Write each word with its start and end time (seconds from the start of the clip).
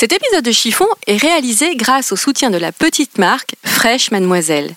Cet 0.00 0.14
épisode 0.14 0.46
de 0.46 0.50
Chiffon 0.50 0.86
est 1.06 1.18
réalisé 1.18 1.76
grâce 1.76 2.10
au 2.10 2.16
soutien 2.16 2.48
de 2.48 2.56
la 2.56 2.72
petite 2.72 3.18
marque 3.18 3.56
Fresh 3.62 4.10
Mademoiselle. 4.10 4.74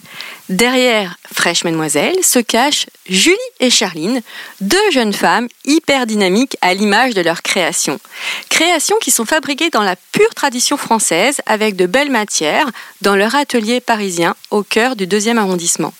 Derrière 0.49 1.17
Fresh 1.33 1.63
Mademoiselle 1.63 2.21
se 2.21 2.39
cachent 2.39 2.87
Julie 3.07 3.37
et 3.61 3.69
Charline, 3.69 4.21
deux 4.59 4.91
jeunes 4.91 5.13
femmes 5.13 5.47
hyper 5.63 6.07
dynamiques 6.07 6.57
à 6.59 6.73
l'image 6.73 7.13
de 7.13 7.21
leur 7.21 7.41
création. 7.41 8.01
Créations 8.49 8.97
qui 8.99 9.11
sont 9.11 9.23
fabriquées 9.23 9.69
dans 9.69 9.81
la 9.81 9.95
pure 9.95 10.35
tradition 10.35 10.75
française 10.75 11.39
avec 11.45 11.77
de 11.77 11.85
belles 11.85 12.11
matières 12.11 12.69
dans 12.99 13.15
leur 13.15 13.33
atelier 13.33 13.79
parisien 13.79 14.35
au 14.51 14.61
cœur 14.61 14.97
du 14.97 15.07
deuxième 15.07 15.37
arrondissement. 15.37 15.93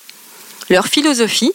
Leur 0.69 0.87
philosophie 0.87 1.53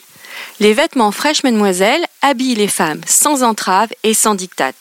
Les 0.60 0.74
vêtements 0.74 1.12
Fresh 1.12 1.44
Mademoiselle 1.44 2.04
habillent 2.20 2.56
les 2.56 2.66
femmes 2.66 3.00
sans 3.06 3.44
entrave 3.44 3.90
et 4.02 4.12
sans 4.12 4.34
dictat. 4.34 4.72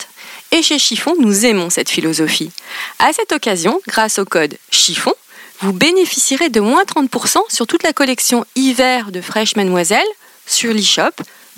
Et 0.52 0.64
chez 0.64 0.80
Chiffon, 0.80 1.14
nous 1.20 1.46
aimons 1.46 1.70
cette 1.70 1.92
philosophie. 1.92 2.50
À 2.98 3.14
cette 3.14 3.32
occasion, 3.32 3.80
grâce 3.88 4.18
au 4.18 4.26
code 4.26 4.58
Chiffon, 4.72 5.14
vous 5.62 5.74
bénéficierez 5.74 6.50
de 6.50 6.62
moins 6.62 6.82
30% 6.84 7.38
sur 7.50 7.68
toute 7.68 7.84
la 7.84 7.94
collection 7.94 8.44
hiver 8.56 9.12
de 9.12 9.22
Fresh 9.22 9.56
Mademoiselle 9.56 10.08
sur 10.48 10.74
l'e-shop 10.74 11.12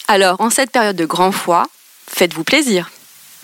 Alors, 0.08 0.40
en 0.40 0.52
cette 0.52 0.70
période 0.70 0.96
de 0.96 1.06
grand 1.06 1.32
froid, 1.32 1.66
faites-vous 2.08 2.44
plaisir. 2.44 2.92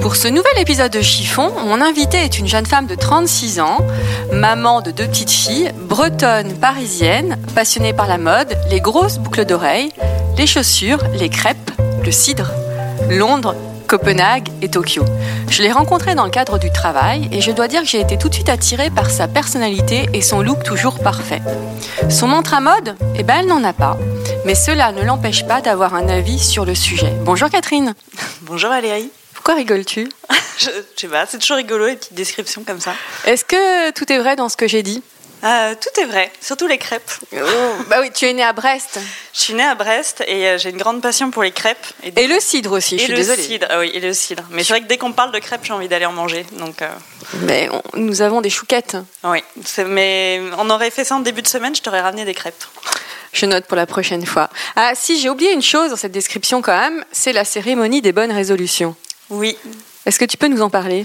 Pour 0.00 0.16
ce 0.16 0.28
nouvel 0.28 0.58
épisode 0.58 0.92
de 0.92 1.00
Chiffon, 1.00 1.50
mon 1.64 1.80
invité 1.80 2.18
est 2.18 2.38
une 2.38 2.46
jeune 2.46 2.66
femme 2.66 2.86
de 2.86 2.94
36 2.94 3.60
ans, 3.60 3.78
maman 4.32 4.80
de 4.80 4.90
deux 4.90 5.06
petites 5.06 5.30
filles, 5.30 5.72
bretonne 5.88 6.54
parisienne, 6.54 7.38
passionnée 7.54 7.92
par 7.92 8.06
la 8.06 8.18
mode, 8.18 8.56
les 8.70 8.80
grosses 8.80 9.18
boucles 9.18 9.44
d'oreilles, 9.44 9.90
les 10.38 10.46
chaussures, 10.46 11.02
les 11.14 11.28
crêpes, 11.28 11.70
le 12.04 12.12
cidre, 12.12 12.52
Londres, 13.10 13.54
Copenhague 13.86 14.48
et 14.62 14.68
Tokyo. 14.68 15.04
Je 15.48 15.62
l'ai 15.62 15.72
rencontrée 15.72 16.14
dans 16.14 16.24
le 16.24 16.30
cadre 16.30 16.58
du 16.58 16.70
travail 16.70 17.28
et 17.32 17.40
je 17.40 17.52
dois 17.52 17.68
dire 17.68 17.82
que 17.82 17.88
j'ai 17.88 18.00
été 18.00 18.18
tout 18.18 18.28
de 18.28 18.34
suite 18.34 18.48
attirée 18.48 18.90
par 18.90 19.10
sa 19.10 19.28
personnalité 19.28 20.08
et 20.12 20.22
son 20.22 20.40
look 20.40 20.62
toujours 20.62 20.98
parfait. 20.98 21.40
Son 22.10 22.26
montre 22.26 22.54
à 22.54 22.60
mode 22.60 22.96
Eh 23.16 23.22
ben 23.22 23.36
elle 23.40 23.46
n'en 23.46 23.62
a 23.64 23.72
pas. 23.72 23.96
Mais 24.44 24.54
cela 24.54 24.92
ne 24.92 25.02
l'empêche 25.02 25.46
pas 25.46 25.60
d'avoir 25.60 25.94
un 25.94 26.08
avis 26.08 26.38
sur 26.38 26.64
le 26.64 26.74
sujet. 26.74 27.12
Bonjour 27.24 27.48
Catherine. 27.48 27.94
Bonjour 28.42 28.70
Valérie. 28.70 29.10
Pourquoi 29.46 29.60
rigoles-tu 29.60 30.08
je, 30.58 30.70
sais 30.96 31.06
pas, 31.06 31.24
c'est 31.24 31.38
toujours 31.38 31.58
rigolo 31.58 31.86
les 31.86 31.94
petites 31.94 32.14
descriptions 32.14 32.64
comme 32.64 32.80
ça. 32.80 32.94
Est-ce 33.26 33.44
que 33.44 33.92
tout 33.92 34.12
est 34.12 34.18
vrai 34.18 34.34
dans 34.34 34.48
ce 34.48 34.56
que 34.56 34.66
j'ai 34.66 34.82
dit 34.82 35.04
euh, 35.44 35.74
tout 35.80 36.00
est 36.00 36.06
vrai, 36.06 36.32
surtout 36.40 36.66
les 36.66 36.78
crêpes. 36.78 37.12
Oh. 37.32 37.36
bah 37.88 37.98
oui, 38.00 38.10
tu 38.12 38.24
es 38.24 38.32
née 38.32 38.42
à 38.42 38.52
Brest. 38.52 38.98
Je 39.32 39.38
suis 39.38 39.54
née 39.54 39.62
à 39.62 39.76
Brest 39.76 40.24
et 40.26 40.48
euh, 40.48 40.58
j'ai 40.58 40.70
une 40.70 40.78
grande 40.78 41.00
passion 41.00 41.30
pour 41.30 41.44
les 41.44 41.52
crêpes. 41.52 41.86
Et, 42.02 42.26
le 42.26 42.40
cidre 42.40 42.72
aussi, 42.72 42.98
je 42.98 43.04
suis 43.04 43.12
le 43.12 43.18
désolée. 43.18 43.42
Cidre, 43.42 43.66
ah 43.70 43.78
oui, 43.78 43.92
et 43.94 44.00
le 44.00 44.12
cidre. 44.12 44.42
Mais 44.50 44.64
c'est 44.64 44.72
vrai 44.72 44.80
que 44.80 44.88
dès 44.88 44.98
qu'on 44.98 45.12
parle 45.12 45.30
de 45.30 45.38
crêpes, 45.38 45.60
j'ai 45.62 45.74
envie 45.74 45.86
d'aller 45.86 46.06
en 46.06 46.12
manger. 46.12 46.44
Donc, 46.52 46.82
euh. 46.82 46.88
Mais 47.42 47.68
nous 47.94 48.22
avons 48.22 48.40
des 48.40 48.50
chouquettes. 48.50 48.96
Oui, 49.22 49.44
mais 49.86 50.40
on 50.58 50.68
aurait 50.70 50.90
fait 50.90 51.04
ça 51.04 51.14
en 51.14 51.20
début 51.20 51.42
de 51.42 51.48
semaine, 51.48 51.76
je 51.76 51.82
t'aurais 51.82 52.00
ramené 52.00 52.24
des 52.24 52.34
crêpes. 52.34 52.64
Je 53.32 53.46
note 53.46 53.66
pour 53.66 53.76
la 53.76 53.86
prochaine 53.86 54.26
fois. 54.26 54.48
Ah 54.74 54.92
si, 54.96 55.20
j'ai 55.20 55.28
oublié 55.28 55.52
une 55.52 55.62
chose 55.62 55.90
dans 55.90 55.96
cette 55.96 56.10
description 56.10 56.62
quand 56.62 56.76
même, 56.76 57.04
c'est 57.12 57.34
la 57.34 57.44
cérémonie 57.44 58.02
des 58.02 58.12
bonnes 58.12 58.32
résolutions. 58.32 58.96
Oui. 59.30 59.56
Est-ce 60.04 60.18
que 60.18 60.24
tu 60.24 60.36
peux 60.36 60.48
nous 60.48 60.62
en 60.62 60.70
parler? 60.70 61.04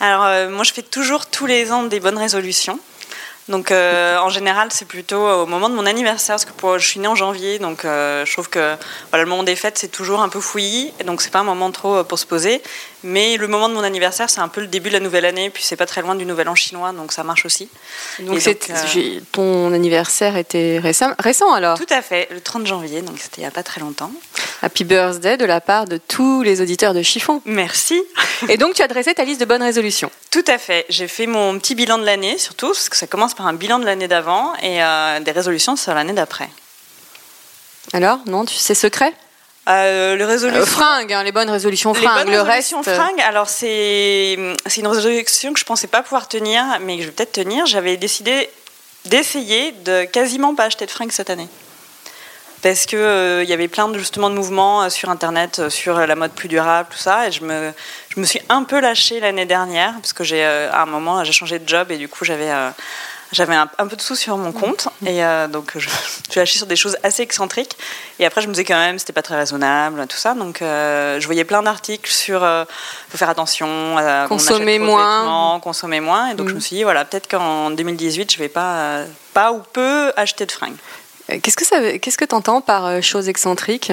Alors, 0.00 0.24
euh, 0.24 0.48
moi, 0.48 0.64
je 0.64 0.72
fais 0.72 0.82
toujours 0.82 1.26
tous 1.26 1.46
les 1.46 1.72
ans 1.72 1.82
des 1.82 2.00
bonnes 2.00 2.18
résolutions. 2.18 2.78
Donc 3.48 3.70
euh, 3.70 4.18
en 4.18 4.28
général, 4.28 4.68
c'est 4.70 4.84
plutôt 4.84 5.26
au 5.26 5.46
moment 5.46 5.70
de 5.70 5.74
mon 5.74 5.86
anniversaire, 5.86 6.34
parce 6.34 6.44
que 6.44 6.52
pour, 6.52 6.78
je 6.78 6.86
suis 6.86 7.00
née 7.00 7.08
en 7.08 7.14
janvier, 7.14 7.58
donc 7.58 7.86
euh, 7.86 8.26
je 8.26 8.32
trouve 8.34 8.50
que 8.50 8.76
voilà, 9.08 9.24
le 9.24 9.30
moment 9.30 9.42
des 9.42 9.56
fêtes, 9.56 9.78
c'est 9.78 9.88
toujours 9.88 10.20
un 10.20 10.28
peu 10.28 10.38
fouillis, 10.38 10.92
et 11.00 11.04
donc 11.04 11.22
c'est 11.22 11.30
pas 11.30 11.38
un 11.38 11.44
moment 11.44 11.70
trop 11.70 12.04
pour 12.04 12.18
se 12.18 12.26
poser. 12.26 12.62
Mais 13.04 13.36
le 13.36 13.46
moment 13.46 13.68
de 13.68 13.74
mon 13.74 13.82
anniversaire, 13.82 14.28
c'est 14.28 14.40
un 14.40 14.48
peu 14.48 14.60
le 14.60 14.66
début 14.66 14.88
de 14.88 14.94
la 14.94 15.00
nouvelle 15.00 15.24
année, 15.24 15.50
puis 15.50 15.62
c'est 15.62 15.76
pas 15.76 15.86
très 15.86 16.02
loin 16.02 16.16
du 16.16 16.26
nouvel 16.26 16.48
an 16.48 16.54
chinois, 16.54 16.92
donc 16.92 17.12
ça 17.12 17.22
marche 17.22 17.44
aussi. 17.44 17.68
Donc, 18.18 18.40
euh, 18.46 19.20
ton 19.30 19.72
anniversaire 19.72 20.36
était 20.36 20.80
récent, 20.82 21.12
récent 21.18 21.52
alors? 21.52 21.78
Tout 21.78 21.86
à 21.90 22.02
fait, 22.02 22.28
le 22.32 22.40
30 22.40 22.66
janvier, 22.66 23.02
donc 23.02 23.18
c'était 23.18 23.38
il 23.38 23.40
n'y 23.40 23.46
a 23.46 23.52
pas 23.52 23.62
très 23.62 23.80
longtemps. 23.80 24.10
Happy 24.62 24.82
birthday 24.82 25.36
de 25.36 25.44
la 25.44 25.60
part 25.60 25.84
de 25.84 25.96
tous 25.96 26.42
les 26.42 26.60
auditeurs 26.60 26.92
de 26.92 27.02
Chiffon. 27.02 27.40
Merci. 27.44 28.02
Et 28.48 28.56
donc 28.56 28.74
tu 28.74 28.82
as 28.82 28.88
dressé 28.88 29.14
ta 29.14 29.24
liste 29.24 29.40
de 29.40 29.44
bonnes 29.44 29.62
résolutions 29.62 30.10
Tout 30.30 30.44
à 30.48 30.58
fait, 30.58 30.84
j'ai 30.88 31.06
fait 31.06 31.26
mon 31.26 31.58
petit 31.58 31.76
bilan 31.76 31.98
de 31.98 32.04
l'année 32.04 32.36
surtout, 32.38 32.68
parce 32.68 32.88
que 32.88 32.96
ça 32.96 33.06
commence 33.06 33.34
par 33.34 33.46
un 33.46 33.54
bilan 33.54 33.78
de 33.78 33.84
l'année 33.84 34.08
d'avant 34.08 34.54
et 34.60 34.82
euh, 34.82 35.20
des 35.20 35.30
résolutions 35.30 35.76
sur 35.76 35.94
l'année 35.94 36.12
d'après. 36.12 36.48
Alors, 37.92 38.18
non, 38.26 38.44
c'est 38.46 38.74
secret? 38.74 39.14
Euh, 39.68 40.16
le 40.16 40.24
résolution... 40.24 40.62
Euh, 40.62 40.66
fringues, 40.66 41.12
hein, 41.12 41.22
les 41.22 41.32
bonnes 41.32 41.50
résolutions 41.50 41.94
fringues. 41.94 42.18
Les 42.18 42.24
bonnes 42.24 42.32
le 42.32 42.40
résolutions 42.40 42.80
reste... 42.80 42.96
fringues, 42.96 43.20
alors 43.20 43.48
c'est 43.48 44.34
une 44.34 44.86
résolution 44.86 45.52
que 45.52 45.60
je 45.60 45.64
pensais 45.64 45.86
pas 45.86 46.02
pouvoir 46.02 46.28
tenir, 46.28 46.64
mais 46.80 46.96
que 46.96 47.02
je 47.02 47.08
vais 47.08 47.12
peut-être 47.12 47.32
tenir. 47.32 47.66
J'avais 47.66 47.96
décidé 47.96 48.48
d'essayer 49.04 49.72
de 49.72 50.04
quasiment 50.04 50.54
pas 50.54 50.64
acheter 50.64 50.86
de 50.86 50.90
fringues 50.90 51.12
cette 51.12 51.30
année. 51.30 51.48
Parce 52.62 52.86
qu'il 52.86 52.98
euh, 52.98 53.44
il 53.44 53.48
y 53.48 53.52
avait 53.52 53.68
plein 53.68 53.88
de, 53.88 53.98
justement 53.98 54.30
de 54.30 54.34
mouvements 54.34 54.82
euh, 54.82 54.88
sur 54.88 55.10
Internet, 55.10 55.68
sur 55.68 55.98
la 55.98 56.14
mode 56.16 56.32
plus 56.32 56.48
durable, 56.48 56.88
tout 56.90 56.98
ça. 56.98 57.28
Et 57.28 57.32
je 57.32 57.44
me, 57.44 57.72
je 58.08 58.18
me 58.18 58.24
suis 58.24 58.40
un 58.48 58.64
peu 58.64 58.80
lâchée 58.80 59.20
l'année 59.20 59.46
dernière, 59.46 59.94
parce 59.94 60.12
que 60.12 60.24
j'ai, 60.24 60.44
à 60.44 60.82
un 60.82 60.86
moment, 60.86 61.22
j'ai 61.24 61.32
changé 61.32 61.58
de 61.58 61.68
job 61.68 61.90
et 61.90 61.98
du 61.98 62.08
coup, 62.08 62.24
j'avais 62.24 62.50
j'avais 63.32 63.54
un, 63.54 63.66
peu 63.66 63.96
de 63.96 64.00
sous 64.00 64.16
sur 64.16 64.36
mon 64.36 64.52
compte 64.52 64.88
et 65.04 65.24
euh, 65.24 65.48
donc 65.48 65.72
je, 65.76 65.88
lâchée 66.36 66.58
sur 66.58 66.66
des 66.66 66.76
choses 66.76 66.96
assez 67.02 67.22
excentriques 67.22 67.76
et 68.18 68.26
après 68.26 68.40
je 68.40 68.46
me 68.46 68.52
disais 68.52 68.64
quand 68.64 68.78
même 68.78 68.98
c'était 68.98 69.12
pas 69.12 69.22
très 69.22 69.36
raisonnable 69.36 70.06
tout 70.08 70.16
ça. 70.16 70.34
Donc 70.34 70.62
euh, 70.62 71.20
je 71.20 71.26
voyais 71.26 71.44
plein 71.44 71.62
d'articles 71.62 72.10
sur 72.10 72.42
euh, 72.42 72.64
faut 73.10 73.18
faire 73.18 73.28
attention 73.28 73.98
à 73.98 74.26
consommer 74.28 74.78
moins. 74.78 75.60
consommer 75.60 76.00
moins. 76.00 76.30
Et 76.30 76.34
donc 76.34 76.48
je 76.48 76.54
me 76.54 76.58
mm. 76.58 76.62
suis 76.62 76.76
dit 76.76 76.82
voilà 76.84 77.04
peut-être 77.04 77.28
qu'en 77.28 77.70
2018 77.70 78.32
je 78.32 78.38
vais 78.38 78.48
pas 78.48 79.04
pas 79.34 79.52
ou 79.52 79.60
peu 79.72 80.12
acheter 80.16 80.46
de 80.46 80.52
fringues. 80.52 80.76
Qu'est-ce 81.42 81.56
que 81.56 81.66
ça 81.66 81.98
qu'est-ce 81.98 82.16
que 82.16 82.24
tu 82.24 82.34
entends 82.34 82.62
par 82.62 83.02
choses 83.02 83.28
excentriques? 83.28 83.92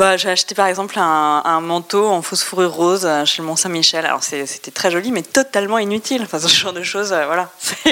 Bah, 0.00 0.16
j'ai 0.16 0.30
acheté 0.30 0.54
par 0.54 0.66
exemple 0.66 0.98
un, 0.98 1.60
manteau 1.60 2.08
en 2.08 2.22
fausse 2.22 2.42
fourrure 2.42 2.72
rose 2.72 3.04
euh, 3.04 3.26
chez 3.26 3.42
le 3.42 3.46
Mont 3.46 3.54
Saint-Michel. 3.54 4.06
Alors 4.06 4.22
c'était 4.22 4.70
très 4.70 4.90
joli, 4.90 5.12
mais 5.12 5.20
totalement 5.20 5.76
inutile. 5.76 6.22
Enfin, 6.22 6.38
ce 6.38 6.48
genre 6.48 6.72
de 6.72 6.82
choses, 6.82 7.12
euh, 7.12 7.26
voilà. 7.26 7.50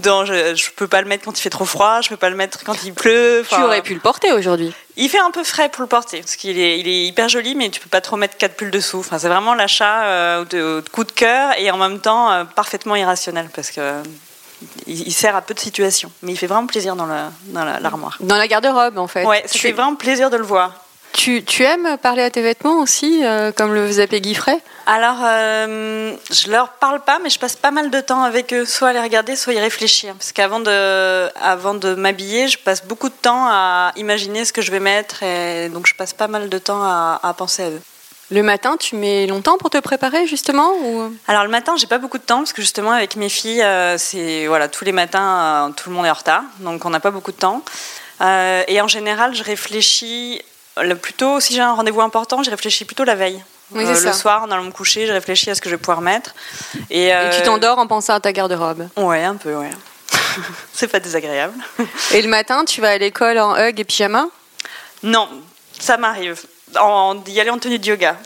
Donc, 0.00 0.26
je, 0.26 0.32
ne 0.32 0.76
peux 0.76 0.86
pas 0.86 1.00
le 1.00 1.08
mettre 1.08 1.24
quand 1.24 1.38
il 1.38 1.40
fait 1.40 1.48
trop 1.48 1.64
froid, 1.64 2.02
je 2.02 2.10
peux 2.10 2.18
pas 2.18 2.28
le 2.28 2.36
mettre 2.36 2.62
quand 2.62 2.84
il 2.84 2.92
pleut. 2.92 3.42
tu 3.48 3.54
aurais 3.54 3.80
pu 3.80 3.94
le 3.94 4.00
porter 4.00 4.32
aujourd'hui. 4.32 4.72
Il 4.96 5.08
fait 5.08 5.18
un 5.18 5.30
peu 5.30 5.42
frais 5.42 5.70
pour 5.70 5.80
le 5.80 5.88
porter, 5.88 6.20
parce 6.20 6.36
qu'il 6.36 6.58
est, 6.58 6.78
il 6.78 6.86
est 6.86 7.06
hyper 7.06 7.30
joli, 7.30 7.54
mais 7.54 7.70
tu 7.70 7.80
peux 7.80 7.88
pas 7.88 8.02
trop 8.02 8.16
mettre 8.16 8.36
quatre 8.36 8.56
pulls 8.56 8.70
dessous. 8.70 8.98
Enfin, 8.98 9.18
c'est 9.18 9.28
vraiment 9.28 9.54
l'achat 9.54 10.04
euh, 10.04 10.44
de, 10.44 10.84
coup 10.92 11.04
de 11.04 11.12
cœur 11.12 11.52
et 11.58 11.70
en 11.70 11.78
même 11.78 12.00
temps 12.00 12.44
parfaitement 12.54 12.96
irrationnel, 12.96 13.48
parce 13.54 13.70
que 13.70 14.02
il, 14.86 15.12
sert 15.12 15.36
à 15.36 15.40
peu 15.40 15.54
de 15.54 15.60
situations, 15.60 16.12
mais 16.22 16.32
il 16.32 16.36
fait 16.36 16.46
vraiment 16.46 16.66
plaisir 16.66 16.96
dans 16.96 17.06
l'armoire. 17.06 18.18
dans, 18.20 18.36
la 18.36 18.46
garde-robe, 18.46 18.98
en 18.98 19.06
fait. 19.06 19.24
Ouais, 19.24 19.42
ça 19.46 19.58
fait 19.58 19.72
vraiment 19.72 19.96
plaisir 19.96 20.28
de 20.28 20.36
le 20.36 20.44
voir. 20.44 20.74
Tu, 21.12 21.44
tu, 21.44 21.64
aimes 21.64 21.96
parler 22.00 22.22
à 22.22 22.30
tes 22.30 22.40
vêtements 22.40 22.78
aussi, 22.78 23.24
euh, 23.24 23.52
comme 23.52 23.74
le 23.74 23.86
faisait 23.86 24.06
Peggy 24.06 24.34
Frey? 24.34 24.58
Alors, 24.86 25.18
euh, 25.22 26.14
je 26.30 26.50
leur 26.50 26.70
parle 26.70 27.00
pas, 27.00 27.18
mais 27.22 27.30
je 27.30 27.38
passe 27.38 27.56
pas 27.56 27.70
mal 27.70 27.90
de 27.90 28.00
temps 28.00 28.22
avec 28.22 28.52
eux, 28.54 28.64
soit 28.64 28.88
à 28.88 28.92
les 28.92 29.00
regarder, 29.00 29.36
soit 29.36 29.52
à 29.52 29.56
y 29.56 29.60
réfléchir. 29.60 30.14
Parce 30.14 30.32
qu'avant 30.32 30.60
de, 30.60 31.28
avant 31.40 31.74
de 31.74 31.94
m'habiller, 31.94 32.48
je 32.48 32.58
passe 32.58 32.84
beaucoup 32.84 33.08
de 33.08 33.14
temps 33.14 33.46
à 33.48 33.92
imaginer 33.96 34.44
ce 34.44 34.52
que 34.52 34.62
je 34.62 34.70
vais 34.70 34.80
mettre, 34.80 35.22
et 35.22 35.68
donc 35.68 35.86
je 35.86 35.94
passe 35.94 36.12
pas 36.12 36.28
mal 36.28 36.48
de 36.48 36.58
temps 36.58 36.82
à, 36.82 37.20
à 37.22 37.34
penser 37.34 37.64
à 37.64 37.70
eux. 37.70 37.82
Le 38.32 38.44
matin, 38.44 38.76
tu 38.76 38.94
mets 38.94 39.26
longtemps 39.26 39.58
pour 39.58 39.70
te 39.70 39.78
préparer 39.78 40.28
justement 40.28 40.72
ou... 40.84 41.12
Alors 41.26 41.42
le 41.42 41.50
matin, 41.50 41.74
j'ai 41.76 41.88
pas 41.88 41.98
beaucoup 41.98 42.18
de 42.18 42.22
temps 42.22 42.38
parce 42.38 42.52
que 42.52 42.62
justement 42.62 42.92
avec 42.92 43.16
mes 43.16 43.28
filles, 43.28 43.62
euh, 43.62 43.98
c'est 43.98 44.46
voilà 44.46 44.68
tous 44.68 44.84
les 44.84 44.92
matins, 44.92 45.66
euh, 45.68 45.72
tout 45.72 45.90
le 45.90 45.96
monde 45.96 46.06
est 46.06 46.10
en 46.10 46.14
retard, 46.14 46.44
donc 46.60 46.84
on 46.84 46.90
n'a 46.90 47.00
pas 47.00 47.10
beaucoup 47.10 47.32
de 47.32 47.36
temps. 47.36 47.64
Euh, 48.20 48.62
et 48.68 48.80
en 48.80 48.86
général, 48.86 49.34
je 49.34 49.42
réfléchis 49.42 50.42
plutôt 51.00 51.40
si 51.40 51.54
j'ai 51.54 51.60
un 51.60 51.74
rendez-vous 51.74 52.00
important, 52.00 52.42
je 52.42 52.50
réfléchis 52.50 52.84
plutôt 52.84 53.04
la 53.04 53.14
veille. 53.14 53.42
Oui, 53.72 53.84
Euh, 53.86 54.00
le 54.00 54.12
soir, 54.12 54.42
en 54.42 54.50
allant 54.50 54.64
me 54.64 54.72
coucher, 54.72 55.06
je 55.06 55.12
réfléchis 55.12 55.48
à 55.50 55.54
ce 55.54 55.60
que 55.60 55.68
je 55.68 55.74
vais 55.76 55.80
pouvoir 55.80 56.00
mettre. 56.00 56.34
Et, 56.90 57.06
Et 57.06 57.14
euh, 57.14 57.30
tu 57.36 57.42
t'endors 57.42 57.78
en 57.78 57.86
pensant 57.86 58.14
à 58.14 58.20
ta 58.20 58.32
garde-robe. 58.32 58.88
Ouais, 58.96 59.22
un 59.22 59.36
peu, 59.36 59.54
ouais. 59.54 59.70
c'est 60.72 60.88
pas 60.88 60.98
désagréable. 61.00 61.54
Et 62.12 62.20
le 62.22 62.28
matin, 62.28 62.64
tu 62.64 62.80
vas 62.80 62.90
à 62.90 62.98
l'école 62.98 63.38
en 63.38 63.56
hug 63.56 63.78
et 63.78 63.84
pyjama? 63.84 64.26
Non, 65.04 65.28
ça 65.78 65.96
m'arrive 65.98 66.40
en- 66.80 67.14
d'y 67.14 67.40
aller 67.40 67.50
en 67.50 67.58
tenue 67.58 67.78
de 67.78 67.86
yoga. 67.86 68.16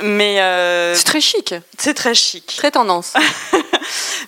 Mais 0.00 0.40
euh, 0.40 0.94
C'est 0.94 1.04
très 1.04 1.20
chic, 1.20 1.54
c'est 1.78 1.94
très 1.94 2.14
chic. 2.14 2.54
très 2.56 2.70
tendance. 2.70 3.14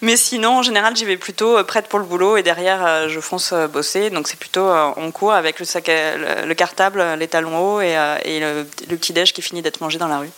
Mais 0.02 0.16
sinon, 0.16 0.58
en 0.58 0.62
général, 0.62 0.96
j'y 0.96 1.04
vais 1.04 1.16
plutôt 1.16 1.58
euh, 1.58 1.62
prête 1.64 1.88
pour 1.88 1.98
le 1.98 2.04
boulot 2.04 2.36
et 2.36 2.42
derrière, 2.42 2.84
euh, 2.86 3.08
je 3.08 3.20
fonce 3.20 3.52
euh, 3.52 3.66
bosser. 3.66 4.10
Donc 4.10 4.28
c'est 4.28 4.38
plutôt 4.38 4.68
en 4.68 5.10
cours 5.10 5.32
avec 5.32 5.58
le, 5.58 5.64
sac 5.64 5.88
à- 5.88 6.16
le, 6.16 6.46
le 6.46 6.54
cartable, 6.54 7.04
les 7.18 7.28
talons 7.28 7.58
hauts 7.76 7.80
et, 7.80 7.96
et 8.24 8.40
le, 8.40 8.66
le 8.90 8.96
petit 8.96 9.12
déj 9.12 9.32
qui 9.32 9.42
finit 9.42 9.62
d'être 9.62 9.80
mangé 9.80 9.98
dans 9.98 10.08
la 10.08 10.18
rue. 10.18 10.30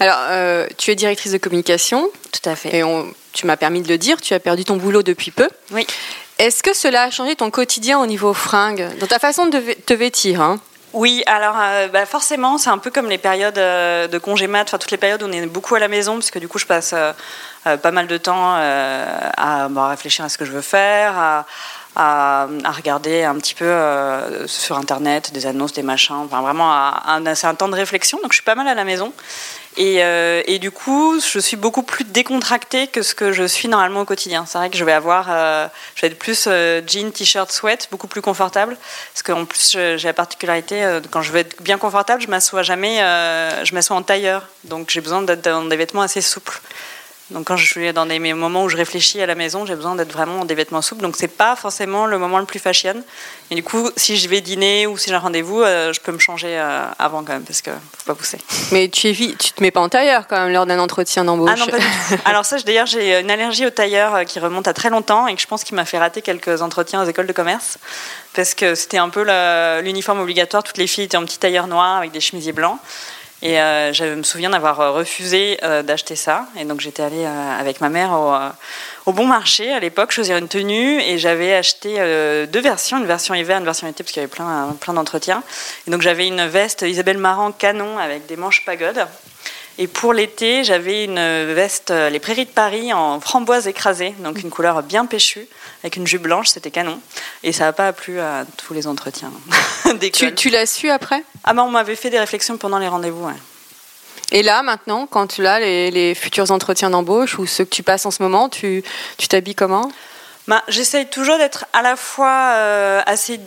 Alors, 0.00 0.18
euh, 0.30 0.66
tu 0.76 0.90
es 0.90 0.94
directrice 0.94 1.32
de 1.32 1.38
communication 1.38 2.08
Tout 2.32 2.48
à 2.48 2.54
fait. 2.56 2.76
et 2.76 2.84
on- 2.84 3.12
tu 3.32 3.46
m'as 3.46 3.56
permis 3.56 3.82
de 3.82 3.88
le 3.88 3.98
dire, 3.98 4.20
tu 4.20 4.34
as 4.34 4.40
perdu 4.40 4.64
ton 4.64 4.76
boulot 4.76 5.02
depuis 5.02 5.30
peu. 5.30 5.48
Oui. 5.72 5.86
Est-ce 6.38 6.62
que 6.62 6.72
cela 6.74 7.02
a 7.04 7.10
changé 7.10 7.34
ton 7.36 7.50
quotidien 7.50 7.98
au 8.00 8.06
niveau 8.06 8.32
fringues, 8.32 8.86
dans 9.00 9.06
ta 9.08 9.18
façon 9.18 9.46
de 9.46 9.58
te 9.86 9.92
vêtir 9.94 10.40
hein 10.40 10.60
Oui, 10.94 11.22
alors 11.26 11.56
euh, 11.60 11.88
bah, 11.88 12.06
forcément, 12.06 12.56
c'est 12.56 12.70
un 12.70 12.78
peu 12.78 12.90
comme 12.90 13.08
les 13.08 13.18
périodes 13.18 13.58
euh, 13.58 14.08
de 14.08 14.18
congé 14.18 14.46
mat, 14.46 14.62
enfin 14.62 14.78
toutes 14.78 14.90
les 14.90 14.96
périodes 14.96 15.22
où 15.22 15.26
on 15.26 15.32
est 15.32 15.46
beaucoup 15.46 15.74
à 15.74 15.78
la 15.78 15.88
maison, 15.88 16.14
parce 16.14 16.30
que 16.30 16.38
du 16.38 16.48
coup, 16.48 16.58
je 16.58 16.64
passe 16.64 16.94
euh, 16.94 17.76
pas 17.76 17.90
mal 17.90 18.06
de 18.06 18.16
temps 18.16 18.54
euh, 18.56 19.06
à 19.36 19.68
bah, 19.68 19.88
réfléchir 19.88 20.24
à 20.24 20.30
ce 20.30 20.38
que 20.38 20.46
je 20.46 20.52
veux 20.52 20.62
faire, 20.62 21.44
à, 21.96 22.46
regarder 22.76 23.24
un 23.24 23.34
petit 23.34 23.54
peu 23.54 23.76
sur 24.46 24.78
Internet 24.78 25.32
des 25.32 25.46
annonces, 25.46 25.72
des 25.72 25.82
machins, 25.82 26.14
enfin 26.14 26.40
vraiment, 26.40 26.72
c'est 27.34 27.46
un 27.48 27.54
temps 27.56 27.68
de 27.68 27.74
réflexion, 27.74 28.18
donc 28.22 28.32
je 28.32 28.36
suis 28.36 28.44
pas 28.44 28.54
mal 28.54 28.68
à 28.68 28.74
la 28.74 28.84
maison. 28.84 29.12
Et, 29.80 30.02
euh, 30.02 30.42
et 30.46 30.58
du 30.58 30.72
coup, 30.72 31.20
je 31.20 31.38
suis 31.38 31.56
beaucoup 31.56 31.84
plus 31.84 32.02
décontractée 32.02 32.88
que 32.88 33.02
ce 33.02 33.14
que 33.14 33.30
je 33.30 33.44
suis 33.44 33.68
normalement 33.68 34.00
au 34.00 34.04
quotidien. 34.04 34.44
C'est 34.44 34.58
vrai 34.58 34.70
que 34.70 34.76
je 34.76 34.84
vais 34.84 34.92
avoir, 34.92 35.28
euh, 35.30 35.68
je 35.94 36.00
vais 36.00 36.08
être 36.08 36.18
plus 36.18 36.46
euh, 36.48 36.82
jean, 36.84 37.12
t-shirt, 37.12 37.52
sweat, 37.52 37.86
beaucoup 37.92 38.08
plus 38.08 38.20
confortable. 38.20 38.76
Parce 39.14 39.22
qu'en 39.22 39.44
plus, 39.44 39.76
j'ai 39.96 40.08
la 40.08 40.12
particularité, 40.12 40.98
quand 41.12 41.22
je 41.22 41.30
veux 41.30 41.38
être 41.38 41.62
bien 41.62 41.78
confortable, 41.78 42.20
je 42.20 42.26
m'assois 42.26 42.62
jamais, 42.62 42.98
je 43.64 43.72
m'assois 43.74 43.96
en 43.96 44.02
tailleur. 44.02 44.48
Donc 44.64 44.90
j'ai 44.90 45.00
besoin 45.00 45.22
d'être 45.22 45.44
dans 45.44 45.64
des 45.64 45.76
vêtements 45.76 46.02
assez 46.02 46.20
souples. 46.20 46.60
Donc 47.30 47.46
quand 47.46 47.58
je 47.58 47.66
suis 47.66 47.92
dans 47.92 48.06
des 48.06 48.18
moments 48.18 48.64
où 48.64 48.68
je 48.70 48.76
réfléchis 48.76 49.20
à 49.20 49.26
la 49.26 49.34
maison, 49.34 49.66
j'ai 49.66 49.74
besoin 49.74 49.94
d'être 49.94 50.12
vraiment 50.12 50.38
dans 50.38 50.44
des 50.46 50.54
vêtements 50.54 50.80
souples. 50.80 51.02
Donc 51.02 51.14
c'est 51.16 51.28
pas 51.28 51.56
forcément 51.56 52.06
le 52.06 52.18
moment 52.18 52.38
le 52.38 52.46
plus 52.46 52.58
fashion. 52.58 52.94
Et 53.50 53.54
du 53.54 53.62
coup, 53.62 53.90
si 53.96 54.16
je 54.16 54.28
vais 54.30 54.40
dîner 54.40 54.86
ou 54.86 54.96
si 54.96 55.10
j'ai 55.10 55.14
un 55.14 55.18
rendez-vous, 55.18 55.60
euh, 55.60 55.92
je 55.92 56.00
peux 56.00 56.12
me 56.12 56.18
changer 56.18 56.58
euh, 56.58 56.86
avant 56.98 57.22
quand 57.24 57.34
même 57.34 57.44
parce 57.44 57.60
que 57.60 57.70
faut 57.70 58.06
pas 58.06 58.14
pousser. 58.14 58.38
Mais 58.72 58.88
tu 58.88 59.08
évites, 59.08 59.36
tu 59.36 59.52
te 59.52 59.62
mets 59.62 59.70
pas 59.70 59.80
en 59.80 59.90
tailleur 59.90 60.26
quand 60.26 60.38
même 60.38 60.52
lors 60.52 60.64
d'un 60.64 60.78
entretien 60.78 61.24
d'embauche. 61.24 61.50
Ah 61.52 61.58
non, 61.58 61.66
pas 61.66 61.78
du 61.78 61.84
tout. 61.84 62.22
Alors 62.24 62.46
ça, 62.46 62.56
d'ailleurs, 62.60 62.86
j'ai 62.86 63.20
une 63.20 63.30
allergie 63.30 63.66
au 63.66 63.70
tailleur 63.70 64.14
euh, 64.14 64.24
qui 64.24 64.40
remonte 64.40 64.66
à 64.66 64.72
très 64.72 64.88
longtemps 64.88 65.26
et 65.26 65.34
que 65.34 65.42
je 65.42 65.46
pense 65.46 65.64
qui 65.64 65.74
m'a 65.74 65.84
fait 65.84 65.98
rater 65.98 66.22
quelques 66.22 66.62
entretiens 66.62 67.02
aux 67.02 67.06
écoles 67.06 67.26
de 67.26 67.32
commerce 67.34 67.76
parce 68.34 68.54
que 68.54 68.74
c'était 68.74 68.98
un 68.98 69.10
peu 69.10 69.26
l'uniforme 69.82 70.20
obligatoire. 70.20 70.62
Toutes 70.62 70.78
les 70.78 70.86
filles 70.86 71.04
étaient 71.04 71.16
en 71.16 71.24
petit 71.24 71.38
tailleur 71.38 71.66
noir 71.66 71.98
avec 71.98 72.12
des 72.12 72.20
chemisiers 72.20 72.52
blancs. 72.52 72.78
Et 73.40 73.60
euh, 73.60 73.92
je 73.92 74.04
me 74.04 74.24
souviens 74.24 74.50
d'avoir 74.50 74.80
euh, 74.80 74.90
refusé 74.90 75.58
euh, 75.62 75.82
d'acheter 75.82 76.16
ça. 76.16 76.46
Et 76.58 76.64
donc 76.64 76.80
j'étais 76.80 77.02
allée 77.02 77.24
avec 77.24 77.80
ma 77.80 77.88
mère 77.88 78.12
au, 79.06 79.12
bon 79.12 79.26
marché 79.26 79.72
à 79.72 79.80
l'époque 79.80 80.10
choisir 80.10 80.36
une 80.36 80.48
tenue 80.48 81.00
et 81.00 81.18
j'avais 81.18 81.54
acheté 81.54 81.96
deux 82.46 82.60
versions, 82.60 82.98
une 82.98 83.06
version 83.06 83.34
hiver, 83.34 83.58
une 83.58 83.64
version 83.64 83.86
été 83.86 84.02
parce 84.02 84.12
qu'il 84.12 84.20
y 84.20 84.24
avait 84.24 84.30
plein, 84.30 84.76
plein 84.80 84.92
d'entretiens. 84.92 85.42
Et 85.86 85.90
donc 85.90 86.02
j'avais 86.02 86.26
une 86.26 86.46
veste 86.46 86.82
Isabelle 86.82 87.16
Marant 87.16 87.52
canon 87.52 87.98
avec 87.98 88.26
des 88.26 88.36
manches 88.36 88.64
pagode. 88.66 89.06
Et 89.80 89.86
pour 89.86 90.12
l'été, 90.12 90.64
j'avais 90.64 91.04
une 91.04 91.20
veste 91.54 91.92
euh, 91.92 92.10
Les 92.10 92.18
Prairies 92.18 92.46
de 92.46 92.50
Paris 92.50 92.92
en 92.92 93.20
framboise 93.20 93.68
écrasée, 93.68 94.12
donc 94.18 94.42
une 94.42 94.50
couleur 94.50 94.82
bien 94.82 95.06
péchue, 95.06 95.46
avec 95.84 95.96
une 95.96 96.06
jupe 96.06 96.22
blanche, 96.22 96.48
c'était 96.48 96.72
canon. 96.72 96.98
Et 97.44 97.52
ça 97.52 97.64
n'a 97.64 97.72
pas 97.72 97.92
plu 97.92 98.18
à 98.18 98.44
tous 98.56 98.74
les 98.74 98.86
entretiens. 98.88 99.32
Tu, 100.12 100.34
tu 100.34 100.50
l'as 100.50 100.66
su 100.66 100.90
après? 100.90 101.24
Ah 101.44 101.54
ben 101.54 101.62
on 101.62 101.70
m'avait 101.70 101.96
fait 101.96 102.10
des 102.10 102.18
réflexions 102.18 102.58
pendant 102.58 102.78
les 102.78 102.88
rendez-vous. 102.88 103.24
ouais. 103.24 103.32
Et 104.32 104.42
là, 104.42 104.62
maintenant, 104.62 105.06
quand 105.06 105.26
tu 105.26 105.46
as 105.46 105.60
les, 105.60 105.90
les 105.90 106.14
futurs 106.14 106.50
entretiens 106.50 106.90
d'embauche 106.90 107.38
ou 107.38 107.46
ceux 107.46 107.64
que 107.64 107.70
tu 107.70 107.82
passes 107.82 108.04
en 108.04 108.10
ce 108.10 108.22
moment, 108.22 108.50
tu 108.50 108.82
tu 109.16 109.28
t'habilles 109.28 109.54
comment? 109.54 109.90
Ben, 110.48 110.62
J'essaye 110.66 111.06
toujours 111.06 111.36
d'être 111.36 111.66
à 111.74 111.82
la 111.82 111.94
fois 111.94 112.52
euh, 112.54 113.02
assez 113.04 113.38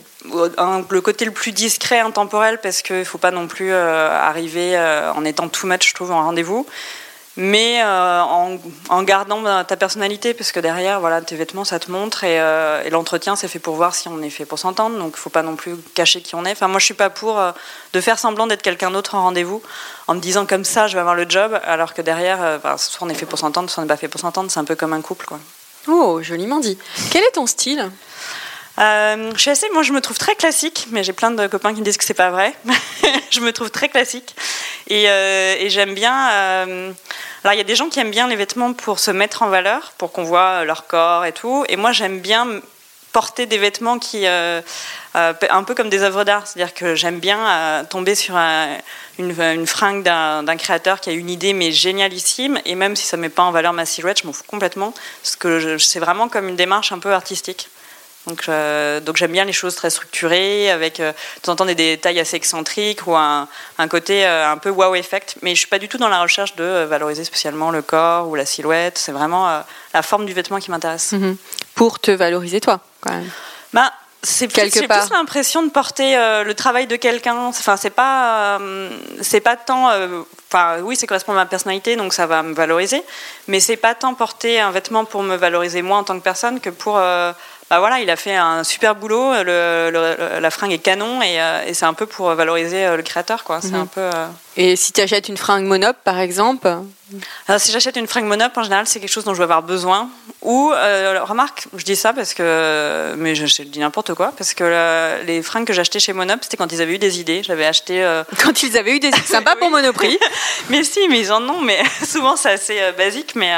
un- 0.56 0.84
le 0.88 1.00
côté 1.00 1.24
le 1.24 1.32
plus 1.32 1.50
discret, 1.50 1.98
intemporel, 1.98 2.58
parce 2.62 2.80
qu'il 2.80 3.00
ne 3.00 3.04
faut 3.04 3.18
pas 3.18 3.32
non 3.32 3.48
plus 3.48 3.72
euh, 3.72 4.08
arriver 4.08 4.76
euh, 4.78 5.12
en 5.12 5.24
étant 5.24 5.48
too 5.48 5.66
much, 5.66 5.88
je 5.88 5.94
trouve, 5.94 6.12
en 6.12 6.22
rendez-vous, 6.22 6.64
mais 7.36 7.82
euh, 7.82 8.20
en, 8.20 9.02
gardant 9.02 9.64
ta 9.64 9.76
personnalité, 9.76 10.32
parce 10.32 10.52
que 10.52 10.60
derrière, 10.60 11.00
voilà, 11.00 11.20
tes 11.22 11.34
vêtements, 11.34 11.64
ça 11.64 11.80
te 11.80 11.90
montre, 11.90 12.22
et, 12.22 12.40
euh, 12.40 12.84
et 12.84 12.90
l'entretien, 12.90 13.34
c'est 13.34 13.48
fait 13.48 13.58
pour 13.58 13.74
voir 13.74 13.96
si 13.96 14.06
on 14.06 14.22
est 14.22 14.30
fait 14.30 14.44
pour 14.44 14.60
s'entendre, 14.60 14.96
donc 14.96 15.08
il 15.08 15.18
ne 15.18 15.22
faut 15.22 15.30
pas 15.30 15.42
non 15.42 15.56
plus 15.56 15.74
cacher 15.96 16.20
qui 16.22 16.36
on 16.36 16.44
est. 16.44 16.52
Enfin, 16.52 16.68
moi, 16.68 16.78
je 16.78 16.84
suis 16.84 16.94
pas 16.94 17.10
pour 17.10 17.40
euh, 17.40 17.50
de 17.94 18.00
faire 18.00 18.20
semblant 18.20 18.46
d'être 18.46 18.62
quelqu'un 18.62 18.92
d'autre 18.92 19.16
en 19.16 19.22
rendez-vous, 19.22 19.60
en 20.06 20.14
me 20.14 20.20
disant 20.20 20.46
comme 20.46 20.64
ça, 20.64 20.86
je 20.86 20.94
vais 20.94 21.00
avoir 21.00 21.16
le 21.16 21.26
job, 21.28 21.58
alors 21.64 21.94
que 21.94 22.02
derrière, 22.02 22.38
euh, 22.42 22.58
ben, 22.58 22.76
soit 22.78 23.04
on 23.04 23.10
est 23.10 23.14
fait 23.14 23.26
pour 23.26 23.40
s'entendre, 23.40 23.68
soit 23.70 23.80
on 23.82 23.86
n'est 23.86 23.88
pas 23.92 23.96
fait 23.96 24.06
pour 24.06 24.20
s'entendre, 24.20 24.52
c'est 24.52 24.60
un 24.60 24.64
peu 24.64 24.76
comme 24.76 24.92
un 24.92 25.00
couple, 25.02 25.26
quoi. 25.26 25.40
Oh, 25.88 26.20
joliment 26.22 26.60
dit. 26.60 26.78
Quel 27.10 27.22
est 27.24 27.32
ton 27.32 27.46
style? 27.46 27.90
Euh, 28.78 29.32
je 29.34 29.40
suis 29.40 29.50
assez, 29.50 29.68
moi 29.74 29.82
je 29.82 29.92
me 29.92 30.00
trouve 30.00 30.16
très 30.16 30.34
classique, 30.34 30.86
mais 30.90 31.04
j'ai 31.04 31.12
plein 31.12 31.30
de 31.30 31.46
copains 31.46 31.74
qui 31.74 31.80
me 31.80 31.84
disent 31.84 31.98
que 31.98 32.04
c'est 32.04 32.14
pas 32.14 32.30
vrai. 32.30 32.54
je 33.30 33.40
me 33.40 33.52
trouve 33.52 33.70
très 33.70 33.88
classique 33.88 34.34
et, 34.88 35.08
euh, 35.10 35.68
j'aime 35.68 35.94
bien. 35.94 36.30
euh, 36.30 36.92
alors 37.44 37.54
il 37.54 37.58
y 37.58 37.60
a 37.60 37.64
des 37.64 37.76
gens 37.76 37.88
qui 37.88 38.00
aiment 38.00 38.10
bien 38.10 38.28
les 38.28 38.36
vêtements 38.36 38.72
pour 38.72 38.98
se 38.98 39.10
mettre 39.10 39.42
en 39.42 39.48
valeur, 39.48 39.92
pour 39.98 40.12
qu'on 40.12 40.22
voit 40.22 40.64
leur 40.64 40.86
corps 40.86 41.24
et 41.26 41.32
tout. 41.32 41.64
Et 41.68 41.76
moi 41.76 41.92
j'aime 41.92 42.20
bien 42.20 42.46
porter 43.12 43.46
des 43.46 43.58
vêtements 43.58 43.98
qui, 43.98 44.26
euh, 44.26 44.60
euh, 45.16 45.32
un 45.50 45.64
peu 45.64 45.74
comme 45.74 45.90
des 45.90 46.02
œuvres 46.02 46.24
d'art, 46.24 46.46
c'est-à-dire 46.46 46.74
que 46.74 46.94
j'aime 46.94 47.18
bien 47.20 47.38
euh, 47.46 47.84
tomber 47.84 48.14
sur 48.14 48.36
un- 48.36 48.76
une, 49.18 49.38
une 49.40 49.66
fringue 49.66 50.02
d'un 50.02 50.56
créateur 50.56 51.00
qui 51.00 51.10
a 51.10 51.12
une 51.12 51.28
idée 51.30 51.52
mais 51.52 51.70
génialissime, 51.72 52.58
et 52.64 52.74
même 52.74 52.96
si 52.96 53.06
ça 53.06 53.16
ne 53.16 53.22
met 53.22 53.28
pas 53.28 53.42
en 53.42 53.50
valeur 53.50 53.72
ma 53.74 53.84
silhouette, 53.84 54.20
je 54.22 54.26
m'en 54.26 54.32
fous 54.32 54.44
complètement, 54.46 54.94
parce 55.22 55.36
que 55.36 55.76
c'est 55.78 56.00
vraiment 56.00 56.28
comme 56.28 56.48
une 56.48 56.56
démarche 56.56 56.92
un 56.92 56.98
peu 56.98 57.12
artistique. 57.12 57.68
Donc, 58.28 58.48
donc 59.04 59.16
j'aime 59.16 59.32
bien 59.32 59.44
les 59.44 59.52
choses 59.52 59.74
très 59.74 59.90
structurées, 59.90 60.70
avec 60.70 60.98
de 61.00 61.12
temps 61.42 61.52
en 61.52 61.56
temps 61.56 61.64
des 61.64 61.74
détails 61.74 62.20
assez 62.20 62.36
excentriques 62.36 63.04
ou 63.08 63.16
un, 63.16 63.48
côté 63.90 64.24
un 64.24 64.56
peu 64.58 64.70
wow 64.70 64.94
effect. 64.94 65.34
Mais 65.42 65.50
je 65.56 65.58
suis 65.58 65.66
pas 65.66 65.80
du 65.80 65.88
tout 65.88 65.98
dans 65.98 66.08
la 66.08 66.22
recherche 66.22 66.54
de 66.54 66.84
valoriser 66.84 67.24
spécialement 67.24 67.72
le 67.72 67.82
corps 67.82 68.28
ou 68.28 68.36
la 68.36 68.46
silhouette. 68.46 68.96
C'est 68.96 69.10
vraiment 69.10 69.64
la 69.92 70.02
forme 70.02 70.24
du 70.24 70.34
vêtement 70.34 70.60
qui 70.60 70.70
m'intéresse. 70.70 71.10
Mhm. 71.12 71.36
Pour 71.74 71.98
te 71.98 72.12
valoriser 72.12 72.60
toi, 72.60 72.78
quand 73.02 73.12
même. 73.12 73.30
Bah, 73.74 73.92
c'est 74.24 74.46
plus, 74.46 74.70
plus 74.70 75.10
l'impression 75.10 75.62
de 75.64 75.70
porter 75.70 76.16
euh, 76.16 76.44
le 76.44 76.54
travail 76.54 76.86
de 76.86 76.94
quelqu'un. 76.96 77.34
Enfin, 77.36 77.76
c'est 77.76 77.90
pas, 77.90 78.58
euh, 78.60 78.90
c'est 79.20 79.40
pas 79.40 79.56
tant. 79.56 79.90
euh, 79.90 80.22
Enfin, 80.54 80.80
oui, 80.82 80.96
ça 80.96 81.06
correspond 81.06 81.32
à 81.32 81.36
ma 81.36 81.46
personnalité, 81.46 81.96
donc 81.96 82.12
ça 82.12 82.26
va 82.26 82.42
me 82.42 82.54
valoriser. 82.54 83.02
Mais 83.48 83.58
c'est 83.58 83.76
pas 83.78 83.94
tant 83.94 84.12
porter 84.14 84.60
un 84.60 84.70
vêtement 84.70 85.04
pour 85.06 85.22
me 85.22 85.34
valoriser 85.34 85.80
moi 85.82 85.96
en 85.98 86.04
tant 86.04 86.16
que 86.18 86.22
personne 86.22 86.60
que 86.60 86.68
pour. 86.70 86.94
bah 86.94 87.34
voilà, 87.78 88.00
il 88.00 88.10
a 88.10 88.16
fait 88.16 88.36
un 88.36 88.62
super 88.62 88.94
boulot. 88.94 89.32
Le, 89.42 89.88
le- 89.90 90.40
la 90.40 90.50
fringue 90.50 90.72
est 90.72 90.78
canon 90.78 91.22
et, 91.22 91.40
et 91.66 91.72
c'est 91.74 91.86
un 91.86 91.94
peu 91.94 92.04
pour 92.04 92.28
valoriser 92.34 92.94
le 92.96 93.02
créateur, 93.02 93.44
quoi. 93.44 93.60
C'est 93.62 93.70
Mhm. 93.72 93.80
un 93.80 93.86
peu. 93.86 94.10
Et 94.58 94.76
si 94.76 94.92
tu 94.92 95.00
achètes 95.00 95.30
une 95.30 95.38
fringue 95.38 95.64
monop, 95.64 95.96
par 96.04 96.18
exemple, 96.20 96.68
alors, 97.48 97.60
si 97.60 97.72
j'achète 97.72 97.96
une 97.96 98.06
fringue 98.06 98.26
monop, 98.26 98.52
en 98.56 98.62
général, 98.62 98.86
c'est 98.86 99.00
quelque 99.00 99.08
chose 99.10 99.24
dont 99.24 99.32
je 99.32 99.38
vais 99.38 99.44
avoir 99.44 99.62
besoin. 99.62 100.10
Ou, 100.42 100.72
euh, 100.72 101.20
remarque, 101.22 101.68
je 101.76 101.84
dis 101.84 101.94
ça 101.94 102.12
parce 102.12 102.34
que. 102.34 103.14
Mais 103.16 103.36
je, 103.36 103.46
je 103.46 103.62
dis 103.62 103.78
n'importe 103.78 104.12
quoi. 104.14 104.32
Parce 104.36 104.54
que 104.54 104.64
euh, 104.64 105.22
les 105.22 105.40
fringues 105.40 105.66
que 105.66 105.72
j'achetais 105.72 106.00
chez 106.00 106.12
Monop, 106.12 106.40
c'était 106.42 106.56
quand 106.56 106.72
ils 106.72 106.82
avaient 106.82 106.94
eu 106.94 106.98
des 106.98 107.20
idées. 107.20 107.42
J'avais 107.44 107.64
acheté. 107.64 108.02
euh, 108.02 108.24
quand 108.42 108.62
ils 108.64 108.76
avaient 108.76 108.96
eu 108.96 108.98
des 108.98 109.08
idées 109.08 109.18
sympas 109.24 109.54
pour 109.60 109.70
Monoprix, 109.70 110.18
mais 110.68 110.82
si, 110.82 111.06
mais 111.08 111.20
ils 111.20 111.32
en 111.32 111.48
ont. 111.48 111.60
Mais 111.60 111.80
souvent, 112.04 112.34
c'est 112.36 112.50
assez 112.50 112.80
euh, 112.80 112.90
basique. 112.92 113.36
Mais, 113.36 113.52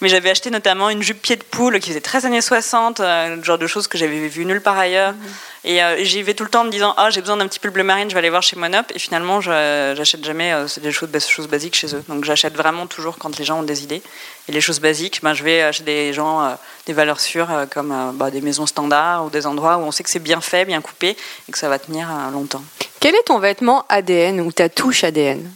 mais 0.00 0.08
j'avais 0.08 0.30
acheté 0.30 0.50
notamment 0.50 0.90
une 0.90 1.02
jupe 1.02 1.22
pied 1.22 1.36
de 1.36 1.44
poule 1.44 1.78
qui 1.78 1.90
faisait 1.90 2.00
13 2.00 2.26
années 2.26 2.40
60, 2.40 2.98
euh, 2.98 3.36
le 3.36 3.44
genre 3.44 3.58
de 3.58 3.68
choses 3.68 3.86
que 3.86 3.96
j'avais 3.96 4.26
vu 4.26 4.44
nulle 4.44 4.60
part 4.60 4.78
ailleurs. 4.78 5.14
Et 5.68 5.82
euh, 5.82 6.04
j'y 6.04 6.22
vais 6.22 6.34
tout 6.34 6.44
le 6.44 6.48
temps 6.50 6.60
en 6.60 6.64
me 6.64 6.70
disant 6.70 6.94
Ah, 6.96 7.10
j'ai 7.10 7.20
besoin 7.20 7.36
d'un 7.36 7.48
petit 7.48 7.58
pull 7.58 7.72
bleu 7.72 7.82
marine, 7.82 8.08
je 8.08 8.14
vais 8.14 8.20
aller 8.20 8.30
voir 8.30 8.42
chez 8.42 8.54
Monop. 8.54 8.86
Et 8.94 9.00
finalement, 9.00 9.40
je- 9.40 9.94
j'achète 9.96 10.24
jamais 10.24 10.52
euh, 10.52 10.66
des 10.80 10.92
choses, 10.92 11.08
choses 11.28 11.48
basiques 11.48 11.74
chez 11.74 11.92
eux. 11.94 12.04
Donc 12.08 12.24
j'achète 12.24 12.54
vraiment 12.54 12.86
toujours 12.86 13.18
quand 13.18 13.36
les 13.36 13.44
gens 13.44 13.58
ont 13.58 13.62
des 13.64 13.82
idées. 13.82 14.00
Et 14.48 14.52
les 14.52 14.60
choses 14.60 14.78
basiques, 14.78 15.20
ben, 15.24 15.34
je 15.34 15.42
vais 15.42 15.72
chez 15.72 15.82
des 15.82 16.12
gens, 16.12 16.40
euh, 16.40 16.54
des 16.86 16.92
valeurs 16.92 17.18
sûres, 17.18 17.48
comme 17.72 17.92
bah, 18.14 18.30
des 18.30 18.40
maisons 18.40 18.66
standards 18.66 19.24
ou 19.26 19.30
des 19.30 19.44
endroits 19.44 19.76
où 19.78 19.80
on 19.80 19.90
sait 19.90 20.04
que 20.04 20.10
c'est 20.10 20.20
bien 20.20 20.40
fait, 20.40 20.64
bien 20.64 20.80
coupé 20.80 21.16
et 21.48 21.52
que 21.52 21.58
ça 21.58 21.68
va 21.68 21.80
tenir 21.80 22.08
longtemps. 22.32 22.62
Quel 23.00 23.16
est 23.16 23.24
ton 23.24 23.40
vêtement 23.40 23.84
ADN 23.88 24.40
ou 24.40 24.52
ta 24.52 24.68
touche 24.68 25.02
ADN 25.02 25.50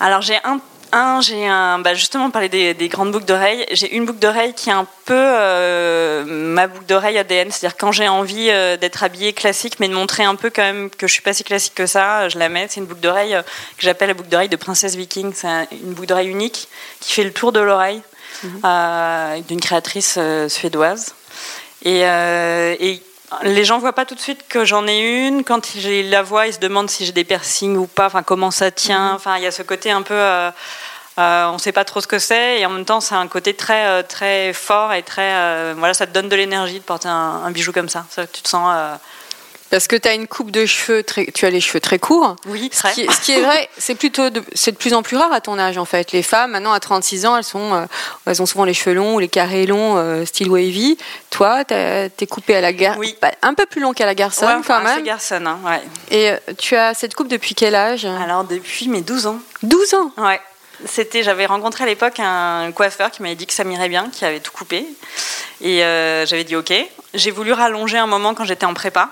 Alors 0.00 0.22
j'ai 0.22 0.38
un, 0.42 0.60
un 0.92 1.20
j'ai 1.20 1.46
un, 1.46 1.78
bah 1.78 1.94
justement 1.94 2.30
parler 2.30 2.48
des, 2.48 2.74
des 2.74 2.88
grandes 2.88 3.12
boucles 3.12 3.24
d'oreilles. 3.24 3.64
J'ai 3.72 3.94
une 3.96 4.04
boucle 4.04 4.18
d'oreille 4.18 4.52
qui 4.54 4.68
est 4.70 4.72
un 4.74 4.86
peu 5.06 5.14
euh, 5.16 6.24
ma 6.26 6.66
boucle 6.66 6.84
d'oreille 6.86 7.18
ADN, 7.18 7.50
c'est-à-dire 7.50 7.76
quand 7.76 7.92
j'ai 7.92 8.08
envie 8.08 8.48
euh, 8.50 8.76
d'être 8.76 9.02
habillée 9.02 9.32
classique, 9.32 9.80
mais 9.80 9.88
de 9.88 9.94
montrer 9.94 10.24
un 10.24 10.34
peu 10.34 10.50
quand 10.50 10.62
même 10.62 10.90
que 10.90 11.06
je 11.06 11.12
suis 11.12 11.22
pas 11.22 11.32
si 11.32 11.44
classique 11.44 11.74
que 11.74 11.86
ça, 11.86 12.28
je 12.28 12.38
la 12.38 12.48
mets. 12.48 12.66
C'est 12.68 12.80
une 12.80 12.86
boucle 12.86 13.00
d'oreille 13.00 13.34
euh, 13.34 13.42
que 13.42 13.82
j'appelle 13.82 14.08
la 14.08 14.14
boucle 14.14 14.28
d'oreille 14.28 14.48
de 14.48 14.56
princesse 14.56 14.94
viking. 14.94 15.32
C'est 15.34 15.48
un- 15.48 15.66
une 15.72 15.94
boucle 15.94 16.08
d'oreille 16.08 16.28
unique 16.28 16.68
qui 17.00 17.12
fait 17.12 17.24
le 17.24 17.32
tour 17.32 17.52
de 17.52 17.60
l'oreille 17.60 18.02
euh, 18.64 19.40
d'une 19.48 19.60
créatrice 19.60 20.18
suédoise. 20.48 21.14
Et, 21.84 22.00
et 22.02 23.02
les 23.42 23.64
gens 23.64 23.78
voient 23.78 23.92
pas 23.94 24.04
tout 24.04 24.14
de 24.14 24.20
suite 24.20 24.46
que 24.48 24.64
j'en 24.64 24.86
ai 24.86 25.26
une. 25.26 25.44
Quand 25.44 25.74
ils 25.74 26.10
la 26.10 26.22
voient, 26.22 26.46
ils 26.46 26.54
se 26.54 26.58
demandent 26.58 26.90
si 26.90 27.04
j'ai 27.06 27.12
des 27.12 27.24
piercings 27.24 27.76
ou 27.76 27.86
pas, 27.86 28.06
enfin 28.06 28.22
comment 28.22 28.50
ça 28.50 28.70
tient. 28.70 29.14
Enfin, 29.14 29.36
il 29.36 29.42
y 29.42 29.46
a 29.46 29.50
ce 29.50 29.62
côté 29.62 29.90
un 29.90 30.02
peu, 30.02 30.14
euh, 30.14 30.50
euh, 31.18 31.46
on 31.46 31.58
sait 31.58 31.72
pas 31.72 31.84
trop 31.84 32.00
ce 32.00 32.06
que 32.06 32.18
c'est, 32.18 32.60
et 32.60 32.66
en 32.66 32.70
même 32.70 32.84
temps, 32.84 33.00
c'est 33.00 33.14
un 33.14 33.28
côté 33.28 33.54
très 33.54 33.86
euh, 33.86 34.02
très 34.02 34.52
fort 34.52 34.92
et 34.92 35.02
très, 35.02 35.34
euh, 35.34 35.74
voilà, 35.76 35.94
ça 35.94 36.06
te 36.06 36.12
donne 36.12 36.28
de 36.28 36.36
l'énergie 36.36 36.78
de 36.78 36.84
porter 36.84 37.08
un, 37.08 37.42
un 37.44 37.50
bijou 37.50 37.72
comme 37.72 37.88
ça. 37.88 38.06
Ça, 38.10 38.26
Tu 38.26 38.42
te 38.42 38.48
sens, 38.48 38.74
Parce 39.72 39.88
que 39.88 39.96
tu 39.96 40.06
as 40.06 40.12
une 40.12 40.28
coupe 40.28 40.50
de 40.50 40.66
cheveux, 40.66 41.02
très, 41.02 41.24
tu 41.34 41.46
as 41.46 41.50
les 41.50 41.62
cheveux 41.62 41.80
très 41.80 41.98
courts. 41.98 42.36
oui, 42.44 42.68
Ce 42.70 42.88
qui, 42.92 43.06
ce 43.10 43.20
qui 43.22 43.32
est 43.32 43.40
vrai, 43.40 43.70
c'est 43.78 43.94
plutôt 43.94 44.28
de, 44.28 44.44
c'est 44.54 44.72
de 44.72 44.76
plus 44.76 44.92
en 44.92 45.02
plus 45.02 45.16
rare 45.16 45.32
à 45.32 45.40
ton 45.40 45.58
âge 45.58 45.78
en 45.78 45.86
fait. 45.86 46.12
Les 46.12 46.22
femmes 46.22 46.50
maintenant 46.50 46.74
à 46.74 46.78
36 46.78 47.24
ans, 47.24 47.38
elles 47.38 47.42
sont, 47.42 47.72
euh, 47.72 47.86
elles 48.26 48.42
ont 48.42 48.44
souvent 48.46 48.66
les 48.66 48.74
cheveux 48.74 48.94
longs 48.94 49.14
ou 49.14 49.18
les 49.18 49.28
carrés 49.28 49.64
longs, 49.64 49.96
euh, 49.96 50.26
style 50.26 50.50
wavy. 50.50 50.98
Toi, 51.30 51.64
t'es 51.64 52.10
coupé 52.28 52.54
à 52.54 52.60
la 52.60 52.74
garde, 52.74 52.98
Oui. 52.98 53.16
un 53.40 53.54
peu 53.54 53.64
plus 53.64 53.80
long 53.80 53.94
qu'à 53.94 54.04
la 54.04 54.14
garçon 54.14 54.44
Ouais, 54.44 54.52
quand 54.66 54.82
même. 54.82 55.02
garçon, 55.04 55.36
hein, 55.46 55.58
ouais. 55.64 55.80
Et 56.10 56.30
euh, 56.32 56.36
tu 56.58 56.76
as 56.76 56.92
cette 56.92 57.14
coupe 57.14 57.28
depuis 57.28 57.54
quel 57.54 57.74
âge? 57.74 58.04
Alors 58.04 58.44
depuis 58.44 58.88
mes 58.88 59.00
12 59.00 59.26
ans. 59.26 59.38
12 59.62 59.94
ans? 59.94 60.12
Ouais. 60.18 60.38
C'était, 60.84 61.22
j'avais 61.22 61.46
rencontré 61.46 61.84
à 61.84 61.86
l'époque 61.86 62.18
un 62.18 62.72
coiffeur 62.72 63.10
qui 63.10 63.22
m'avait 63.22 63.36
dit 63.36 63.46
que 63.46 63.54
ça 63.54 63.64
m'irait 63.64 63.88
bien, 63.88 64.10
qui 64.12 64.26
avait 64.26 64.40
tout 64.40 64.52
coupé. 64.52 64.84
Et 65.62 65.78
j'avais 66.26 66.44
dit 66.44 66.56
OK. 66.56 66.74
J'ai 67.14 67.30
voulu 67.30 67.52
rallonger 67.54 67.96
un 67.96 68.06
moment 68.06 68.34
quand 68.34 68.44
j'étais 68.44 68.66
en 68.66 68.74
prépa. 68.74 69.08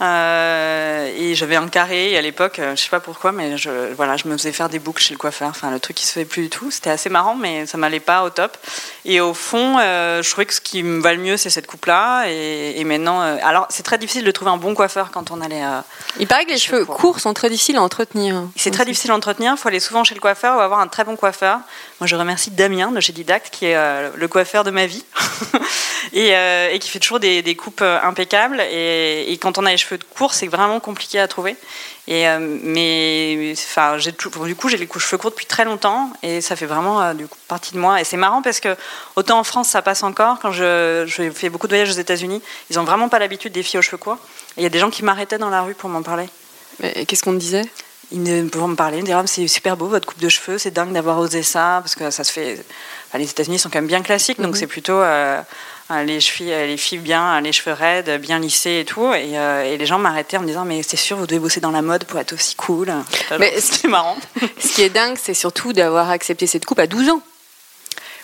Euh, 0.00 1.10
et 1.16 1.34
j'avais 1.34 1.56
un 1.56 1.68
carré 1.68 2.12
et 2.12 2.18
à 2.18 2.22
l'époque, 2.22 2.58
euh, 2.58 2.74
je 2.74 2.82
sais 2.82 2.88
pas 2.88 3.00
pourquoi, 3.00 3.30
mais 3.30 3.56
je, 3.56 3.92
voilà, 3.94 4.16
je 4.16 4.26
me 4.26 4.36
faisais 4.36 4.52
faire 4.52 4.68
des 4.68 4.78
boucles 4.78 5.02
chez 5.02 5.14
le 5.14 5.18
coiffeur. 5.18 5.48
Enfin, 5.50 5.70
le 5.70 5.78
truc 5.78 5.96
qui 5.96 6.06
se 6.06 6.12
fait 6.12 6.24
plus 6.24 6.42
du 6.42 6.50
tout. 6.50 6.70
C'était 6.70 6.90
assez 6.90 7.08
marrant, 7.08 7.36
mais 7.36 7.66
ça 7.66 7.78
m'allait 7.78 8.00
pas 8.00 8.24
au 8.24 8.30
top. 8.30 8.56
Et 9.04 9.20
au 9.20 9.34
fond, 9.34 9.78
euh, 9.78 10.22
je 10.22 10.30
trouvais 10.30 10.46
que 10.46 10.54
ce 10.54 10.60
qui 10.60 10.82
me 10.82 11.00
va 11.00 11.14
le 11.14 11.20
mieux, 11.20 11.36
c'est 11.36 11.50
cette 11.50 11.66
coupe-là. 11.66 12.24
Et, 12.28 12.80
et 12.80 12.84
maintenant, 12.84 13.22
euh, 13.22 13.36
alors 13.42 13.66
c'est 13.68 13.84
très 13.84 13.98
difficile 13.98 14.24
de 14.24 14.30
trouver 14.30 14.50
un 14.50 14.56
bon 14.56 14.74
coiffeur 14.74 15.10
quand 15.12 15.30
on 15.30 15.40
allait. 15.40 15.62
Il 16.18 16.26
paraît 16.26 16.46
que 16.46 16.50
les 16.50 16.58
cheveux 16.58 16.84
courts. 16.84 16.96
courts 16.96 17.20
sont 17.20 17.34
très 17.34 17.48
difficiles 17.48 17.76
à 17.76 17.82
entretenir. 17.82 18.42
c'est 18.56 18.70
très 18.70 18.84
difficile 18.84 19.12
à 19.12 19.14
entretenir, 19.14 19.52
il 19.56 19.58
faut 19.58 19.68
aller 19.68 19.80
souvent 19.80 20.04
chez 20.04 20.14
le 20.14 20.20
coiffeur 20.20 20.56
ou 20.56 20.60
avoir 20.60 20.80
un 20.80 20.88
très 20.88 21.04
bon 21.04 21.16
coiffeur. 21.16 21.60
Moi, 22.00 22.06
je 22.06 22.16
remercie 22.16 22.50
Damien 22.50 22.90
de 22.90 23.00
chez 23.00 23.12
Didact, 23.12 23.50
qui 23.50 23.66
est 23.66 23.76
le 24.16 24.28
coiffeur 24.28 24.64
de 24.64 24.70
ma 24.70 24.86
vie, 24.86 25.04
et, 26.12 26.32
et 26.72 26.78
qui 26.80 26.88
fait 26.90 26.98
toujours 26.98 27.20
des, 27.20 27.42
des 27.42 27.54
coupes 27.54 27.82
impeccables. 27.82 28.60
Et, 28.60 29.32
et 29.32 29.38
quand 29.38 29.58
on 29.58 29.66
a 29.66 29.70
les 29.70 29.76
cheveux 29.76 29.91
courts, 29.98 30.34
c'est 30.34 30.46
vraiment 30.48 30.80
compliqué 30.80 31.18
à 31.18 31.28
trouver. 31.28 31.56
Et, 32.08 32.28
euh, 32.28 32.38
mais 32.62 33.52
enfin, 33.56 33.96
j'ai 33.98 34.12
du 34.12 34.54
coup, 34.56 34.68
j'ai 34.68 34.76
les 34.76 34.88
cheveux 34.98 35.18
courts 35.18 35.30
depuis 35.30 35.46
très 35.46 35.64
longtemps, 35.64 36.10
et 36.22 36.40
ça 36.40 36.56
fait 36.56 36.66
vraiment 36.66 37.00
euh, 37.00 37.14
du 37.14 37.26
coup, 37.26 37.38
partie 37.48 37.72
de 37.74 37.78
moi. 37.78 38.00
Et 38.00 38.04
c'est 38.04 38.16
marrant 38.16 38.42
parce 38.42 38.60
que 38.60 38.76
autant 39.16 39.38
en 39.38 39.44
France, 39.44 39.68
ça 39.68 39.82
passe 39.82 40.02
encore. 40.02 40.38
Quand 40.40 40.52
je, 40.52 41.04
je 41.06 41.30
fais 41.30 41.48
beaucoup 41.48 41.66
de 41.68 41.72
voyages 41.72 41.90
aux 41.90 41.98
États-Unis, 42.00 42.42
ils 42.70 42.78
ont 42.78 42.84
vraiment 42.84 43.08
pas 43.08 43.18
l'habitude 43.18 43.52
des 43.52 43.62
filles 43.62 43.78
aux 43.78 43.82
cheveux 43.82 43.98
courts. 43.98 44.18
Et 44.56 44.60
il 44.60 44.62
y 44.62 44.66
a 44.66 44.70
des 44.70 44.78
gens 44.80 44.90
qui 44.90 45.04
m'arrêtaient 45.04 45.38
dans 45.38 45.50
la 45.50 45.62
rue 45.62 45.74
pour 45.74 45.88
m'en 45.90 46.02
parler. 46.02 46.28
Mais 46.80 47.04
Qu'est-ce 47.06 47.22
qu'on 47.22 47.32
te 47.32 47.38
disait? 47.38 47.64
Ils 48.10 48.20
me- 48.20 48.48
pour 48.48 48.68
me 48.68 48.74
parler, 48.74 48.98
ils 48.98 49.00
me 49.00 49.06
disaient 49.06 49.16
Ah, 49.18 49.26
c'est 49.26 49.48
super 49.48 49.76
beau 49.76 49.86
votre 49.86 50.06
coupe 50.06 50.18
de 50.20 50.28
cheveux, 50.28 50.58
c'est 50.58 50.70
dingue 50.70 50.92
d'avoir 50.92 51.18
osé 51.18 51.42
ça, 51.42 51.78
parce 51.82 51.94
que 51.94 52.10
ça 52.10 52.24
se 52.24 52.32
fait. 52.32 52.62
enfin, 53.08 53.18
les 53.18 53.30
États-Unis 53.30 53.58
sont 53.58 53.70
quand 53.70 53.78
même 53.78 53.86
bien 53.86 54.02
classiques, 54.02 54.38
donc 54.40 54.52
Mhm. 54.54 54.58
c'est 54.60 54.66
plutôt 54.66 54.92
euh, 55.00 55.40
les, 56.04 56.20
chevilles, 56.20 56.52
euh, 56.52 56.66
les 56.66 56.76
filles 56.76 56.98
bien, 56.98 57.36
euh, 57.36 57.40
les 57.40 57.52
cheveux 57.52 57.74
raides, 57.74 58.20
bien 58.20 58.38
lissés 58.38 58.80
et 58.80 58.84
tout. 58.84 59.12
Et, 59.12 59.38
euh, 59.38 59.64
et 59.64 59.76
les 59.76 59.86
gens 59.86 59.98
m'arrêtaient 59.98 60.36
en 60.36 60.42
me 60.42 60.46
disant 60.46 60.64
Mais 60.64 60.82
c'est 60.82 60.96
sûr, 60.96 61.16
vous 61.16 61.26
devez 61.26 61.40
bosser 61.40 61.60
dans 61.60 61.70
la 61.70 61.82
mode 61.82 62.04
pour 62.04 62.18
être 62.18 62.32
aussi 62.32 62.54
cool. 62.56 62.92
Mais 63.38 63.52
c'était 63.60 63.88
marrant. 63.88 64.16
Ce 64.58 64.74
qui 64.74 64.82
est 64.82 64.90
dingue, 64.90 65.16
c'est 65.20 65.34
surtout 65.34 65.72
d'avoir 65.72 66.10
accepté 66.10 66.46
cette 66.46 66.64
coupe 66.64 66.78
à 66.78 66.86
12 66.86 67.10
ans. 67.10 67.22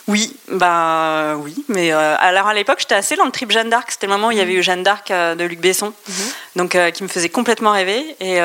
Oui, 0.09 0.35
bah 0.47 1.35
oui, 1.37 1.53
mais 1.67 1.93
euh, 1.93 2.15
alors 2.17 2.47
à 2.47 2.55
l'époque 2.55 2.79
j'étais 2.79 2.95
assez 2.95 3.15
dans 3.15 3.25
le 3.25 3.31
trip 3.31 3.51
Jeanne 3.51 3.69
d'Arc. 3.69 3.91
C'était 3.91 4.07
le 4.07 4.13
moment 4.13 4.29
où 4.29 4.31
il 4.31 4.39
y 4.39 4.41
avait 4.41 4.55
eu 4.55 4.63
Jeanne 4.63 4.81
d'Arc 4.81 5.11
euh, 5.11 5.35
de 5.35 5.43
Luc 5.43 5.59
Besson, 5.59 5.93
donc 6.55 6.73
euh, 6.73 6.89
qui 6.89 7.03
me 7.03 7.07
faisait 7.07 7.29
complètement 7.29 7.73
rêver, 7.73 8.15
et 8.19 8.39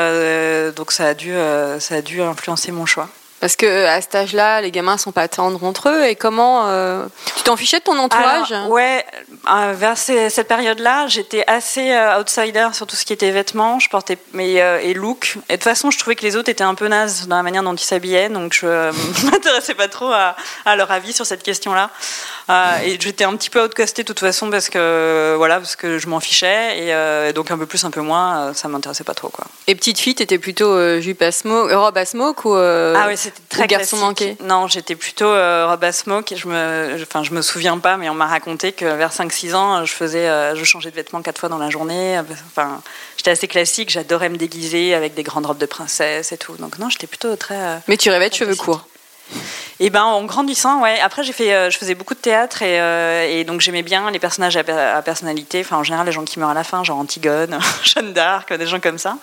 donc 0.76 0.92
ça 0.92 1.06
a 1.06 1.14
dû, 1.14 1.32
ça 1.80 1.94
a 1.94 2.02
dû 2.02 2.20
influencer 2.20 2.70
mon 2.70 2.84
choix. 2.84 3.08
Parce 3.40 3.56
que 3.56 3.86
à 3.86 4.00
cet 4.00 4.14
âge-là, 4.14 4.60
les 4.62 4.70
gamins 4.70 4.96
sont 4.96 5.12
pas 5.12 5.28
tendres 5.28 5.62
entre 5.64 5.90
eux. 5.90 6.06
Et 6.06 6.16
comment 6.16 6.66
euh, 6.66 7.04
tu 7.36 7.42
t'en 7.42 7.56
fichais 7.56 7.78
de 7.78 7.84
ton 7.84 7.98
entourage? 7.98 8.54
Ouais, 8.68 9.04
euh, 9.50 9.74
vers 9.76 9.98
cette 9.98 10.48
période-là, 10.48 11.08
j'étais 11.08 11.44
assez 11.46 11.92
euh, 11.92 12.20
outsider 12.20 12.68
sur 12.72 12.86
tout 12.86 12.96
ce 12.96 13.04
qui 13.04 13.12
était 13.12 13.30
vêtements, 13.30 13.78
je 13.78 13.90
portais 13.90 14.16
mais 14.32 14.62
euh, 14.62 14.80
et 14.80 14.94
look. 14.94 15.36
Et 15.48 15.52
de 15.52 15.56
toute 15.56 15.64
façon, 15.64 15.90
je 15.90 15.98
trouvais 15.98 16.16
que 16.16 16.22
les 16.22 16.36
autres 16.36 16.48
étaient 16.48 16.64
un 16.64 16.74
peu 16.74 16.88
nazes 16.88 17.26
dans 17.26 17.36
la 17.36 17.42
manière 17.42 17.62
dont 17.62 17.74
ils 17.74 17.84
s'habillaient, 17.84 18.30
donc 18.30 18.54
je 18.54 18.66
m'intéressais 19.30 19.74
pas 19.74 19.88
trop 19.88 20.10
à 20.10 20.76
leur 20.76 20.90
avis 20.90 21.12
sur 21.12 21.26
cette 21.26 21.42
question-là. 21.42 21.90
Euh, 22.50 22.78
et 22.84 22.98
j'étais 23.00 23.24
un 23.24 23.34
petit 23.36 23.48
peu 23.48 23.64
outcastée 23.64 24.02
de 24.02 24.06
toute 24.06 24.20
façon 24.20 24.50
parce 24.50 24.68
que 24.68 25.34
voilà, 25.38 25.56
parce 25.56 25.76
que 25.76 25.98
je 25.98 26.06
m'en 26.08 26.20
fichais 26.20 26.78
et 26.78 26.92
euh, 26.92 27.32
donc 27.32 27.50
un 27.50 27.56
peu 27.56 27.64
plus, 27.66 27.84
un 27.84 27.90
peu 27.90 28.02
moins, 28.02 28.36
euh, 28.48 28.54
ça 28.54 28.68
m'intéressait 28.68 29.04
pas 29.04 29.14
trop 29.14 29.28
quoi. 29.28 29.46
Et 29.66 29.74
petite 29.74 29.98
fille, 29.98 30.14
t'étais 30.14 30.38
plutôt 30.38 30.70
euh, 30.70 31.00
jupe 31.00 31.22
à 31.22 31.32
smoke, 31.32 31.72
euh, 31.72 31.78
robe 31.78 31.96
à 31.96 32.04
smoke 32.04 32.46
ou 32.46 32.54
euh, 32.54 32.94
ah 32.96 33.06
oui, 33.08 33.16
c'était 33.16 33.40
très 33.48 33.66
garçon 33.66 33.96
manqué? 33.96 34.36
Non, 34.42 34.66
j'étais 34.68 34.94
plutôt 34.94 35.24
euh, 35.24 35.66
robe 35.66 35.82
à 35.84 35.92
smoke. 35.92 36.32
Et 36.32 36.36
je 36.36 36.46
me, 36.48 36.98
enfin, 37.02 37.22
je 37.24 37.30
me 37.32 37.40
souviens 37.40 37.78
pas, 37.78 37.96
mais 37.96 38.10
on 38.10 38.14
m'a 38.14 38.26
raconté 38.26 38.72
que 38.72 38.84
vers 38.84 39.10
5-6 39.12 39.54
ans, 39.54 39.84
je 39.86 39.92
faisais, 39.92 40.28
euh, 40.28 40.54
je 40.54 40.64
changeais 40.64 40.90
de 40.90 40.96
vêtements 40.96 41.22
quatre 41.22 41.38
fois 41.38 41.48
dans 41.48 41.58
la 41.58 41.70
journée. 41.70 42.20
Enfin, 42.48 42.82
j'étais 43.16 43.30
assez 43.30 43.48
classique. 43.48 43.88
J'adorais 43.90 44.28
me 44.28 44.36
déguiser 44.36 44.94
avec 44.94 45.14
des 45.14 45.22
grandes 45.22 45.46
robes 45.46 45.58
de 45.58 45.66
princesse 45.66 46.30
et 46.32 46.36
tout. 46.36 46.56
Donc 46.58 46.78
non, 46.78 46.90
j'étais 46.90 47.06
plutôt 47.06 47.34
très. 47.36 47.56
euh, 47.56 47.76
Mais 47.88 47.96
tu 47.96 48.10
rêvais 48.10 48.28
de 48.28 48.34
cheveux 48.34 48.54
courts? 48.54 48.86
Et 49.80 49.90
ben 49.90 50.04
en 50.04 50.22
grandissant, 50.24 50.80
ouais. 50.82 51.00
Après 51.00 51.24
j'ai 51.24 51.32
fait, 51.32 51.52
euh, 51.52 51.68
je 51.68 51.76
faisais 51.78 51.96
beaucoup 51.96 52.14
de 52.14 52.20
théâtre 52.20 52.62
et, 52.62 52.80
euh, 52.80 53.26
et 53.28 53.42
donc 53.42 53.60
j'aimais 53.60 53.82
bien 53.82 54.08
les 54.12 54.20
personnages 54.20 54.56
à, 54.56 54.62
per- 54.62 54.72
à 54.72 55.02
personnalité. 55.02 55.60
Enfin 55.62 55.78
en 55.78 55.82
général 55.82 56.06
les 56.06 56.12
gens 56.12 56.22
qui 56.22 56.38
meurent 56.38 56.50
à 56.50 56.54
la 56.54 56.62
fin, 56.62 56.84
genre 56.84 56.98
Antigone, 56.98 57.58
Jeanne 57.82 58.12
d'Arc, 58.12 58.52
des 58.52 58.66
gens 58.68 58.78
comme 58.78 58.98
ça. 58.98 59.16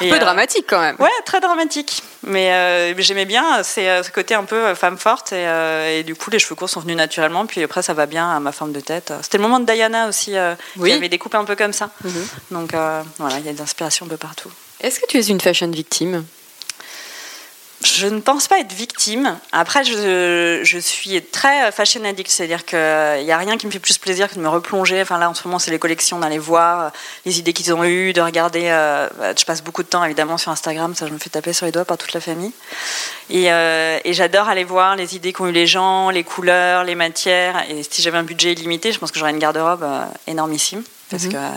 Un 0.00 0.04
Et, 0.04 0.08
peu 0.10 0.14
euh, 0.14 0.18
dramatique 0.20 0.66
quand 0.68 0.78
même. 0.80 0.94
Ouais, 1.00 1.10
très 1.24 1.40
dramatique. 1.40 2.02
Mais 2.22 2.94
mais 2.94 3.02
j'aimais 3.02 3.24
bien 3.24 3.62
c'est, 3.64 4.02
ce 4.04 4.10
côté 4.12 4.34
un 4.34 4.44
peu 4.44 4.74
femme 4.76 4.98
forte. 4.98 5.32
Et, 5.32 5.98
et 5.98 6.02
du 6.04 6.14
coup, 6.14 6.30
les 6.30 6.38
cheveux 6.38 6.54
courts 6.54 6.70
sont 6.70 6.80
venus 6.80 6.96
naturellement. 6.96 7.46
Puis 7.46 7.62
après, 7.62 7.82
ça 7.82 7.94
va 7.94 8.06
bien 8.06 8.30
à 8.30 8.38
ma 8.40 8.52
forme 8.52 8.72
de 8.72 8.80
tête. 8.80 9.12
C'était 9.22 9.38
le 9.38 9.42
moment 9.42 9.58
de 9.60 9.66
Diana 9.70 10.08
aussi, 10.08 10.34
Oui. 10.76 10.90
qui 10.90 10.96
avait 10.96 11.08
des 11.08 11.18
coupes 11.18 11.34
un 11.34 11.44
peu 11.44 11.56
comme 11.56 11.72
ça. 11.72 11.90
Mhm. 12.04 12.28
Donc 12.52 12.70
voilà, 13.18 13.38
il 13.38 13.46
y 13.46 13.48
a 13.48 13.52
des 13.52 13.60
inspirations 13.62 14.06
un 14.06 14.08
peu 14.08 14.16
partout. 14.16 14.50
Est-ce 14.80 15.00
que 15.00 15.06
tu 15.08 15.18
es 15.18 15.22
une 15.26 15.40
fashion 15.40 15.68
victime? 15.70 16.24
Je 17.96 18.06
ne 18.06 18.20
pense 18.20 18.48
pas 18.48 18.58
être 18.58 18.72
victime. 18.72 19.38
Après, 19.52 19.82
je, 19.84 20.60
je 20.62 20.78
suis 20.78 21.22
très 21.22 21.72
fashion 21.72 22.04
addict, 22.04 22.30
c'est-à-dire 22.30 22.64
qu'il 22.64 22.78
n'y 23.24 23.32
a 23.32 23.38
rien 23.38 23.56
qui 23.56 23.66
me 23.66 23.70
fait 23.72 23.78
plus 23.78 23.98
plaisir 23.98 24.28
que 24.28 24.34
de 24.34 24.40
me 24.40 24.48
replonger. 24.48 25.00
Enfin, 25.00 25.18
là, 25.18 25.30
en 25.30 25.34
ce 25.34 25.46
moment, 25.46 25.58
c'est 25.58 25.70
les 25.70 25.78
collections, 25.78 26.18
d'aller 26.18 26.38
voir 26.38 26.80
euh, 26.80 26.88
les 27.24 27.38
idées 27.38 27.52
qu'ils 27.52 27.72
ont 27.72 27.84
eues, 27.84 28.12
de 28.12 28.20
regarder. 28.20 28.64
euh, 28.66 29.08
bah, 29.18 29.32
je 29.38 29.44
passe 29.44 29.62
beaucoup 29.62 29.82
de 29.82 29.88
temps, 29.88 30.04
évidemment, 30.04 30.38
sur 30.38 30.50
Instagram, 30.52 30.94
ça, 30.94 31.06
je 31.06 31.12
me 31.12 31.18
fais 31.18 31.30
taper 31.30 31.52
sur 31.52 31.66
les 31.66 31.72
doigts 31.72 31.84
par 31.84 31.96
toute 31.98 32.12
la 32.12 32.20
famille. 32.20 32.52
Et, 33.30 33.50
euh, 33.52 33.98
et 34.04 34.12
j'adore 34.12 34.48
aller 34.48 34.64
voir 34.64 34.94
les 34.96 35.16
idées 35.16 35.32
qu'ont 35.32 35.46
eu 35.46 35.52
les 35.52 35.66
gens, 35.66 36.10
les 36.10 36.24
couleurs, 36.24 36.84
les 36.84 36.94
matières. 36.94 37.64
Et 37.70 37.82
si 37.82 38.02
j'avais 38.02 38.18
un 38.18 38.22
budget 38.24 38.52
illimité, 38.52 38.92
je 38.92 38.98
pense 38.98 39.10
que 39.12 39.18
j'aurais 39.18 39.30
une 39.32 39.38
garde-robe 39.38 39.82
euh, 39.82 40.04
énormissime. 40.26 40.82
Parce 41.10 41.24
Mhm. 41.24 41.32
que. 41.32 41.36
euh, 41.36 41.50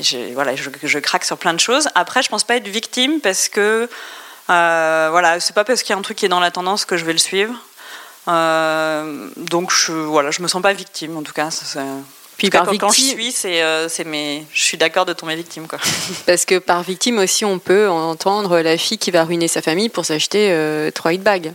je, 0.00 0.32
voilà, 0.32 0.56
je, 0.56 0.70
je 0.82 0.98
craque 0.98 1.24
sur 1.24 1.36
plein 1.36 1.52
de 1.52 1.60
choses. 1.60 1.88
Après, 1.94 2.22
je 2.22 2.30
pense 2.30 2.44
pas 2.44 2.56
être 2.56 2.66
victime 2.68 3.20
parce 3.20 3.50
que 3.50 3.90
euh, 4.50 5.08
voilà, 5.10 5.40
c'est 5.40 5.54
pas 5.54 5.64
parce 5.64 5.82
qu'il 5.82 5.90
y 5.90 5.96
a 5.96 5.98
un 5.98 6.02
truc 6.02 6.16
qui 6.18 6.26
est 6.26 6.28
dans 6.30 6.40
la 6.40 6.50
tendance 6.50 6.84
que 6.84 6.96
je 6.96 7.04
vais 7.04 7.12
le 7.12 7.18
suivre. 7.18 7.54
Euh, 8.28 9.28
donc 9.36 9.72
je 9.72 9.92
voilà, 9.92 10.30
je 10.30 10.42
me 10.42 10.48
sens 10.48 10.62
pas 10.62 10.72
victime 10.72 11.16
en 11.16 11.22
tout 11.22 11.32
cas. 11.32 11.50
ça, 11.50 11.80
Puis 12.36 12.50
cas, 12.50 12.58
par 12.58 12.68
quand, 12.68 12.78
quand 12.78 12.92
je 12.92 12.96
victime- 13.00 13.18
suis, 13.18 13.32
c'est 13.32 13.62
euh, 13.62 13.88
mes, 14.06 14.46
je 14.52 14.62
suis 14.62 14.78
d'accord 14.78 15.06
de 15.06 15.12
tomber 15.12 15.34
victime 15.34 15.66
quoi. 15.66 15.78
Parce 16.26 16.44
que 16.44 16.58
par 16.58 16.82
victime 16.82 17.18
aussi, 17.18 17.44
on 17.44 17.58
peut 17.58 17.88
entendre 17.88 18.60
la 18.60 18.78
fille 18.78 18.98
qui 18.98 19.10
va 19.10 19.24
ruiner 19.24 19.48
sa 19.48 19.62
famille 19.62 19.88
pour 19.88 20.04
s'acheter 20.06 20.90
trois 20.94 21.12
hit 21.12 21.22
bags. 21.22 21.52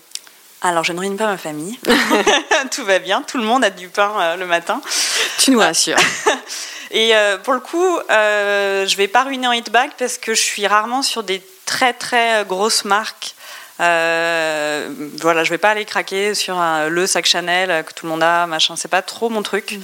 Alors, 0.62 0.84
je 0.84 0.91
ne 0.91 1.00
ruine 1.00 1.17
pas 1.17 1.27
ma 1.27 1.38
famille. 1.38 1.77
tout 2.72 2.84
va 2.84 3.00
bien. 3.00 3.22
Tout 3.22 3.38
le 3.38 3.44
monde 3.44 3.63
a 3.63 3.70
du 3.70 3.89
pain 3.89 4.12
euh, 4.20 4.36
le 4.38 4.46
matin. 4.46 4.82
Tu 5.39 5.51
nous 5.51 5.60
rassures. 5.60 5.98
Et 6.91 7.15
euh, 7.15 7.38
pour 7.38 7.53
le 7.53 7.60
coup, 7.60 8.00
euh, 8.10 8.88
je 8.88 8.98
vais 8.98 9.08
pas 9.08 9.24
ruiner 9.24 9.48
en 9.48 9.51
hit 9.51 9.70
bag 9.70 9.91
parce 10.00 10.17
que 10.17 10.34
je 10.34 10.41
suis 10.41 10.65
rarement 10.65 11.03
sur 11.03 11.22
des 11.24 11.41
très 11.67 11.93
très 11.93 12.43
grosses 12.45 12.83
marques. 12.86 13.36
Euh, 13.79 14.89
voilà, 15.21 15.43
je 15.43 15.51
vais 15.51 15.59
pas 15.59 15.69
aller 15.69 15.86
craquer 15.86 16.33
sur 16.33 16.57
un- 16.57 16.88
le 16.89 17.05
sac 17.05 17.27
Chanel 17.27 17.83
que 17.86 17.93
tout 17.93 18.07
le 18.07 18.12
monde 18.12 18.24
a, 18.24 18.47
machin. 18.47 18.75
C'est 18.75 18.88
pas 18.88 19.03
trop 19.03 19.29
mon 19.29 19.43
truc. 19.43 19.74
Mm. 19.74 19.81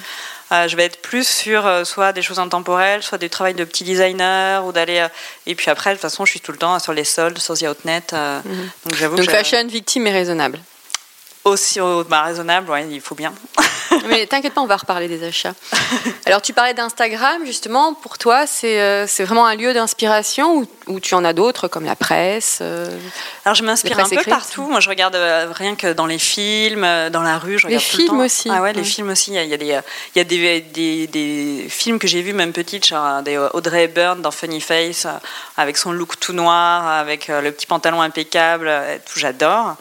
Euh, 0.53 0.67
je 0.67 0.75
vais 0.75 0.85
être 0.85 1.01
plus 1.01 1.27
sur 1.27 1.65
euh, 1.67 1.83
soit 1.83 2.11
des 2.11 2.21
choses 2.23 2.39
intemporelles, 2.39 3.01
soit 3.03 3.17
du 3.19 3.29
travail 3.29 3.53
de 3.53 3.63
petits 3.63 3.83
designers 3.83 4.61
ou 4.65 4.71
d'aller. 4.71 4.97
euh, 4.99 5.07
et 5.45 5.53
puis 5.55 5.69
après, 5.69 5.91
de 5.91 5.95
toute 5.95 6.01
façon, 6.01 6.25
je 6.25 6.31
suis 6.31 6.39
tout 6.41 6.51
le 6.51 6.57
temps 6.57 6.77
sur 6.79 6.93
les 6.93 7.03
soldes, 7.03 7.37
sur 7.37 7.55
The 7.57 7.63
Outnet. 7.63 8.03
euh, 8.13 8.39
Donc 8.85 8.95
j'avoue 8.95 9.15
Donc 9.15 9.29
fashion, 9.29 9.65
victime 9.67 10.07
et 10.07 10.11
raisonnable. 10.11 10.59
aussi 11.45 11.79
au- 11.79 12.03
bah, 12.03 12.23
raisonnable, 12.23 12.69
ouais, 12.71 12.87
il 12.89 13.01
faut 13.01 13.15
bien. 13.15 13.33
Mais 14.07 14.25
t'inquiète 14.27 14.53
pas, 14.53 14.61
on 14.61 14.65
va 14.67 14.77
reparler 14.77 15.07
des 15.07 15.23
achats. 15.23 15.53
Alors 16.25 16.41
tu 16.41 16.53
parlais 16.53 16.73
d'Instagram, 16.73 17.45
justement, 17.45 17.93
pour 17.93 18.17
toi, 18.17 18.47
c'est 18.47 18.81
euh, 18.81 19.05
vraiment 19.19 19.45
un 19.45 19.55
lieu 19.55 19.73
d'inspiration 19.73 20.57
ou, 20.57 20.67
ou 20.87 20.99
tu 20.99 21.15
en 21.15 21.23
as 21.23 21.33
d'autres 21.33 21.67
comme 21.67 21.85
la 21.85 21.95
presse 21.95 22.59
euh, 22.61 22.87
Alors 23.45 23.55
je 23.55 23.63
m'inspire 23.63 23.99
un 23.99 24.09
peu 24.09 24.23
partout. 24.23 24.63
Moi 24.63 24.79
je 24.79 24.89
regarde 24.89 25.15
euh, 25.15 25.47
rien 25.51 25.75
que 25.75 25.93
dans 25.93 26.05
les 26.05 26.19
films, 26.19 26.83
euh, 26.83 27.09
dans 27.09 27.21
la 27.21 27.37
rue, 27.37 27.59
je 27.59 27.67
Les 27.67 27.77
tout 27.77 27.81
le 27.81 27.97
films 27.97 28.07
temps. 28.07 28.25
aussi, 28.25 28.49
Ah 28.51 28.61
ouais, 28.61 28.73
les 28.73 28.83
films 28.83 29.09
aussi. 29.09 29.31
Il 29.31 29.35
y 29.35 29.39
a, 29.39 29.43
il 29.43 29.49
y 29.49 29.53
a 29.53 29.57
des, 29.57 29.65
il 30.15 30.17
y 30.17 30.19
a 30.19 30.23
des, 30.23 30.61
des, 30.61 31.07
des 31.07 31.65
films 31.69 31.99
que 31.99 32.07
j'ai 32.07 32.21
vus 32.21 32.33
même 32.33 32.53
petite, 32.53 32.85
genre 32.85 33.21
des 33.21 33.37
Audrey 33.37 33.83
Hepburn 33.83 34.21
dans 34.21 34.31
Funny 34.31 34.61
Face, 34.61 35.07
avec 35.57 35.77
son 35.77 35.91
look 35.91 36.19
tout 36.19 36.33
noir, 36.33 36.87
avec 36.87 37.27
le 37.27 37.51
petit 37.51 37.65
pantalon 37.65 38.01
impeccable, 38.01 38.71
tout 39.05 39.19
j'adore. 39.19 39.75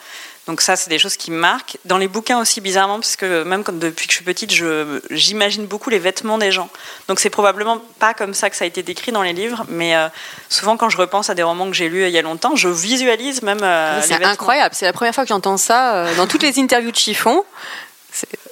Donc 0.49 0.61
ça, 0.61 0.75
c'est 0.75 0.91
des 0.91 0.99
choses 0.99 1.17
qui 1.17 1.31
me 1.31 1.37
marquent. 1.37 1.77
Dans 1.85 1.99
les 1.99 2.09
bouquins 2.09 2.41
aussi, 2.41 2.61
bizarrement, 2.61 2.99
parce 2.99 3.15
que 3.15 3.45
même 3.45 3.63
depuis 3.69 4.07
que 4.09 4.13
je 4.13 4.17
suis 4.17 4.25
petite, 4.25 4.53
je- 4.53 5.01
j'imagine 5.11 5.67
beaucoup 5.67 5.89
les 5.89 6.01
vêtements 6.01 6.37
des 6.37 6.51
gens. 6.51 6.69
Donc 7.07 7.21
c'est 7.21 7.31
probablement 7.31 7.79
pas 8.01 8.13
comme 8.13 8.35
ça 8.35 8.51
que 8.51 8.57
ça 8.57 8.65
a 8.65 8.67
été 8.67 8.83
décrit 8.83 9.13
dans 9.13 9.23
les 9.23 9.33
livres, 9.35 9.65
mais 9.69 9.95
euh, 9.95 10.09
souvent 10.49 10.77
quand 10.77 10.89
je 10.91 10.97
repense 10.97 11.31
à 11.31 11.35
des 11.35 11.45
romans 11.45 11.67
que 11.71 11.77
j'ai 11.77 11.89
lus 11.89 12.05
il 12.07 12.11
y 12.11 12.19
a 12.19 12.23
longtemps, 12.23 12.57
je 12.57 12.69
visualise 12.69 13.43
même 13.43 13.61
euh, 13.63 13.97
les 13.97 14.03
C'est 14.03 14.15
vêtements. 14.15 14.31
incroyable, 14.33 14.75
c'est 14.75 14.85
la 14.85 14.93
première 14.93 15.15
fois 15.15 15.23
que 15.23 15.29
j'entends 15.29 15.57
ça 15.59 15.95
euh, 15.95 16.15
dans 16.17 16.27
toutes 16.27 16.43
les 16.43 16.59
interviews 16.59 16.91
de 16.91 16.97
chiffon. 16.97 17.45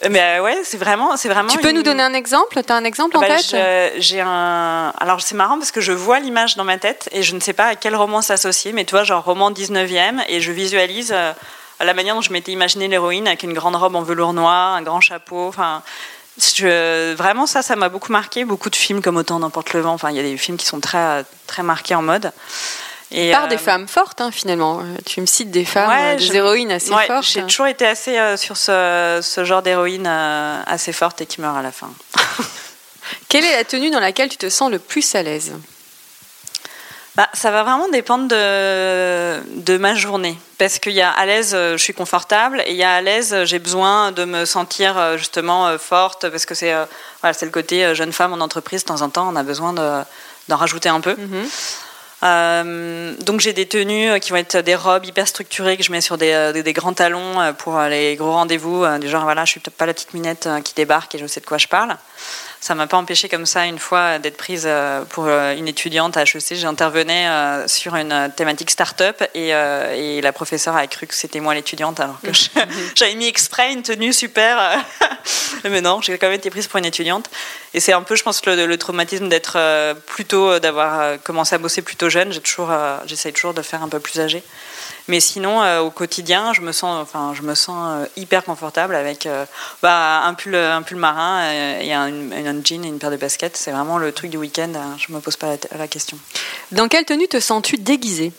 Mais 0.08 0.40
ouais, 0.40 0.60
c'est 0.64 0.78
vraiment, 0.78 1.16
c'est 1.18 1.28
vraiment. 1.28 1.48
Tu 1.50 1.58
peux 1.58 1.68
une- 1.70 1.76
nous 1.76 1.82
donner 1.82 2.02
un 2.02 2.14
exemple? 2.14 2.62
Tu 2.64 2.72
as 2.72 2.76
un 2.76 2.84
exemple 2.84 3.16
en 3.16 3.20
Bah, 3.20 3.26
tête? 3.26 3.44
je- 3.50 4.00
J'ai 4.00 4.20
un. 4.22 4.92
Alors 4.98 5.20
c'est 5.20 5.34
marrant 5.34 5.58
parce 5.58 5.70
que 5.70 5.82
je 5.82 5.92
vois 5.92 6.18
l'image 6.20 6.56
dans 6.56 6.64
ma 6.64 6.78
tête 6.78 7.08
et 7.12 7.22
je 7.22 7.34
ne 7.34 7.40
sais 7.40 7.52
pas 7.52 7.66
à 7.66 7.74
quel 7.74 7.94
roman 7.94 8.22
s'associer, 8.22 8.72
mais 8.72 8.84
tu 8.86 8.92
vois, 8.92 9.04
genre 9.04 9.22
roman 9.22 9.50
19e, 9.50 10.22
et 10.28 10.40
je 10.40 10.50
visualise 10.52 11.12
euh, 11.80 11.84
la 11.84 11.94
manière 11.94 12.14
dont 12.14 12.20
je 12.20 12.32
m'étais 12.32 12.52
imaginé 12.52 12.88
l'héroïne 12.88 13.26
avec 13.26 13.42
une 13.42 13.52
grande 13.54 13.76
robe 13.76 13.94
en 13.96 14.02
velours 14.02 14.32
noir, 14.32 14.74
un 14.74 14.82
grand 14.82 15.00
chapeau. 15.00 15.48
Enfin, 15.48 15.82
je- 16.38 17.14
vraiment 17.14 17.46
ça, 17.46 17.62
ça 17.62 17.76
m'a 17.76 17.88
beaucoup 17.88 18.12
marqué. 18.12 18.44
Beaucoup 18.44 18.70
de 18.70 18.76
films 18.76 19.02
comme 19.02 19.16
Autant 19.16 19.38
n'importe 19.38 19.72
le 19.72 19.80
vent. 19.80 19.92
Enfin, 19.92 20.10
il 20.10 20.16
y 20.16 20.20
a 20.20 20.22
des 20.22 20.36
films 20.36 20.56
qui 20.56 20.66
sont 20.66 20.80
très, 20.80 21.24
très 21.46 21.62
marqués 21.62 21.94
en 21.94 22.02
mode. 22.02 22.32
Et, 23.12 23.32
Par 23.32 23.44
euh, 23.44 23.48
des 23.48 23.58
femmes 23.58 23.88
fortes, 23.88 24.20
hein, 24.20 24.30
finalement. 24.30 24.80
Euh, 24.80 24.84
Tu 25.04 25.20
me 25.20 25.26
cites 25.26 25.50
des 25.50 25.64
femmes, 25.64 25.88
Ouais, 25.90 26.14
euh, 26.14 26.16
des 26.16 26.26
je- 26.26 26.32
héroïnes 26.32 26.70
assez 26.70 26.92
ouais, 26.92 27.06
fortes. 27.08 27.24
J'ai 27.26 27.42
toujours 27.42 27.66
été 27.66 27.84
assez 27.84 28.16
euh, 28.16 28.36
sur 28.36 28.56
ce, 28.56 29.18
ce 29.20 29.44
genre 29.44 29.62
d'héroïne 29.62 30.06
euh, 30.06 30.62
assez 30.66 30.92
forte 30.92 31.20
et 31.20 31.26
qui 31.26 31.40
meurt 31.40 31.56
à 31.56 31.62
la 31.62 31.72
fin. 31.72 31.90
Quelle 33.28 33.44
est 33.44 33.56
la 33.56 33.64
tenue 33.64 33.90
dans 33.90 33.98
laquelle 34.00 34.28
tu 34.28 34.36
te 34.36 34.48
sens 34.48 34.70
le 34.70 34.78
plus 34.78 35.14
à 35.16 35.22
l'aise? 35.24 35.52
Bah, 37.16 37.28
ça 37.34 37.50
va 37.50 37.64
vraiment 37.64 37.88
dépendre 37.88 38.28
de, 38.28 39.40
de 39.62 39.76
ma 39.78 39.94
journée. 39.94 40.38
Parce 40.58 40.78
qu'il 40.78 40.92
y 40.92 41.00
a 41.02 41.10
à 41.10 41.26
l'aise, 41.26 41.52
euh, 41.54 41.72
je 41.76 41.82
suis 41.82 41.92
confortable, 41.92 42.62
et 42.66 42.70
il 42.70 42.76
y 42.76 42.84
a 42.84 42.94
à 42.94 43.00
l'aise, 43.00 43.32
euh, 43.34 43.44
j'ai 43.44 43.58
besoin 43.58 44.12
de 44.12 44.24
me 44.24 44.44
sentir 44.44 44.96
euh, 44.96 45.16
justement 45.16 45.76
forte, 45.78 46.28
parce 46.28 46.46
que 46.46 46.54
c'est 46.54 46.72
voilà, 47.20 47.36
le 47.42 47.48
côté 47.50 47.94
jeune 47.94 48.12
femme 48.12 48.32
en 48.32 48.40
entreprise, 48.40 48.82
de 48.84 48.88
temps 48.88 49.02
en 49.02 49.10
temps, 49.10 49.28
on 49.28 49.36
a 49.36 49.42
besoin 49.42 49.72
de- 49.72 50.02
d'en 50.48 50.56
rajouter 50.56 50.88
un 50.88 51.00
peu. 51.00 51.16
Euh, 52.22 53.14
donc 53.20 53.40
j'ai 53.40 53.54
des 53.54 53.66
tenues 53.66 54.20
qui 54.20 54.30
vont 54.30 54.36
être 54.36 54.58
des 54.58 54.74
robes 54.74 55.06
hyper 55.06 55.26
structurées 55.26 55.78
que 55.78 55.82
je 55.82 55.90
mets 55.90 56.02
sur 56.02 56.18
des, 56.18 56.50
des- 56.52 56.62
des 56.62 56.72
grands 56.74 56.92
talons 56.92 57.54
pour 57.58 57.80
les 57.80 58.14
gros 58.16 58.32
rendez-vous, 58.32 58.84
du 58.98 59.08
genre 59.08 59.22
voilà, 59.24 59.44
je 59.46 59.52
suis 59.52 59.60
peut-être 59.60 59.76
pas 59.76 59.86
la 59.86 59.94
petite 59.94 60.12
minette 60.14 60.46
qui 60.62 60.74
débarque 60.74 61.14
et 61.14 61.18
je 61.18 61.26
sais 61.26 61.40
de 61.40 61.46
quoi 61.46 61.56
je 61.58 61.66
parle. 61.66 61.96
Ça 62.62 62.74
m'a 62.74 62.86
pas 62.86 62.98
empêché 62.98 63.30
comme 63.30 63.46
ça 63.46 63.64
une 63.64 63.78
fois 63.78 64.18
d'être 64.18 64.36
prise 64.36 64.64
euh, 64.66 65.02
pour 65.06 65.24
euh, 65.26 65.54
une 65.56 65.66
étudiante 65.66 66.18
à 66.18 66.24
HEC. 66.24 66.56
J'intervenais 66.56 67.26
euh, 67.26 67.66
sur 67.66 67.96
une 67.96 68.30
thématique 68.36 68.70
start-up 68.70 69.22
et, 69.34 69.48
et 69.48 70.20
la 70.20 70.32
professeure 70.32 70.76
a 70.76 70.86
cru 70.86 71.06
que 71.06 71.14
c'était 71.14 71.40
moi 71.40 71.54
l'étudiante 71.54 72.00
alors 72.00 72.20
que 72.22 72.34
je- 72.34 72.48
j'avais 72.94 73.14
mis 73.14 73.26
exprès 73.26 73.72
une 73.72 73.82
tenue 73.82 74.12
super. 74.12 74.78
Mais 75.64 75.80
non, 75.80 76.02
j'ai 76.02 76.18
quand 76.18 76.26
même 76.26 76.36
été 76.36 76.50
prise 76.50 76.66
pour 76.66 76.76
une 76.78 76.84
étudiante. 76.84 77.30
Et 77.72 77.80
c'est 77.80 77.94
un 77.94 78.02
peu, 78.02 78.14
je 78.14 78.22
pense, 78.24 78.44
le, 78.44 78.66
le 78.66 78.78
traumatisme 78.78 79.28
d'être 79.28 79.56
plutôt, 80.06 80.58
d'avoir 80.58 81.18
commencé 81.22 81.54
à 81.54 81.58
bosser 81.58 81.80
plutôt 81.82 82.10
jeune. 82.10 82.30
J'ai 82.32 82.40
toujours, 82.40 82.70
j'essaye 83.06 83.32
toujours 83.32 83.54
de 83.54 83.62
faire 83.62 83.82
un 83.82 83.88
peu 83.88 84.00
plus 84.00 84.20
âgé. 84.20 84.42
Mais 85.10 85.18
sinon, 85.18 85.60
euh, 85.60 85.80
au 85.80 85.90
quotidien, 85.90 86.52
je 86.52 86.60
me 86.60 86.70
sens, 86.70 87.02
enfin, 87.02 87.32
je 87.34 87.42
me 87.42 87.56
sens 87.56 87.76
euh, 87.90 88.06
hyper 88.16 88.44
confortable 88.44 88.94
avec 88.94 89.26
euh, 89.26 89.44
bah, 89.82 90.22
un 90.24 90.34
pull, 90.34 90.54
un 90.54 90.82
pull 90.82 90.98
marin 90.98 91.50
et 91.80 91.92
un, 91.92 92.06
un 92.30 92.62
jean 92.64 92.84
et 92.84 92.88
une 92.88 93.00
paire 93.00 93.10
de 93.10 93.16
baskets. 93.16 93.56
C'est 93.56 93.72
vraiment 93.72 93.98
le 93.98 94.12
truc 94.12 94.30
du 94.30 94.36
week-end. 94.36 94.70
Je 94.98 95.12
me 95.12 95.18
pose 95.18 95.36
pas 95.36 95.48
la, 95.48 95.78
la 95.78 95.88
question. 95.88 96.16
Dans 96.70 96.86
quelle 96.86 97.04
tenue 97.04 97.26
te 97.26 97.40
sens-tu 97.40 97.76
déguisée? 97.76 98.32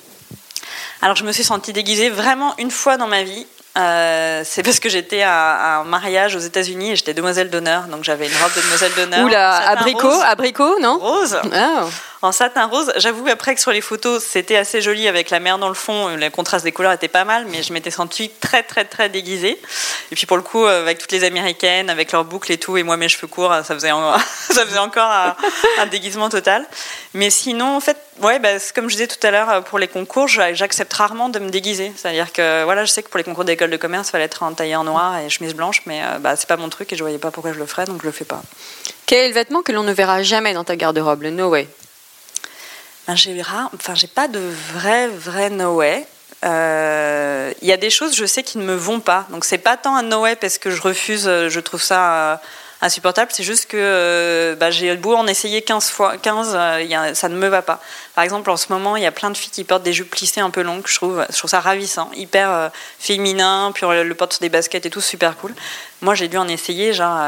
Alors, 1.02 1.18
je 1.18 1.26
me 1.26 1.34
suis 1.34 1.44
sentie 1.44 1.74
déguisée 1.74 2.10
vraiment 2.10 2.56
une 2.58 2.72
fois 2.72 2.96
dans 2.96 3.08
ma 3.08 3.24
vie. 3.24 3.46
Euh, 3.78 4.44
c'est 4.46 4.64
parce 4.64 4.80
que 4.80 4.88
j'étais 4.88 5.24
à, 5.24 5.34
à 5.56 5.78
un 5.80 5.84
mariage 5.84 6.36
aux 6.36 6.40
États-Unis 6.40 6.92
et 6.92 6.96
j'étais 6.96 7.14
demoiselle 7.14 7.50
d'honneur, 7.50 7.84
donc 7.84 8.04
j'avais 8.04 8.28
une 8.28 8.38
robe 8.42 8.54
de 8.56 8.62
demoiselle 8.62 8.92
d'honneur. 8.96 9.26
Oula, 9.26 9.70
abricot, 9.70 10.10
rose. 10.10 10.22
abricot, 10.26 10.80
non? 10.82 10.98
Rose, 11.00 11.38
Ah. 11.54 11.86
En 12.22 12.32
satin 12.32 12.66
rose. 12.66 12.92
J'avoue 12.98 13.28
après 13.28 13.56
que 13.56 13.62
sur 13.62 13.72
les 13.72 13.82
photos, 13.82 14.24
c'était 14.24 14.56
assez 14.56 14.82
joli 14.82 15.08
avec 15.08 15.30
la 15.30 15.40
mer 15.40 15.58
dans 15.58 15.70
le 15.70 15.74
fond. 15.74 16.16
Le 16.16 16.30
contraste 16.30 16.64
des 16.64 16.72
couleurs 16.72 16.92
était 16.92 17.08
pas 17.08 17.26
mal, 17.26 17.46
mais 17.50 17.64
je 17.64 17.74
m'étais 17.74 17.92
sentie 17.92 18.30
très, 18.40 18.64
très, 18.64 18.86
très 18.86 19.10
déguisée. 19.10 19.60
Et 20.12 20.16
puis 20.16 20.26
pour 20.26 20.38
le 20.38 20.44
coup, 20.44 20.66
avec 20.66 20.98
toutes 21.00 21.12
les 21.12 21.24
américaines, 21.24 21.90
avec 21.90 22.12
leurs 22.12 22.26
boucles 22.26 22.52
et 22.52 22.58
tout, 22.58 22.78
et 22.78 22.84
moi 22.84 22.98
mes 22.98 23.10
cheveux 23.10 23.28
courts, 23.28 23.54
ça 23.64 23.74
faisait, 23.74 23.92
encore 24.78 25.12
un, 25.80 25.86
déguisement 25.88 26.30
total. 26.30 26.66
Mais 27.14 27.30
sinon, 27.30 27.76
en 27.76 27.80
fait, 27.80 27.98
ouais, 28.22 28.40
bah, 28.40 28.50
comme 28.76 28.90
je 28.90 28.96
disais 28.96 29.08
tout 29.08 29.26
à 29.26 29.32
l'heure, 29.32 29.64
pour 29.64 29.80
les 29.80 29.88
concours, 29.88 30.28
j'a- 30.28 30.54
j'accepte 30.54 30.94
rarement 30.94 31.30
de 31.30 31.40
me 31.40 31.50
déguiser. 31.50 31.92
C'est-à-dire 31.96 32.32
que 32.32 32.64
voilà, 32.64 32.86
je 32.86 32.92
sais 32.92 33.02
que 33.04 33.10
pour 33.10 33.18
les 33.18 33.24
concours 33.24 33.46
d'école 33.46 33.72
de 33.72 33.78
commerce, 33.78 34.10
il 34.10 34.12
fallait 34.12 34.26
être 34.26 34.44
en 34.44 34.54
tailleur 34.54 34.84
noir 34.84 35.18
et 35.18 35.30
chemise 35.30 35.56
blanche, 35.56 35.82
mais 35.86 36.02
euh, 36.04 36.20
bah, 36.20 36.36
c'est 36.36 36.48
pas 36.48 36.58
mon 36.58 36.70
truc 36.70 36.94
et 36.94 36.96
je 36.96 37.04
voyais 37.04 37.18
pas 37.18 37.32
pourquoi 37.32 37.52
je 37.54 37.60
le 37.60 37.66
ferais, 37.66 37.86
donc 37.86 38.02
je 38.02 38.06
le 38.06 38.12
fais 38.12 38.26
pas. 38.26 38.42
Quel 39.06 39.26
est 39.26 39.28
le 39.30 39.34
vêtement 39.34 39.62
que 39.62 39.72
l'on 39.72 39.84
ne 39.84 39.92
verra 39.92 40.24
jamais 40.24 40.54
dans 40.54 40.64
ta 40.64 40.76
garde-robe? 40.76 41.24
Le 41.24 41.32
No 41.32 41.50
Way. 41.50 41.68
J'ai 43.14 43.42
enfin 43.42 43.96
j'ai 43.96 44.08
pas 44.08 44.28
de 44.28 44.40
vrai 44.74 45.08
vrai 45.08 45.50
no 45.50 45.76
way. 45.76 46.06
Euh, 46.46 47.52
Il 47.62 47.68
y 47.68 47.72
a 47.72 47.78
des 47.78 47.90
choses 47.90 48.16
je 48.16 48.26
sais 48.26 48.44
qui 48.44 48.58
ne 48.58 48.64
me 48.64 48.76
vont 48.76 49.00
pas. 49.00 49.26
Donc 49.30 49.44
c'est 49.46 49.58
pas 49.58 49.76
tant 49.78 49.96
un 49.96 50.04
no 50.04 50.22
way 50.22 50.36
parce 50.36 50.58
que 50.58 50.72
je 50.72 50.82
refuse, 50.82 51.28
euh, 51.28 51.50
je 51.50 51.60
trouve 51.60 51.82
ça 51.82 52.14
euh, 52.14 52.36
insupportable. 52.82 53.32
C'est 53.34 53.44
juste 53.44 53.66
que 53.68 54.56
bah, 54.60 54.72
j'ai 54.72 54.96
beau 54.96 55.16
en 55.16 55.28
essayer 55.28 55.62
15 55.62 55.90
fois, 55.90 56.18
15, 56.18 56.54
euh, 56.56 56.80
il 56.82 56.88
y 56.90 56.96
a- 56.96 57.14
ça 57.14 57.28
ne 57.28 57.36
me 57.36 57.48
va 57.48 57.62
pas. 57.62 57.80
Par 58.16 58.24
exemple 58.24 58.50
en 58.50 58.58
ce 58.58 58.72
moment 58.72 58.96
il 58.96 59.04
y 59.04 59.06
a 59.08 59.12
plein 59.12 59.30
de 59.30 59.38
filles 59.38 59.52
qui 59.52 59.64
portent 59.66 59.84
des 59.84 59.94
jupes 59.94 60.10
plissées 60.10 60.40
un 60.42 60.50
peu 60.52 60.62
longues. 60.62 60.84
Je 60.88 60.96
trouve, 60.96 61.26
ça 61.30 61.60
ravissant, 61.60 62.10
hyper 62.16 62.72
féminin. 63.00 63.72
Puis 63.74 63.86
le, 63.86 64.14
porte 64.14 64.34
sur 64.34 64.42
des 64.42 64.50
baskets 64.50 64.86
et 64.86 64.90
tout, 64.90 65.02
super 65.02 65.36
cool. 65.38 65.54
Moi 66.02 66.16
j'ai 66.16 66.30
dû 66.30 66.38
en 66.38 66.48
essayer 66.48 66.94
genre, 66.94 67.20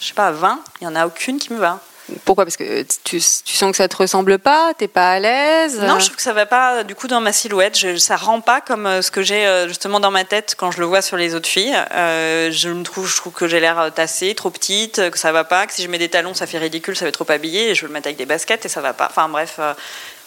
je 0.00 0.06
sais 0.06 0.14
pas, 0.14 0.30
20. 0.30 0.60
Il 0.80 0.84
y 0.84 0.88
en 0.88 0.96
a 0.96 1.06
aucune 1.06 1.38
qui 1.38 1.52
me 1.52 1.58
va. 1.58 1.80
Pourquoi? 2.24 2.44
Parce 2.44 2.56
que 2.56 2.84
tu, 3.04 3.20
sens 3.20 3.70
que 3.70 3.76
ça 3.76 3.88
te 3.88 3.96
ressemble 3.96 4.38
pas 4.38 4.72
T'es 4.74 4.88
pas 4.88 5.12
à 5.12 5.18
l'aise? 5.18 5.80
Non, 5.80 5.98
je 5.98 6.06
trouve 6.06 6.16
que 6.16 6.22
ça 6.22 6.32
va 6.32 6.46
pas 6.46 6.84
du 6.84 6.94
coup 6.94 7.08
dans 7.08 7.20
ma 7.20 7.32
silhouette. 7.32 7.76
Je, 7.78 7.96
ça 7.96 8.16
rend 8.16 8.40
pas 8.40 8.60
comme 8.60 8.86
euh, 8.86 9.02
ce 9.02 9.10
que 9.10 9.22
j'ai 9.22 9.46
euh, 9.46 9.66
justement 9.68 9.98
dans 9.98 10.10
ma 10.10 10.24
tête 10.24 10.54
quand 10.56 10.70
je 10.70 10.78
le 10.78 10.86
vois 10.86 11.02
sur 11.02 11.16
les 11.16 11.34
autres 11.34 11.48
filles. 11.48 11.76
Euh, 11.92 12.50
je 12.52 12.68
me 12.68 12.82
trouve, 12.84 13.10
que 13.32 13.48
j'ai 13.48 13.60
l'air 13.60 13.78
euh, 13.78 13.90
tassée, 13.90 14.34
trop 14.34 14.50
petite, 14.50 14.98
euh, 15.00 15.10
que 15.10 15.18
ça 15.18 15.32
va 15.32 15.44
pas. 15.44 15.66
Que 15.66 15.72
si 15.72 15.82
je 15.82 15.88
mets 15.88 15.98
des 15.98 16.08
talons, 16.08 16.34
ça 16.34 16.46
fait 16.46 16.58
ridicule, 16.58 16.96
ça 16.96 17.04
va 17.04 17.08
être 17.08 17.24
trop 17.24 17.30
habillé. 17.30 17.70
Et 17.70 17.74
je 17.74 17.82
veux 17.82 17.88
le 17.88 17.92
mettre 17.92 18.06
avec 18.06 18.18
des 18.18 18.26
baskets 18.26 18.64
et 18.64 18.68
ça 18.68 18.80
va 18.80 18.92
pas. 18.92 19.08
Enfin 19.10 19.28
bref, 19.28 19.56
euh, 19.58 19.74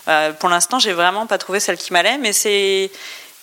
euh, 0.08 0.34
pour 0.34 0.50
l'instant, 0.50 0.80
j'ai 0.80 0.94
vraiment 0.94 1.28
pas 1.28 1.38
trouvé 1.38 1.60
celle 1.60 1.78
qui 1.78 1.94
m'allait, 1.94 2.18
mais 2.18 2.34
c'est 2.34 2.92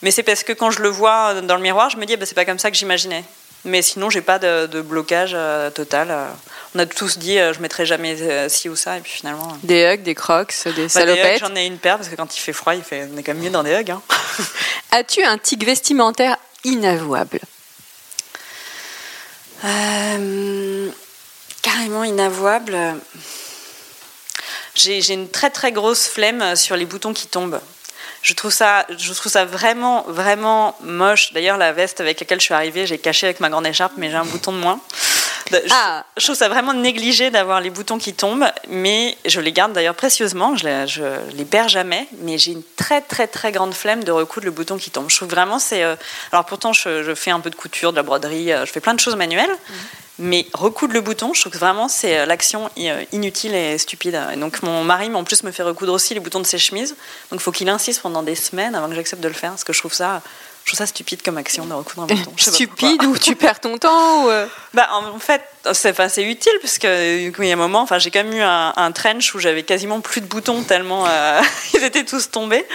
mais 0.03 0.11
c'est 0.11 0.22
parce 0.22 0.42
que 0.42 0.53
quand 0.53 0.70
je 0.70 0.83
le 0.83 0.88
vois 0.88 1.40
dans 1.40 1.57
le 1.57 1.62
miroir, 1.62 1.88
je 1.90 1.96
me 1.96 2.05
dis 2.05 2.14
ah 2.14 2.16
bah, 2.16 2.27
c'est 2.27 2.35
pas 2.35 2.44
comme 2.44 2.59
ça 2.59 2.70
que 2.70 2.77
j'imaginais. 2.77 3.25
Mais 3.64 3.83
sinon, 3.83 4.11
j'ai 4.11 4.21
pas 4.21 4.38
de, 4.38 4.66
de 4.66 4.81
blocage 4.81 5.33
euh, 5.35 5.71
total. 5.71 6.09
Euh, 6.11 6.29
On 6.75 6.79
a 6.79 6.87
tous 6.87 7.19
dit 7.19 7.38
euh, 7.38 7.53
je 7.53 7.61
mettrai 7.61 7.85
jamais 7.85 8.21
euh, 8.23 8.49
ci 8.49 8.69
ou 8.69 8.77
ça, 8.77 8.97
et 8.99 9.01
puis 9.01 9.11
finalement. 9.11 9.59
Des 9.64 9.83
hugs, 9.85 10.03
des 10.03 10.14
crocs, 10.14 10.55
des 10.77 10.83
bah, 10.85 10.88
salopettes. 10.88 11.40
J'en 11.40 11.57
ai 11.57 11.66
une 11.66 11.79
paire 11.79 11.97
parce 11.97 12.09
que 12.09 12.14
quand 12.14 12.37
il 12.37 12.40
fait 12.40 12.53
froid, 12.53 12.75
il 12.75 12.83
fait, 12.85 13.09
on 13.12 13.16
est 13.16 13.23
quand 13.25 13.35
même 13.35 13.42
mieux 13.42 13.51
dans 13.51 13.64
des 13.64 13.73
hugs. 13.73 13.90
hein. 13.90 14.03
As-tu 14.92 15.25
un 15.25 15.37
tic 15.38 15.64
vestimentaire 15.64 16.37
inavouable? 16.64 17.40
Carrément 21.62 22.05
inavouable. 22.05 22.77
J'ai 24.75 25.12
une 25.12 25.29
très 25.29 25.51
très 25.51 25.73
grosse 25.73 26.07
flemme 26.07 26.55
sur 26.55 26.77
les 26.77 26.85
boutons 26.85 27.12
qui 27.12 27.27
tombent. 27.27 27.61
Je 28.23 28.35
trouve 28.35 28.51
ça, 28.53 28.87
je 28.97 29.12
trouve 29.12 29.31
ça 29.31 29.45
vraiment, 29.45 30.05
vraiment 30.09 30.77
moche. 30.83 31.33
D'ailleurs, 31.33 31.57
la 31.59 31.73
veste 31.73 32.01
avec 32.01 32.21
laquelle 32.21 32.40
je 32.40 32.45
suis 32.47 32.55
arrivée, 32.55 32.87
j'ai 32.87 32.99
caché 32.99 33.27
avec 33.27 33.40
ma 33.40 33.49
grande 33.51 33.66
écharpe, 33.66 33.92
mais 33.97 34.11
j'ai 34.11 34.16
un 34.16 34.25
bouton 34.25 34.53
de 34.53 34.59
moins. 34.59 34.81
Je, 35.53 35.59
Ah. 35.71 36.05
je 36.16 36.25
trouve 36.25 36.35
ça 36.35 36.49
vraiment 36.49 36.73
négligé 36.75 37.31
d'avoir 37.31 37.61
les 37.61 37.71
boutons 37.71 37.99
qui 37.99 38.14
tombent, 38.14 38.51
mais 38.69 39.16
je 39.27 39.40
les 39.40 39.53
garde 39.53 39.73
d'ailleurs 39.73 39.95
précieusement. 39.95 40.57
Je 40.57 40.64
les, 40.66 40.87
je 40.88 41.05
les 41.37 41.45
perds 41.45 41.69
jamais, 41.69 42.09
mais 42.23 42.37
j'ai 42.37 42.51
une 42.53 42.64
très, 42.77 43.01
très, 43.01 43.29
très 43.29 43.53
grande 43.53 43.73
flemme 43.73 44.03
de 44.03 44.11
recoudre 44.11 44.47
le 44.47 44.51
bouton 44.51 44.77
qui 44.77 44.90
tombe. 44.90 45.09
Je 45.09 45.14
trouve 45.16 45.29
vraiment 45.29 45.61
c'est. 45.61 45.85
euh, 45.85 45.95
Alors 46.33 46.47
pourtant, 46.47 46.73
je, 46.73 47.05
je 47.05 47.14
fais 47.14 47.31
un 47.31 47.38
peu 47.38 47.51
de 47.51 47.55
couture, 47.55 47.92
de 47.92 47.97
la 47.97 48.03
broderie, 48.03 48.53
euh, 48.53 48.66
je 48.66 48.73
fais 48.73 48.81
plein 48.81 48.95
de 48.95 48.99
choses 49.01 49.14
manuelles. 49.14 49.55
Mais 50.18 50.46
recoudre 50.55 50.94
le 50.94 51.02
bouton, 51.02 51.35
je 51.35 51.40
trouve 51.40 51.52
que 51.52 51.59
vraiment 51.59 51.88
c'est 51.88 52.20
euh, 52.20 52.26
l'action 52.26 52.70
euh, 52.79 53.05
inutile 53.12 53.55
et 53.55 53.76
stupide. 53.76 54.18
Et 54.33 54.37
donc 54.37 54.62
mon 54.62 54.83
mari, 54.83 55.12
en 55.14 55.24
plus, 55.24 55.42
me 55.42 55.50
fait 55.50 55.62
recoudre 55.62 55.92
aussi 55.92 56.14
les 56.14 56.20
boutons 56.20 56.40
de 56.40 56.46
ses 56.46 56.59
chemises. 56.59 56.96
Donc 57.31 57.40
il 57.40 57.42
faut 57.42 57.52
qu'il 57.52 57.68
insiste 57.68 58.00
pendant 58.00 58.22
des 58.22 58.35
semaines 58.35 58.74
avant 58.74 58.88
que 58.88 58.94
j'accepte 58.94 59.22
de 59.22 59.29
le 59.29 59.35
faire, 59.35 59.50
parce 59.50 59.64
que 59.64 59.74
je 59.74 59.79
trouve 59.79 59.92
ça, 59.92 60.22
je 60.66 60.70
trouve 60.72 60.79
ça 60.79 60.87
stupide 60.87 61.22
comme 61.22 61.38
action 61.38 61.64
de 61.64 61.72
recoudre 61.72 62.02
un 62.02 62.07
bouton. 62.07 62.33
Je 62.37 62.42
sais 62.42 62.50
pas 62.50 62.57
pourquoi. 62.66 62.88
Stupide 62.88 63.05
ou 63.07 63.16
tu 63.18 63.37
perds 63.37 63.61
ton 63.61 63.79
temps 63.79 64.24
ou, 64.24 64.31
euh, 64.31 64.46
Bah, 64.74 64.88
en 64.94 65.16
fait, 65.20 65.40
c'est 65.72 65.90
enfin, 65.92 66.09
utile 66.20 66.52
parce 66.61 66.79
que 66.79 67.29
il 67.40 67.46
y 67.46 67.50
a 67.50 67.52
un 67.52 67.57
moment, 67.57 67.83
enfin, 67.83 68.00
j'ai 68.00 68.11
quand 68.11 68.24
même 68.24 68.33
eu 68.35 68.40
un, 68.42 68.72
un 68.76 68.90
trench 68.90 69.33
où 69.37 69.38
j'avais 69.38 69.62
quasiment 69.62 70.00
plus 70.00 70.20
de 70.20 70.26
boutons 70.26 70.64
tellement 70.64 71.07
euh, 71.07 71.40
ils 71.74 71.85
étaient 71.85 72.02
tous 72.05 72.33
tombés 72.33 72.66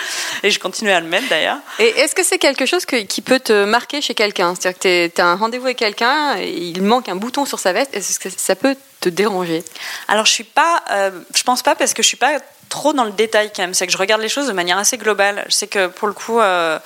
et 0.42 0.52
je 0.52 0.60
continuais 0.60 0.94
à 0.94 1.02
le 1.02 1.08
mettre 1.08 1.28
d'ailleurs. 1.28 1.58
Et 1.80 1.90
est-ce 2.00 2.16
que 2.16 2.24
c'est 2.24 2.38
quelque 2.38 2.66
chose 2.66 2.86
que- 2.86 2.96
qui 3.04 3.22
peut 3.22 3.42
te 3.42 3.66
marquer 3.66 4.00
chez 4.02 4.14
quelqu'un? 4.14 4.56
C'est-à-dire 4.56 4.80
que 4.80 5.08
tu 5.14 5.20
as 5.22 5.26
un 5.28 5.36
rendez-vous 5.36 5.66
avec 5.66 5.78
quelqu'un 5.78 6.38
et 6.38 6.48
il 6.50 6.82
manque 6.84 7.10
un 7.10 7.18
bouton 7.18 7.44
sur 7.44 7.60
sa 7.60 7.74
veste, 7.74 7.90
est-ce 7.94 8.22
que 8.22 8.30
ça 8.30 8.56
peut 8.56 8.78
te 9.02 9.10
déranger? 9.10 9.66
Alors 10.08 10.26
je 10.26 10.32
suis 10.32 10.46
pas, 10.46 10.82
euh, 10.92 11.12
je 11.36 11.44
pense 11.44 11.62
pas 11.62 11.76
parce 11.76 11.94
que 11.94 12.02
je 12.04 12.08
suis 12.08 12.16
pas 12.16 12.40
trop 12.70 12.94
dans 12.94 13.04
le 13.04 13.12
détail 13.12 13.52
quand 13.54 13.64
même. 13.64 13.74
C'est 13.74 13.86
que 13.86 13.92
je 13.92 13.98
regarde 13.98 14.22
les 14.22 14.30
choses 14.30 14.48
de 14.48 14.54
manière 14.54 14.78
assez 14.78 14.98
globale. 14.98 15.44
Je 15.50 15.54
sais 15.56 15.68
que 15.68 15.88
pour 15.88 16.08
le 16.08 16.14
coup. 16.14 16.40
euh, 16.40 16.80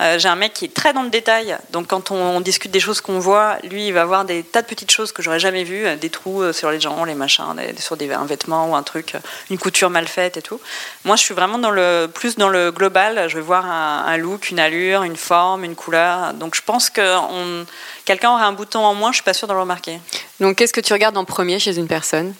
euh, 0.00 0.18
j'ai 0.18 0.28
un 0.28 0.36
mec 0.36 0.52
qui 0.54 0.64
est 0.66 0.74
très 0.74 0.92
dans 0.92 1.02
le 1.02 1.10
détail, 1.10 1.56
donc 1.70 1.88
quand 1.88 2.10
on, 2.10 2.40
discute 2.40 2.70
des 2.70 2.80
choses 2.80 3.00
qu'on 3.00 3.18
voit, 3.18 3.56
lui 3.64 3.88
il 3.88 3.92
va 3.92 4.04
voir 4.04 4.24
des 4.24 4.42
tas 4.42 4.62
de 4.62 4.66
petites 4.66 4.92
choses 4.92 5.10
que 5.10 5.22
j'aurais 5.22 5.40
jamais 5.40 5.64
vues, 5.64 5.86
euh, 5.86 5.96
des 5.96 6.08
trous 6.08 6.42
euh, 6.42 6.52
sur 6.52 6.70
les 6.70 6.80
gens, 6.80 7.04
les 7.04 7.14
machins, 7.14 7.44
sur 7.78 7.96
des, 7.96 8.12
un 8.12 8.24
vêtement 8.24 8.70
ou 8.70 8.76
un 8.76 8.82
truc, 8.82 9.14
une 9.50 9.58
couture 9.58 9.90
mal 9.90 10.06
faite 10.06 10.36
et 10.36 10.42
tout. 10.42 10.60
Moi 11.04 11.16
je 11.16 11.22
suis 11.22 11.34
vraiment 11.34 11.58
dans 11.58 11.70
le 11.70 12.08
plus 12.12 12.36
dans 12.36 12.48
le 12.48 12.70
global. 12.70 13.28
Je 13.28 13.36
vais 13.36 13.42
voir 13.42 13.66
un, 13.66 14.16
look, 14.16 14.50
une 14.50 14.60
allure, 14.60 15.02
une 15.02 15.16
forme, 15.16 15.64
une 15.64 15.74
couleur. 15.74 16.32
Donc 16.34 16.54
je 16.54 16.62
pense 16.62 16.90
que 16.90 17.64
quelqu'un 18.04 18.30
aurait 18.30 18.44
un 18.44 18.52
bouton 18.52 18.84
en 18.84 18.94
moins, 18.94 19.10
je 19.10 19.16
suis 19.16 19.24
pas 19.24 19.34
sûre 19.34 19.48
de 19.48 19.52
le 19.52 19.60
remarquer. 19.60 20.00
Donc 20.40 20.56
qu'est-ce 20.56 20.72
que 20.72 20.80
tu 20.80 20.92
regardes 20.92 21.18
en 21.18 21.24
premier 21.24 21.58
chez 21.58 21.76
une 21.76 21.88
personne? 21.88 22.34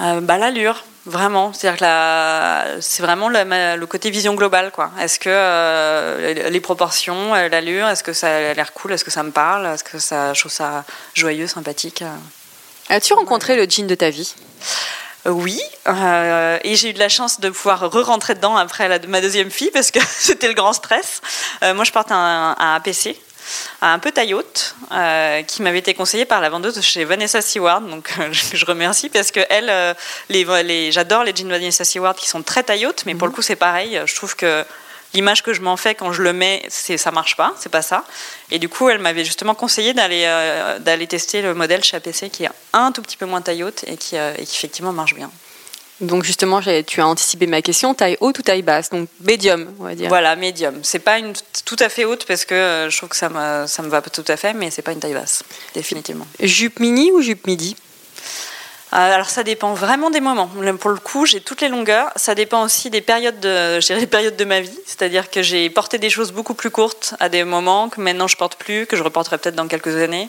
Euh, 0.00 0.20
bah, 0.20 0.38
L'allure, 0.38 0.84
vraiment. 1.06 1.52
La- 1.80 2.64
c'est 2.80 3.02
vraiment 3.02 3.28
le, 3.28 3.84
côté 3.86 4.10
vision 4.10 4.34
globale. 4.34 4.70
quoi. 4.72 4.90
Est-ce 5.00 5.18
que 5.18 5.28
euh, 5.30 6.50
les 6.50 6.60
proportions, 6.60 7.34
euh, 7.34 7.48
l'allure, 7.48 7.88
est-ce 7.88 8.02
que 8.04 8.12
ça 8.12 8.28
a 8.28 8.54
l'air 8.54 8.72
cool 8.72 8.92
Est-ce 8.92 9.04
que 9.04 9.10
ça 9.10 9.22
me 9.22 9.30
parle 9.30 9.66
Est-ce 9.66 9.84
que 9.84 9.98
ça, 9.98 10.34
je 10.34 10.40
trouve 10.40 10.52
ça 10.52 10.84
joyeux, 11.14 11.46
sympathique 11.46 12.04
As-tu 12.88 13.14
rencontré 13.14 13.56
le 13.56 13.64
jean 13.68 13.86
de 13.86 13.94
ta 13.94 14.10
vie? 14.10 14.34
Oui, 15.28 15.60
euh, 15.88 16.56
et 16.62 16.76
j'ai 16.76 16.90
eu 16.90 16.92
de 16.92 17.00
la 17.00 17.08
chance 17.08 17.40
de 17.40 17.50
pouvoir 17.50 17.90
re-rentrer 17.90 18.34
dedans 18.36 18.56
après 18.56 18.86
la- 18.86 19.00
ma 19.08 19.20
deuxième 19.20 19.50
fille 19.50 19.72
parce 19.72 19.90
que 19.90 19.98
c'était 20.08 20.46
le 20.46 20.54
grand 20.54 20.72
stress. 20.72 21.20
Euh, 21.64 21.74
moi, 21.74 21.82
je 21.84 21.90
porte 21.90 22.12
un, 22.12 22.54
un 22.56 22.74
APC, 22.76 23.16
un 23.80 23.98
peu 23.98 24.12
taille 24.12 24.34
haute, 24.34 24.74
euh, 24.92 25.42
qui 25.42 25.62
m'avait 25.62 25.78
été 25.78 25.94
conseillé 25.94 26.24
par 26.24 26.40
la 26.40 26.50
vendeuse 26.50 26.74
de 26.74 26.80
chez 26.80 27.04
Vanessa 27.04 27.42
Seward, 27.42 27.88
donc 27.88 28.10
euh, 28.18 28.32
je, 28.32 28.64
remercie 28.64 29.08
parce 29.08 29.30
que 29.30 29.40
elle, 29.50 29.70
euh, 29.70 29.94
les, 30.28 30.44
les, 30.62 30.92
j'adore 30.92 31.24
les 31.24 31.34
jeans 31.34 31.48
Vanessa 31.48 31.84
Seward 31.84 32.16
qui 32.16 32.28
sont 32.28 32.42
très 32.42 32.62
taille 32.62 32.86
haute, 32.86 33.04
mais 33.06 33.14
pour 33.14 33.26
le 33.26 33.32
coup, 33.32 33.42
c'est 33.42 33.56
pareil. 33.56 34.00
Je 34.04 34.14
trouve 34.14 34.36
que 34.36 34.64
l'image 35.14 35.42
que 35.42 35.52
je 35.52 35.60
m'en 35.60 35.76
fais 35.76 35.94
quand 35.94 36.12
je 36.12 36.22
le 36.22 36.32
mets, 36.32 36.62
c'est, 36.68 36.98
ça 36.98 37.10
marche 37.10 37.36
pas, 37.36 37.54
c'est 37.58 37.70
pas 37.70 37.82
ça. 37.82 38.04
Et 38.50 38.58
du 38.58 38.68
coup, 38.68 38.88
elle 38.88 38.98
m'avait 38.98 39.24
justement 39.24 39.54
conseillé 39.54 39.94
d'aller, 39.94 40.24
d'aller 40.80 41.06
tester 41.06 41.42
le 41.42 41.54
modèle 41.54 41.82
chez 41.84 41.96
APC 41.96 42.30
qui 42.30 42.44
est 42.44 42.50
un 42.72 42.92
tout 42.92 43.02
petit 43.02 43.16
peu 43.16 43.26
moins 43.26 43.42
et 43.86 43.96
qui, 43.96 44.16
euh, 44.16 44.34
et 44.38 44.44
qui 44.44 44.56
effectivement 44.56 44.92
marche 44.92 45.14
bien. 45.14 45.30
Donc 46.00 46.24
justement, 46.24 46.60
tu 46.86 47.00
as 47.00 47.06
anticipé 47.06 47.46
ma 47.46 47.62
question, 47.62 47.94
taille 47.94 48.18
haute 48.20 48.38
ou 48.38 48.42
taille 48.42 48.62
basse? 48.62 48.90
Donc 48.90 49.08
médium, 49.20 49.72
on 49.80 49.84
va 49.84 49.94
dire. 49.94 50.08
Voilà, 50.08 50.36
médium. 50.36 50.80
C'est 50.82 50.98
pas 50.98 51.18
une 51.18 51.32
tout 51.64 51.76
à 51.80 51.88
fait 51.88 52.04
haute 52.04 52.26
parce 52.26 52.44
que 52.44 52.54
euh, 52.54 52.90
je 52.90 52.96
trouve 52.96 53.08
que 53.08 53.16
ça 53.16 53.30
me, 53.30 53.66
ça 53.66 53.82
me 53.82 53.88
va 53.88 54.02
pas 54.02 54.10
tout 54.10 54.24
à 54.28 54.36
fait, 54.36 54.52
mais 54.52 54.70
c'est 54.70 54.82
pas 54.82 54.92
une 54.92 55.00
taille 55.00 55.14
basse, 55.14 55.42
définitivement. 55.74 56.26
Jupe 56.40 56.80
mini 56.80 57.10
ou 57.12 57.22
jupe 57.22 57.46
midi? 57.46 57.76
Euh, 58.92 59.14
alors 59.14 59.30
ça 59.30 59.42
dépend 59.42 59.74
vraiment 59.74 60.10
des 60.10 60.20
moments. 60.20 60.50
Pour 60.78 60.90
le 60.90 60.98
coup, 60.98 61.26
j'ai 61.26 61.40
toutes 61.40 61.60
les 61.60 61.68
longueurs. 61.68 62.10
Ça 62.16 62.34
dépend 62.34 62.62
aussi 62.62 62.88
des 62.88 63.00
périodes 63.00 63.40
de, 63.40 64.04
périodes 64.04 64.36
de 64.36 64.44
ma 64.44 64.60
vie. 64.60 64.78
C'est-à-dire 64.86 65.30
que 65.30 65.42
j'ai 65.42 65.68
porté 65.70 65.98
des 65.98 66.10
choses 66.10 66.30
beaucoup 66.30 66.54
plus 66.54 66.70
courtes 66.70 67.14
à 67.20 67.28
des 67.28 67.42
moments 67.42 67.88
que 67.88 68.00
maintenant 68.00 68.28
je 68.28 68.36
porte 68.36 68.56
plus, 68.56 68.86
que 68.86 68.96
je 68.96 69.02
reporterai 69.02 69.38
peut-être 69.38 69.56
dans 69.56 69.66
quelques 69.66 69.96
années. 69.96 70.28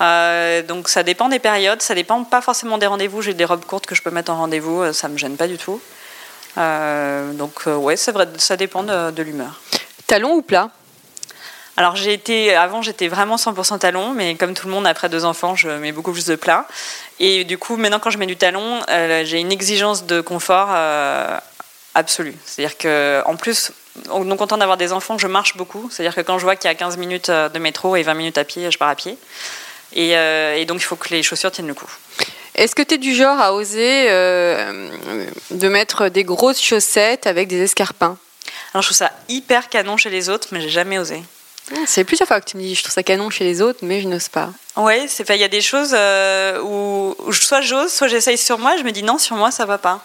Euh, 0.00 0.62
donc 0.62 0.88
ça 0.88 1.02
dépend 1.02 1.28
des 1.28 1.38
périodes. 1.38 1.82
Ça 1.82 1.94
dépend 1.94 2.22
pas 2.24 2.40
forcément 2.40 2.78
des 2.78 2.86
rendez-vous. 2.86 3.22
J'ai 3.22 3.34
des 3.34 3.44
robes 3.44 3.64
courtes 3.64 3.86
que 3.86 3.94
je 3.94 4.02
peux 4.02 4.10
mettre 4.10 4.30
en 4.32 4.36
rendez-vous. 4.36 4.82
euh, 4.82 4.92
Ça 4.92 5.08
me 5.08 5.18
gêne 5.18 5.36
pas 5.36 5.48
du 5.48 5.58
tout. 5.58 5.80
Euh, 6.56 7.32
donc 7.32 7.66
ouais, 7.66 7.96
c'est 7.96 8.12
vrai. 8.12 8.28
Ça 8.38 8.56
dépend 8.56 8.82
de, 8.82 9.10
de 9.10 9.22
l'humeur. 9.22 9.60
Talon 10.06 10.34
ou 10.34 10.42
plat? 10.42 10.70
Alors 11.76 11.94
j'ai 11.94 12.12
été 12.12 12.56
avant 12.56 12.82
j'étais 12.82 13.06
vraiment 13.06 13.36
100% 13.36 13.78
talon, 13.78 14.10
mais 14.10 14.34
comme 14.34 14.52
tout 14.52 14.66
le 14.66 14.72
monde 14.72 14.84
après 14.84 15.08
deux 15.08 15.24
enfants, 15.24 15.54
je 15.54 15.68
mets 15.68 15.92
beaucoup 15.92 16.10
plus 16.12 16.26
de 16.26 16.34
plats. 16.34 16.66
Et 17.20 17.44
du 17.44 17.56
coup 17.56 17.76
maintenant 17.76 18.00
quand 18.00 18.10
je 18.10 18.18
mets 18.18 18.26
du 18.26 18.36
talon, 18.36 18.80
euh, 18.90 19.22
j'ai 19.24 19.38
une 19.38 19.52
exigence 19.52 20.04
de 20.04 20.20
confort 20.20 20.70
absolue. 21.94 22.34
C'est-à-dire 22.44 22.76
que 22.78 23.22
en 23.26 23.36
plus 23.36 23.70
non 24.08 24.36
content 24.36 24.56
d'avoir 24.56 24.76
des 24.76 24.92
enfants, 24.92 25.18
je 25.18 25.28
marche 25.28 25.56
beaucoup. 25.56 25.88
C'est-à-dire 25.90 26.16
que 26.16 26.20
quand 26.20 26.38
je 26.38 26.44
vois 26.44 26.56
qu'il 26.56 26.68
y 26.68 26.72
a 26.72 26.74
15 26.74 26.96
minutes 26.96 27.30
de 27.30 27.58
métro 27.60 27.94
et 27.94 28.02
20 28.02 28.14
minutes 28.14 28.38
à 28.38 28.44
pied, 28.44 28.68
je 28.72 28.78
pars 28.78 28.88
à 28.88 28.96
pied. 28.96 29.16
Et, 29.94 30.16
euh, 30.16 30.56
et 30.56 30.64
donc 30.64 30.80
il 30.80 30.84
faut 30.84 30.96
que 30.96 31.08
les 31.10 31.22
chaussures 31.22 31.50
tiennent 31.50 31.68
le 31.68 31.74
coup. 31.74 31.90
Est-ce 32.54 32.74
que 32.74 32.82
tu 32.82 32.94
es 32.94 32.98
du 32.98 33.14
genre 33.14 33.40
à 33.40 33.54
oser 33.54 34.06
euh, 34.10 34.90
de 35.50 35.68
mettre 35.68 36.08
des 36.08 36.24
grosses 36.24 36.60
chaussettes 36.60 37.26
avec 37.26 37.48
des 37.48 37.62
escarpins? 37.62 38.18
Alors 38.74 38.82
je 38.82 38.88
trouve 38.88 38.96
ça 38.96 39.12
hyper 39.28 39.68
canon 39.68 39.96
chez 39.96 40.10
les 40.10 40.28
autres, 40.28 40.48
mais 40.50 40.60
j'ai 40.60 40.68
jamais 40.68 40.98
osé. 40.98 41.22
C'est 41.86 42.04
plusieurs 42.04 42.26
fois 42.26 42.40
que 42.40 42.50
tu 42.50 42.56
me 42.56 42.62
dis 42.62 42.74
je 42.74 42.82
trouve 42.82 42.94
ça 42.94 43.02
canon 43.02 43.30
chez 43.30 43.44
les 43.44 43.60
autres, 43.62 43.80
mais 43.82 44.00
je 44.00 44.08
n'ose 44.08 44.28
pas. 44.28 44.50
Fait. 45.24 45.36
Il 45.36 45.40
y 45.40 45.44
a 45.44 45.48
des 45.48 45.60
choses 45.60 45.94
euh, 45.94 46.60
où, 46.62 47.14
où 47.18 47.32
soit 47.32 47.60
j'ose, 47.60 47.92
soit 47.92 48.08
j'essaye 48.08 48.38
sur 48.38 48.58
moi. 48.58 48.76
Je 48.76 48.82
me 48.82 48.90
dis 48.90 49.02
non, 49.02 49.18
sur 49.18 49.36
moi 49.36 49.50
ça 49.50 49.66
va 49.66 49.78
pas. 49.78 50.02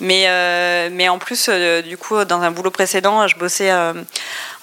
Mais 0.00 0.24
euh, 0.26 0.88
mais 0.90 1.08
en 1.08 1.18
plus, 1.18 1.46
euh, 1.48 1.82
du 1.82 1.98
coup, 1.98 2.24
dans 2.24 2.40
un 2.40 2.50
boulot 2.50 2.70
précédent, 2.70 3.26
je 3.28 3.36
bossais 3.36 3.70
euh, 3.70 3.92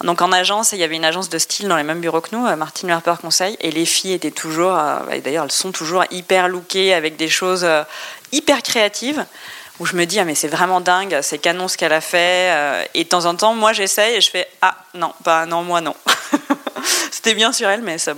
donc 0.03 0.21
en 0.21 0.31
agence 0.31 0.73
et 0.73 0.77
il 0.77 0.79
y 0.79 0.83
avait 0.83 0.95
une 0.95 1.05
agence 1.05 1.29
de 1.29 1.37
style 1.37 1.67
dans 1.67 1.77
les 1.77 1.83
mêmes 1.83 2.01
bureaux 2.01 2.21
que 2.21 2.35
nous, 2.35 2.43
Martine 2.55 2.89
Harper 2.89 3.15
Conseil, 3.21 3.55
et 3.61 3.71
les 3.71 3.85
filles 3.85 4.13
étaient 4.13 4.31
toujours, 4.31 4.77
et 5.11 5.21
d'ailleurs 5.21 5.45
elles 5.45 5.51
sont 5.51 5.71
toujours 5.71 6.03
hyper 6.11 6.47
lookées 6.47 6.93
avec 6.93 7.15
des 7.17 7.29
choses 7.29 7.65
hyper 8.31 8.63
créatives. 8.63 9.25
Où 9.79 9.85
je 9.85 9.95
me 9.95 10.05
dis 10.05 10.19
ah 10.19 10.25
mais 10.25 10.33
c'est 10.33 10.47
vraiment 10.47 10.81
dingue, 10.81 11.19
c'est 11.21 11.37
canon 11.37 11.67
ce 11.67 11.77
qu'elle 11.77 11.93
a 11.93 12.01
fait. 12.01 12.87
et 12.95 13.03
de 13.03 13.09
temps 13.09 13.25
en 13.25 13.35
temps, 13.35 13.53
moi 13.53 13.73
j'essaye 13.73 14.15
et 14.15 14.21
je 14.21 14.31
fais 14.31 14.47
ah 14.63 14.75
non, 14.95 15.13
pas 15.23 15.45
non 15.45 15.61
moi 15.61 15.81
non. 15.81 15.95
C'était 17.11 17.35
bien 17.35 17.53
sur 17.53 17.69
elle, 17.69 17.83
mais 17.83 17.99
ça 17.99 18.13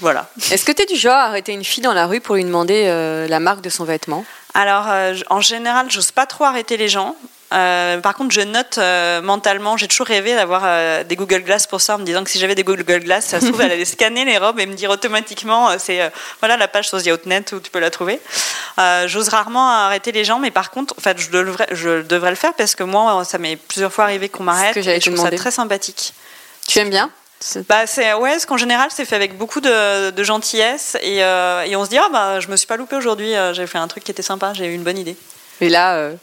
voilà. 0.00 0.28
Est-ce 0.50 0.66
que 0.66 0.72
tu 0.72 0.82
es 0.82 0.86
du 0.86 0.96
genre 0.96 1.14
à 1.14 1.24
arrêter 1.24 1.52
une 1.52 1.64
fille 1.64 1.82
dans 1.82 1.94
la 1.94 2.06
rue 2.06 2.20
pour 2.20 2.34
lui 2.34 2.44
demander 2.44 3.26
la 3.26 3.40
marque 3.40 3.62
de 3.62 3.70
son 3.70 3.84
vêtement? 3.84 4.26
Alors, 4.58 4.86
euh, 4.88 5.14
en 5.30 5.40
général, 5.40 5.88
j'ose 5.88 6.10
pas 6.10 6.26
trop 6.26 6.42
arrêter 6.42 6.76
les 6.76 6.88
gens. 6.88 7.14
Euh, 7.52 7.98
par 8.00 8.16
contre, 8.16 8.34
je 8.34 8.40
note 8.40 8.76
euh, 8.78 9.22
mentalement. 9.22 9.76
J'ai 9.76 9.86
toujours 9.86 10.08
rêvé 10.08 10.34
d'avoir 10.34 10.62
euh, 10.64 11.04
des 11.04 11.14
Google 11.14 11.42
Glass 11.42 11.68
pour 11.68 11.80
ça, 11.80 11.94
en 11.94 11.98
me 11.98 12.04
disant 12.04 12.24
que 12.24 12.30
si 12.30 12.40
j'avais 12.40 12.56
des 12.56 12.64
Google 12.64 13.04
Glass, 13.04 13.24
ça 13.24 13.40
se 13.40 13.46
trouve, 13.46 13.60
elle 13.60 13.70
allait 13.78 13.84
scanner 13.84 14.24
les 14.24 14.36
robes 14.36 14.58
et 14.58 14.66
me 14.66 14.74
dire 14.74 14.90
automatiquement, 14.90 15.78
c'est 15.78 16.10
voilà 16.40 16.56
la 16.56 16.66
page 16.66 16.88
sur 16.88 17.00
The 17.00 17.06
Outnet 17.06 17.54
où 17.54 17.60
tu 17.60 17.70
peux 17.70 17.78
la 17.78 17.90
trouver. 17.90 18.20
J'ose 19.06 19.28
rarement 19.28 19.70
arrêter 19.70 20.10
les 20.10 20.24
gens, 20.24 20.40
mais 20.40 20.50
par 20.50 20.72
contre, 20.72 20.92
en 20.98 21.00
fait, 21.00 21.20
je 21.20 21.30
devrais, 21.30 21.68
je 21.70 22.02
devrais 22.02 22.30
le 22.30 22.36
faire 22.36 22.54
parce 22.54 22.74
que 22.74 22.82
moi, 22.82 23.24
ça 23.24 23.38
m'est 23.38 23.54
plusieurs 23.54 23.92
fois 23.92 24.04
arrivé 24.04 24.28
qu'on 24.28 24.42
m'arrête. 24.42 24.76
et 24.76 24.82
je 24.82 24.90
trouve 24.90 25.02
ça 25.02 25.10
demander. 25.10 25.36
très 25.36 25.52
sympathique. 25.52 26.14
Tu 26.66 26.80
aimes 26.80 26.90
bien? 26.90 27.12
Bah, 27.68 27.86
c'est 27.86 28.14
ouais, 28.14 28.30
parce 28.30 28.46
qu'en 28.46 28.56
général, 28.56 28.88
c'est 28.92 29.04
fait 29.04 29.14
avec 29.14 29.38
beaucoup 29.38 29.60
de, 29.60 30.10
de 30.10 30.24
gentillesse 30.24 30.96
et, 31.02 31.22
euh, 31.22 31.62
et 31.62 31.76
on 31.76 31.84
se 31.84 31.90
dit 31.90 31.98
ah 31.98 32.08
bah 32.10 32.40
je 32.40 32.48
me 32.48 32.56
suis 32.56 32.66
pas 32.66 32.76
loupé 32.76 32.96
aujourd'hui, 32.96 33.34
euh, 33.34 33.54
j'ai 33.54 33.66
fait 33.66 33.78
un 33.78 33.86
truc 33.86 34.02
qui 34.04 34.10
était 34.10 34.22
sympa, 34.22 34.52
j'ai 34.54 34.66
eu 34.66 34.74
une 34.74 34.82
bonne 34.82 34.98
idée. 34.98 35.16
Et 35.60 35.68
là, 35.68 35.94
euh, 35.94 36.14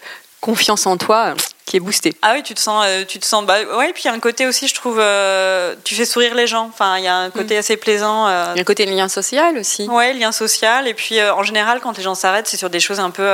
confiance 0.42 0.86
en 0.86 0.98
toi 0.98 1.34
qui 1.66 1.78
est 1.78 1.80
boostée. 1.80 2.14
Ah 2.22 2.34
oui, 2.36 2.44
tu 2.44 2.54
te 2.54 2.60
sens, 2.60 2.86
tu 3.08 3.18
te 3.20 3.26
sens. 3.26 3.46
Bah 3.46 3.56
ouais, 3.78 3.90
et 3.90 3.94
puis 3.94 4.04
il 4.04 4.08
y 4.08 4.10
a 4.10 4.14
un 4.14 4.20
côté 4.20 4.46
aussi, 4.46 4.68
je 4.68 4.76
trouve, 4.76 5.00
euh, 5.00 5.74
tu 5.84 5.96
fais 5.96 6.06
sourire 6.06 6.36
les 6.36 6.48
gens. 6.48 6.70
Enfin, 6.72 6.98
il 6.98 7.04
y 7.04 7.08
a 7.08 7.16
un 7.16 7.30
côté 7.32 7.58
assez 7.58 7.78
plaisant. 7.78 8.28
Il 8.28 8.58
y 8.58 8.60
a 8.60 8.62
un 8.62 8.64
côté 8.64 8.86
lien 8.86 9.08
social 9.08 9.58
aussi. 9.58 9.88
ouais, 9.88 10.14
lien 10.14 10.32
social. 10.32 10.88
Et 10.88 10.94
puis 10.94 11.22
en 11.22 11.44
général, 11.44 11.80
quand 11.82 11.98
les 11.98 12.04
gens 12.04 12.14
s'arrêtent, 12.14 12.48
c'est 12.48 12.58
sur 12.58 12.70
des 12.70 12.80
choses 12.80 13.00
un 13.00 13.10
peu. 13.10 13.28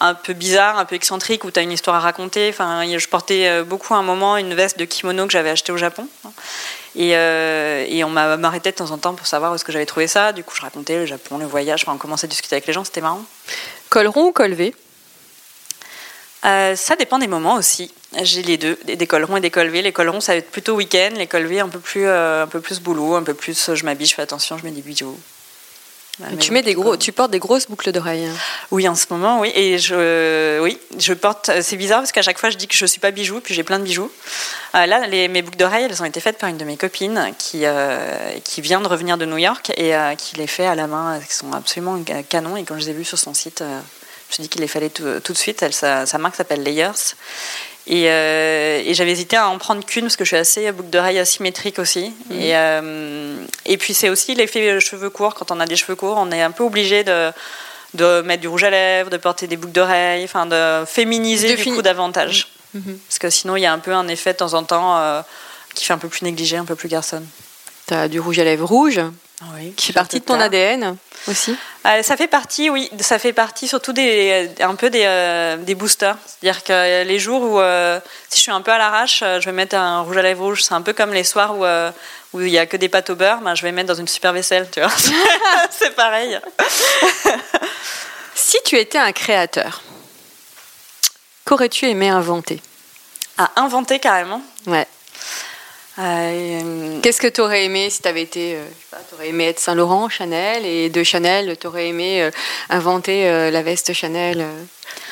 Un 0.00 0.14
peu 0.14 0.32
bizarres, 0.32 0.78
un 0.78 0.84
peu 0.84 0.96
excentriques, 0.96 1.44
où 1.44 1.50
tu 1.50 1.58
as 1.60 1.62
une 1.62 1.72
histoire 1.72 1.96
à 1.96 2.00
raconter. 2.00 2.48
Enfin, 2.48 2.84
je 2.98 3.08
portais 3.08 3.48
euh, 3.48 3.64
beaucoup 3.64 3.94
à 3.94 3.98
un 3.98 4.02
moment 4.02 4.36
une 4.36 4.54
veste 4.54 4.78
de 4.78 4.84
kimono 4.84 5.26
que 5.26 5.32
j'avais 5.32 5.50
achetée 5.50 5.72
au 5.72 5.76
Japon. 5.76 6.08
Et, 6.96 7.16
euh, 7.16 7.84
et 7.88 8.04
on 8.04 8.10
m'a- 8.10 8.36
m'arrêtait 8.36 8.70
de 8.70 8.76
temps 8.76 8.90
en 8.90 8.98
temps 8.98 9.14
pour 9.14 9.26
savoir 9.26 9.52
où 9.52 9.54
est-ce 9.54 9.64
que 9.64 9.72
j'avais 9.72 9.86
trouvé 9.86 10.06
ça. 10.06 10.32
Du 10.32 10.44
coup, 10.44 10.54
je 10.54 10.62
racontais 10.62 10.96
le 10.96 11.06
Japon, 11.06 11.38
le 11.38 11.46
voyage. 11.46 11.82
Enfin, 11.82 11.92
on 11.94 11.98
commençait 11.98 12.26
à 12.26 12.28
discuter 12.28 12.54
avec 12.54 12.66
les 12.66 12.72
gens, 12.72 12.84
c'était 12.84 13.00
marrant. 13.00 13.24
Col 13.90 14.06
rond 14.06 14.26
ou 14.26 14.32
col 14.32 14.52
V? 14.54 14.74
Euh, 16.44 16.76
ça 16.76 16.94
dépend 16.94 17.18
des 17.18 17.26
moments 17.26 17.54
aussi. 17.54 17.92
J'ai 18.20 18.42
les 18.42 18.58
deux, 18.58 18.78
des 18.84 19.06
cols 19.06 19.24
ronds 19.24 19.38
et 19.38 19.40
des 19.40 19.50
cols 19.50 19.68
V. 19.68 19.80
Les 19.80 19.92
cols 19.92 20.10
ronds, 20.10 20.20
ça 20.20 20.32
va 20.32 20.38
être 20.38 20.50
plutôt 20.50 20.74
week-end. 20.74 21.10
Les 21.16 21.26
cols 21.26 21.46
V, 21.46 21.60
un 21.60 21.68
peu 21.68 21.78
plus, 21.78 22.06
euh, 22.06 22.42
un 22.44 22.46
peu 22.46 22.60
plus 22.60 22.80
boulot, 22.80 23.14
un 23.14 23.22
peu 23.22 23.34
plus. 23.34 23.74
Je 23.74 23.84
m'habille, 23.84 24.06
je 24.06 24.14
fais 24.14 24.22
attention, 24.22 24.58
je 24.58 24.64
mets 24.64 24.70
des 24.70 24.82
bijoux. 24.82 25.18
Tu 26.38 26.52
mets 26.52 26.62
des 26.62 26.74
gros, 26.74 26.96
tu 26.96 27.12
portes 27.12 27.30
des 27.30 27.38
grosses 27.38 27.66
boucles 27.66 27.92
d'oreilles. 27.92 28.28
Oui, 28.70 28.88
en 28.88 28.94
ce 28.94 29.06
moment, 29.10 29.40
oui. 29.40 29.52
Et 29.54 29.78
je, 29.78 30.60
oui, 30.60 30.78
je 30.98 31.12
porte. 31.12 31.50
C'est 31.60 31.76
bizarre 31.76 32.00
parce 32.00 32.12
qu'à 32.12 32.22
chaque 32.22 32.38
fois, 32.38 32.50
je 32.50 32.56
dis 32.56 32.68
que 32.68 32.74
je 32.74 32.86
suis 32.86 33.00
pas 33.00 33.10
bijou, 33.10 33.40
puis 33.40 33.54
j'ai 33.54 33.64
plein 33.64 33.78
de 33.78 33.84
bijoux. 33.84 34.10
Euh, 34.74 34.86
là, 34.86 35.06
les, 35.06 35.28
mes 35.28 35.42
boucles 35.42 35.58
d'oreilles, 35.58 35.86
elles 35.88 36.02
ont 36.02 36.06
été 36.06 36.20
faites 36.20 36.38
par 36.38 36.48
une 36.48 36.56
de 36.56 36.64
mes 36.64 36.76
copines 36.76 37.32
qui, 37.38 37.64
qui 38.44 38.60
vient 38.60 38.80
de 38.80 38.88
revenir 38.88 39.18
de 39.18 39.26
New 39.26 39.38
York 39.38 39.72
et 39.76 39.92
qui 40.16 40.36
les 40.36 40.46
fait 40.46 40.66
à 40.66 40.74
la 40.74 40.86
main. 40.86 41.16
Elles 41.16 41.26
sont 41.28 41.52
absolument 41.52 42.02
canon. 42.28 42.56
Et 42.56 42.64
quand 42.64 42.74
je 42.74 42.80
les 42.80 42.90
ai 42.90 42.92
vues 42.92 43.04
sur 43.04 43.18
son 43.18 43.34
site, 43.34 43.62
je 44.30 44.42
me 44.42 44.44
dit 44.44 44.48
qu'il 44.48 44.60
les 44.60 44.68
fallait 44.68 44.90
tout, 44.90 45.04
de 45.04 45.38
suite. 45.38 45.62
Elle, 45.62 45.72
sa, 45.72 46.06
marque 46.18 46.36
s'appelle 46.36 46.62
Layers. 46.62 47.14
Euh, 47.90 48.82
et, 48.84 48.94
j'avais 48.94 49.12
hésité 49.12 49.36
à 49.36 49.48
en 49.48 49.58
prendre 49.58 49.84
qu'une 49.84 50.04
parce 50.04 50.16
que 50.16 50.24
je 50.24 50.28
suis 50.28 50.36
assez 50.36 50.72
boucle 50.72 50.90
d'oreille 50.90 51.18
asymétrique 51.18 51.78
aussi. 51.78 52.12
Mhm. 52.30 52.40
Et, 52.40 52.56
euh, 52.56 53.36
et 53.66 53.76
puis 53.76 53.94
c'est 53.94 54.08
aussi 54.08 54.34
l'effet 54.34 54.80
cheveux 54.80 55.10
courts. 55.10 55.34
Quand 55.34 55.50
on 55.50 55.60
a 55.60 55.66
des 55.66 55.76
cheveux 55.76 55.94
courts, 55.94 56.16
on 56.18 56.30
est 56.30 56.42
un 56.42 56.50
peu 56.50 56.64
obligé 56.64 57.04
de, 57.04 57.30
de 57.94 58.22
mettre 58.22 58.40
du 58.40 58.48
rouge 58.48 58.64
à 58.64 58.70
lèvres, 58.70 59.10
de 59.10 59.16
porter 59.16 59.46
des 59.46 59.56
boucles 59.56 59.72
d'oreilles, 59.72 60.24
enfin 60.24 60.46
de 60.46 60.84
féminiser 60.86 61.56
du 61.56 61.64
coup 61.64 61.82
davantage. 61.82 62.48
Mhm. 62.72 62.82
Mhm. 62.86 62.98
Parce 63.08 63.18
que 63.18 63.30
sinon 63.30 63.56
il 63.56 63.60
y 63.60 63.66
a 63.66 63.72
un 63.72 63.78
peu 63.78 63.92
un 63.92 64.08
effet 64.08 64.32
de 64.32 64.38
temps 64.38 64.54
en 64.54 64.64
temps 64.64 64.98
euh, 64.98 65.20
qui 65.74 65.84
fait 65.84 65.92
un 65.92 65.98
peu 65.98 66.08
plus 66.08 66.22
négligé, 66.22 66.56
un 66.56 66.64
peu 66.64 66.74
plus 66.74 66.88
garçonne. 66.88 67.26
Tu 67.86 67.94
as 67.94 68.08
du 68.08 68.18
rouge 68.18 68.38
à 68.38 68.44
lèvres 68.44 68.66
rouge 68.66 69.00
qui 69.76 69.86
fait 69.86 69.92
partie 69.92 70.20
de 70.20 70.24
ton 70.24 70.38
ADN 70.40 70.96
aussi 71.28 71.56
euh, 71.86 72.02
Ça 72.02 72.16
fait 72.16 72.26
partie, 72.26 72.70
oui. 72.70 72.90
Ça 73.00 73.18
fait 73.18 73.32
partie 73.32 73.68
surtout 73.68 73.92
des, 73.92 74.50
un 74.60 74.74
peu 74.74 74.90
des, 74.90 75.04
euh, 75.04 75.56
des 75.56 75.74
boosters. 75.74 76.16
C'est-à-dire 76.26 76.62
que 76.64 77.04
les 77.04 77.18
jours 77.18 77.42
où, 77.42 77.60
euh, 77.60 78.00
si 78.28 78.38
je 78.38 78.42
suis 78.42 78.52
un 78.52 78.60
peu 78.60 78.72
à 78.72 78.78
l'arrache, 78.78 79.20
je 79.20 79.44
vais 79.44 79.52
mettre 79.52 79.76
un 79.76 80.00
rouge 80.00 80.16
à 80.16 80.22
lèvres 80.22 80.44
rouge. 80.44 80.62
C'est 80.62 80.74
un 80.74 80.82
peu 80.82 80.92
comme 80.92 81.12
les 81.12 81.24
soirs 81.24 81.58
où 81.58 81.64
où 82.34 82.40
il 82.40 82.50
n'y 82.50 82.58
a 82.58 82.66
que 82.66 82.76
des 82.76 82.88
pâtes 82.88 83.10
au 83.10 83.14
beurre, 83.14 83.40
ben, 83.40 83.54
je 83.54 83.62
vais 83.62 83.70
mettre 83.70 83.88
dans 83.88 83.94
une 83.94 84.08
super 84.08 84.32
vaisselle, 84.32 84.68
tu 84.70 84.80
vois. 84.80 84.90
C'est 85.70 85.94
pareil. 85.94 86.38
si 88.34 88.58
tu 88.64 88.76
étais 88.76 88.98
un 88.98 89.12
créateur, 89.12 89.82
qu'aurais-tu 91.44 91.86
aimé 91.86 92.08
inventer? 92.08 92.60
À 93.38 93.52
inventer 93.56 94.00
carrément? 94.00 94.42
Ouais. 94.66 94.86
Euh, 95.98 97.00
Qu'est-ce 97.02 97.20
que 97.20 97.28
tu 97.28 97.40
aurais 97.40 97.64
aimé 97.64 97.88
si 97.90 98.02
tu 98.02 98.08
avais 98.08 98.22
été. 98.22 98.56
Euh, 98.56 98.64
tu 99.08 99.14
aurais 99.14 99.28
aimé 99.28 99.46
être 99.46 99.60
Saint-Laurent, 99.60 100.08
Chanel, 100.08 100.66
et 100.66 100.88
de 100.88 101.02
Chanel, 101.04 101.56
tu 101.58 101.66
aurais 101.66 101.88
aimé 101.88 102.22
euh, 102.22 102.30
inventer 102.68 103.50
la 103.50 103.62
veste 103.62 103.92
Chanel 103.92 104.44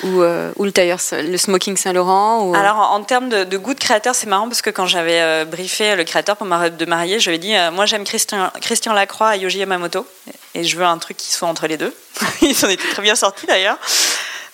ou, 0.02 0.22
ou, 0.22 0.64
le 0.64 0.72
tailleur, 0.72 0.98
le 1.12 1.36
smoking 1.36 1.76
Saint-Laurent 1.76 2.44
ou... 2.44 2.54
Alors, 2.54 2.78
en, 2.92 3.02
termes 3.02 3.28
de, 3.28 3.56
goût 3.56 3.74
de 3.74 3.80
créateur, 3.80 4.14
c'est 4.14 4.26
marrant 4.26 4.48
parce 4.48 4.62
que 4.62 4.70
quand 4.70 4.86
j'avais 4.86 5.44
briefé 5.44 5.94
le 5.94 6.04
créateur 6.04 6.36
pour 6.36 6.46
ma 6.46 6.60
robe 6.60 6.76
de 6.76 6.84
mariée, 6.84 7.20
je 7.20 7.30
lui 7.30 7.36
ai 7.36 7.38
dit 7.38 7.54
Moi, 7.72 7.86
j'aime 7.86 8.04
Christian, 8.04 8.50
Christian 8.60 8.92
Lacroix 8.92 9.36
et 9.36 9.40
Yoji 9.40 9.58
Yamamoto, 9.58 10.06
et 10.54 10.64
je 10.64 10.76
veux 10.76 10.84
un 10.84 10.98
truc 10.98 11.16
qui 11.16 11.30
soit 11.32 11.48
entre 11.48 11.66
les 11.66 11.76
deux. 11.76 11.94
Ils 12.42 12.64
en 12.64 12.68
étaient 12.68 12.88
très 12.88 13.02
bien 13.02 13.14
sortis 13.14 13.46
d'ailleurs. 13.46 13.78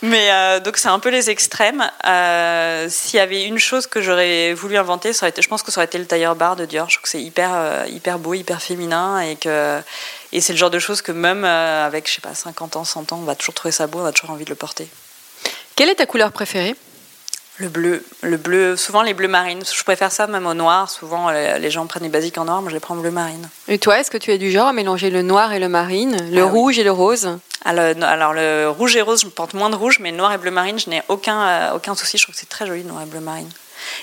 Mais 0.02 0.30
euh, 0.30 0.60
donc 0.60 0.76
c'est 0.76 0.88
un 0.88 1.00
peu 1.00 1.08
les 1.08 1.28
extrêmes. 1.28 1.90
Euh, 2.06 2.86
S'il 2.88 3.16
y 3.16 3.20
avait 3.20 3.44
une 3.44 3.58
chose 3.58 3.86
que 3.86 4.00
j'aurais 4.00 4.54
voulu 4.54 4.76
inventer, 4.76 5.12
ça 5.12 5.24
aurait 5.24 5.30
été, 5.30 5.42
je 5.42 5.48
pense 5.48 5.62
que 5.62 5.72
ça 5.72 5.80
aurait 5.80 5.86
été 5.86 5.98
le 5.98 6.06
tailleur 6.06 6.36
bar 6.36 6.54
de 6.54 6.64
Dior. 6.66 6.88
Je 6.88 6.96
trouve 6.96 7.02
que 7.02 7.08
c'est 7.08 7.22
hyper, 7.22 7.50
euh, 7.52 7.84
hyper 7.88 8.18
beau, 8.20 8.34
hyper 8.34 8.62
féminin 8.62 9.18
et 9.20 9.34
que 9.34 9.80
et 10.32 10.40
c'est 10.40 10.52
le 10.52 10.58
genre 10.58 10.70
de 10.70 10.78
choses 10.78 11.02
que 11.02 11.10
même 11.10 11.44
euh, 11.44 11.86
avec 11.86 12.08
je 12.08 12.14
sais 12.14 12.20
pas 12.20 12.34
50 12.34 12.76
ans, 12.76 12.84
100 12.84 13.12
ans, 13.12 13.18
on 13.20 13.24
va 13.24 13.34
toujours 13.34 13.54
trouver 13.54 13.72
ça 13.72 13.86
beau, 13.88 14.00
on 14.00 14.04
a 14.04 14.12
toujours 14.12 14.30
envie 14.30 14.44
de 14.44 14.50
le 14.50 14.56
porter. 14.56 14.88
Quelle 15.74 15.88
est 15.88 15.96
ta 15.96 16.06
couleur 16.06 16.30
préférée? 16.30 16.76
Le 17.58 17.68
bleu, 17.68 18.04
le 18.22 18.36
bleu, 18.36 18.76
souvent 18.76 19.02
les 19.02 19.14
bleus 19.14 19.28
marines. 19.28 19.62
Je 19.64 19.84
préfère 19.84 20.12
ça 20.12 20.26
même 20.26 20.46
au 20.46 20.54
noir. 20.54 20.90
Souvent 20.90 21.30
les 21.30 21.70
gens 21.70 21.86
prennent 21.86 22.04
les 22.04 22.08
basiques 22.08 22.38
en 22.38 22.44
noir, 22.44 22.62
moi 22.62 22.70
je 22.70 22.74
les 22.74 22.80
prends 22.80 22.94
en 22.94 22.98
bleu 22.98 23.10
marine. 23.10 23.48
Et 23.66 23.78
toi, 23.78 23.98
est-ce 23.98 24.10
que 24.10 24.18
tu 24.18 24.32
es 24.32 24.38
du 24.38 24.50
genre 24.50 24.68
à 24.68 24.72
mélanger 24.72 25.10
le 25.10 25.22
noir 25.22 25.52
et 25.52 25.58
le 25.58 25.68
marine, 25.68 26.16
le 26.30 26.42
ah 26.42 26.46
rouge 26.46 26.78
et 26.78 26.84
le 26.84 26.92
rose? 26.92 27.38
Alors, 27.64 28.32
le 28.32 28.68
rouge 28.68 28.96
et 28.96 29.02
rose, 29.02 29.22
je 29.22 29.26
porte 29.26 29.54
moins 29.54 29.70
de 29.70 29.76
rouge, 29.76 29.98
mais 30.00 30.12
noir 30.12 30.32
et 30.32 30.38
bleu 30.38 30.50
marine, 30.50 30.78
je 30.78 30.88
n'ai 30.88 31.02
aucun, 31.08 31.40
euh, 31.40 31.74
aucun 31.74 31.94
souci. 31.94 32.16
Je 32.16 32.22
trouve 32.22 32.34
que 32.34 32.40
c'est 32.40 32.48
très 32.48 32.66
joli, 32.66 32.84
noir 32.84 33.02
et 33.02 33.06
bleu 33.06 33.20
marine. 33.20 33.50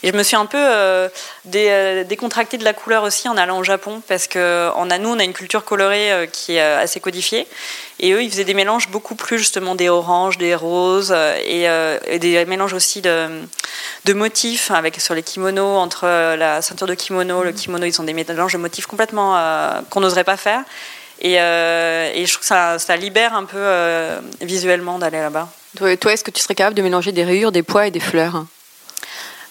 Et 0.03 0.11
je 0.11 0.15
me 0.15 0.23
suis 0.23 0.35
un 0.35 0.45
peu 0.45 0.57
euh, 0.59 1.09
euh, 1.55 2.03
décontractée 2.03 2.57
de 2.57 2.63
la 2.63 2.73
couleur 2.73 3.03
aussi 3.03 3.29
en 3.29 3.37
allant 3.37 3.57
au 3.57 3.63
Japon, 3.63 4.01
parce 4.07 4.27
que 4.27 4.69
a, 4.69 4.97
nous, 4.99 5.09
on 5.09 5.19
a 5.19 5.23
une 5.23 5.33
culture 5.33 5.63
colorée 5.63 6.29
qui 6.31 6.55
est 6.55 6.61
assez 6.61 6.99
codifiée. 6.99 7.47
Et 8.05 8.11
eux, 8.11 8.21
ils 8.21 8.29
faisaient 8.29 8.43
des 8.43 8.53
mélanges 8.53 8.89
beaucoup 8.89 9.15
plus 9.15 9.39
justement 9.39 9.73
des 9.73 9.89
oranges, 9.89 10.37
des 10.37 10.53
roses, 10.53 11.11
et, 11.43 11.67
des 12.19 12.45
mélanges 12.45 12.73
aussi 12.73 13.01
de, 13.01 13.27
de, 14.05 14.13
motifs 14.13 14.69
avec 14.69 15.01
sur 15.01 15.15
les 15.15 15.23
kimonos, 15.23 15.77
entre 15.77 16.05
la 16.35 16.61
ceinture 16.61 16.85
de 16.85 16.93
kimono, 16.93 17.43
le 17.43 17.51
kimono, 17.51 17.85
ils 17.85 17.99
ont 17.99 18.03
des 18.03 18.13
mélanges 18.13 18.53
de 18.53 18.59
motifs 18.59 18.85
complètement 18.85 19.35
qu'on 19.89 20.01
n'oserait 20.01 20.23
pas 20.23 20.37
faire. 20.37 20.63
Euh, 21.23 22.11
et, 22.13 22.25
je 22.25 22.31
trouve 22.31 22.41
que 22.41 22.47
ça, 22.47 22.79
ça 22.79 22.95
libère 22.95 23.33
un 23.33 23.45
peu 23.45 23.57
euh, 23.57 24.19
visuellement 24.41 24.99
d'aller 24.99 25.19
là-bas. 25.19 25.49
Toi, 25.77 26.13
est-ce 26.13 26.23
que 26.23 26.31
tu 26.31 26.41
serais 26.41 26.55
capable 26.55 26.75
de 26.75 26.81
mélanger 26.81 27.11
des 27.11 27.23
rayures, 27.23 27.51
des 27.51 27.63
pois 27.63 27.87
et 27.87 27.91
des 27.91 27.99
fleurs? 27.99 28.45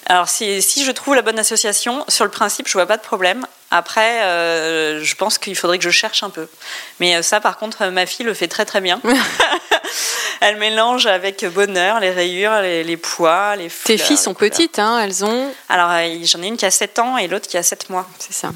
Alors 0.06 0.28
si, 0.28 0.60
si, 0.60 0.84
je 0.84 0.90
trouve 0.90 1.14
la 1.14 1.22
bonne 1.22 1.38
association, 1.38 2.04
sur 2.08 2.24
le 2.24 2.30
principe, 2.30 2.68
je 2.68 2.74
vois 2.74 2.86
pas 2.86 2.98
de 2.98 3.02
problème. 3.02 3.46
Après, 3.76 4.22
euh, 4.22 5.02
je 5.02 5.16
pense 5.16 5.36
qu'il 5.36 5.56
faudrait 5.56 5.78
que 5.78 5.84
je 5.84 5.90
cherche 5.90 6.22
un 6.22 6.30
peu. 6.30 6.46
Mais 7.00 7.24
ça, 7.24 7.40
par 7.40 7.58
contre, 7.58 7.86
ma 7.86 8.06
fille 8.06 8.24
le 8.24 8.32
fait 8.32 8.46
très 8.46 8.64
très 8.64 8.80
bien. 8.80 9.00
Elle 10.40 10.58
mélange 10.58 11.06
avec 11.06 11.44
bonheur 11.46 11.98
les 11.98 12.12
rayures, 12.12 12.60
les, 12.60 12.96
pois, 12.96 13.56
les 13.56 13.68
fleurs. 13.68 13.98
Tes 13.98 13.98
filles 13.98 14.16
sont 14.16 14.34
petites, 14.34 14.78
hein 14.78 15.00
Elles 15.00 15.24
ont... 15.24 15.52
Alors, 15.68 15.90
j'en 16.22 16.42
ai 16.42 16.46
une 16.46 16.56
qui 16.56 16.64
a 16.64 16.70
7 16.70 17.00
ans 17.00 17.18
et 17.18 17.26
l'autre 17.26 17.48
qui 17.48 17.56
a 17.56 17.64
7 17.64 17.90
mois. 17.90 18.08
C'est 18.20 18.32
ça. 18.32 18.52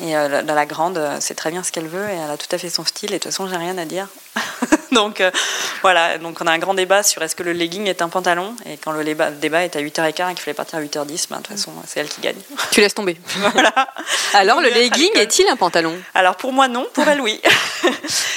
Et 0.00 0.16
euh, 0.16 0.26
la, 0.26 0.42
la, 0.42 0.66
grande, 0.66 0.98
euh, 0.98 1.18
c'est 1.20 1.36
très 1.36 1.52
bien 1.52 1.62
ce 1.62 1.70
qu'elle 1.70 1.86
veut 1.86 2.08
et 2.08 2.14
elle 2.14 2.30
a 2.30 2.36
tout 2.36 2.48
à 2.50 2.58
fait 2.58 2.70
son 2.70 2.84
style. 2.84 3.10
Et 3.10 3.18
de 3.18 3.22
toute 3.22 3.30
façon, 3.30 3.46
j'ai 3.46 3.56
rien 3.56 3.78
à 3.78 3.84
dire. 3.84 4.08
donc 4.92 5.20
euh, 5.20 5.30
voilà, 5.82 6.18
donc 6.18 6.38
on 6.40 6.46
a 6.46 6.52
un 6.52 6.58
grand 6.58 6.74
débat 6.74 7.02
sur 7.02 7.22
est-ce 7.22 7.36
que 7.36 7.42
le 7.42 7.52
legging 7.52 7.86
est 7.86 8.02
un 8.02 8.08
pantalon. 8.08 8.54
Et 8.66 8.76
quand 8.76 8.92
le 8.92 9.04
débat, 9.04 9.64
est 9.64 9.76
à 9.76 9.80
8h15 9.80 10.08
et 10.08 10.12
qu'il 10.12 10.42
fallait 10.42 10.54
partir 10.54 10.78
à 10.78 10.82
8h10, 10.82 11.26
ben, 11.28 11.38
de 11.38 11.42
toute 11.42 11.48
façon, 11.48 11.72
c'est 11.86 12.00
elle 12.00 12.08
qui 12.08 12.20
gagne. 12.20 12.36
Tu 12.70 12.80
laisses 12.80 12.94
tomber. 12.94 13.16
voilà. 13.52 13.72
Alors, 14.34 14.60
le 14.60 14.68
legging 14.68 15.10
est-il 15.16 15.46
un 15.48 15.56
pantalon? 15.56 15.96
Alors 16.14 16.36
pour 16.36 16.52
moi, 16.52 16.68
non. 16.68 16.86
Pour 16.92 17.06
elle, 17.08 17.20
oui. 17.20 17.40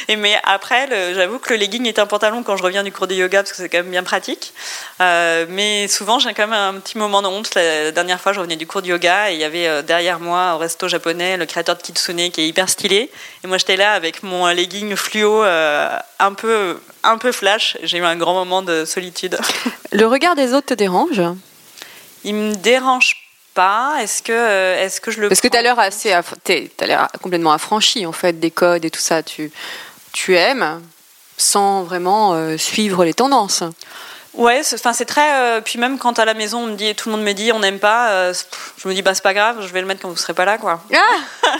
et 0.07 0.15
mais 0.15 0.37
après, 0.43 1.13
j'avoue 1.13 1.39
que 1.39 1.53
le 1.53 1.59
legging 1.59 1.87
est 1.87 1.99
un 1.99 2.05
pantalon 2.05 2.43
quand 2.43 2.57
je 2.57 2.63
reviens 2.63 2.83
du 2.83 2.91
cours 2.91 3.07
de 3.07 3.15
yoga 3.15 3.43
parce 3.43 3.51
que 3.51 3.57
c'est 3.57 3.69
quand 3.69 3.79
même 3.79 3.91
bien 3.91 4.03
pratique. 4.03 4.53
mais 4.99 5.87
souvent, 5.87 6.19
j'ai 6.19 6.33
quand 6.33 6.47
même 6.47 6.53
un 6.53 6.79
petit 6.79 6.97
moment 6.97 7.21
de 7.21 7.27
honte. 7.27 7.55
La 7.55 7.91
dernière 7.91 8.19
fois, 8.19 8.33
je 8.33 8.39
revenais 8.39 8.55
du 8.57 8.67
cours 8.67 8.81
de 8.81 8.87
yoga 8.87 9.31
et 9.31 9.35
il 9.35 9.39
y 9.39 9.43
avait 9.43 9.83
derrière 9.83 10.19
moi, 10.19 10.55
au 10.55 10.57
resto 10.57 10.87
japonais, 10.87 11.37
le 11.37 11.45
créateur 11.45 11.77
de 11.77 11.81
Kitsune 11.81 12.31
qui 12.31 12.41
est 12.41 12.47
hyper 12.47 12.69
stylé. 12.69 13.09
Et 13.43 13.47
moi, 13.47 13.57
j'étais 13.57 13.77
là 13.77 13.93
avec 13.93 14.23
mon 14.23 14.47
legging 14.47 14.95
fluo 14.95 15.43
euh, 15.43 15.84
un, 16.19 16.33
peu, 16.33 16.79
un 17.03 17.17
peu 17.17 17.31
flash. 17.31 17.77
J'ai 17.83 17.97
eu 17.97 18.03
un 18.03 18.15
grand 18.15 18.33
moment 18.33 18.61
de 18.61 18.85
solitude. 18.85 19.37
Le 19.91 20.05
regard 20.05 20.35
des 20.35 20.53
autres 20.53 20.67
te 20.67 20.73
dérange? 20.73 21.21
Il 22.23 22.35
me 22.35 22.55
dérange 22.55 23.15
pas. 23.53 23.97
Est-ce 24.01 24.23
que, 24.23 24.31
euh, 24.31 24.83
est-ce 24.83 25.01
que 25.01 25.11
je 25.11 25.21
le. 25.21 25.29
Parce 25.29 25.41
que 25.41 25.47
tu 25.47 25.57
as 25.57 25.61
l'air 25.61 25.79
assez. 25.79 26.11
as 26.11 26.23
l'air 26.81 27.07
complètement 27.21 27.51
affranchi, 27.51 28.05
en 28.05 28.11
fait, 28.11 28.39
des 28.39 28.51
codes 28.51 28.85
et 28.85 28.91
tout 28.91 28.99
ça. 28.99 29.23
Tu, 29.23 29.51
tu 30.11 30.35
aimes 30.35 30.81
sans 31.37 31.83
vraiment 31.83 32.33
euh, 32.33 32.57
suivre 32.57 33.03
les 33.05 33.13
tendances. 33.13 33.63
Ouais, 34.33 34.61
enfin 34.73 34.93
c'est 34.93 35.05
très. 35.05 35.35
Euh, 35.35 35.61
puis 35.61 35.79
même 35.79 35.97
quand 35.97 36.19
à 36.19 36.25
la 36.25 36.33
maison, 36.33 36.59
on 36.59 36.67
me 36.67 36.75
dit, 36.75 36.93
tout 36.95 37.09
le 37.09 37.15
monde 37.15 37.25
me 37.25 37.33
dit, 37.33 37.51
on 37.53 37.59
n'aime 37.59 37.79
pas. 37.79 38.09
Euh, 38.09 38.33
je 38.77 38.87
me 38.87 38.93
dis, 38.93 39.01
bah 39.01 39.13
c'est 39.13 39.23
pas 39.23 39.33
grave, 39.33 39.57
je 39.61 39.71
vais 39.71 39.79
le 39.81 39.87
mettre 39.87 40.01
quand 40.01 40.09
vous 40.09 40.17
serez 40.17 40.33
pas 40.33 40.45
là, 40.45 40.57
quoi. 40.57 40.81
Ah 40.93 41.47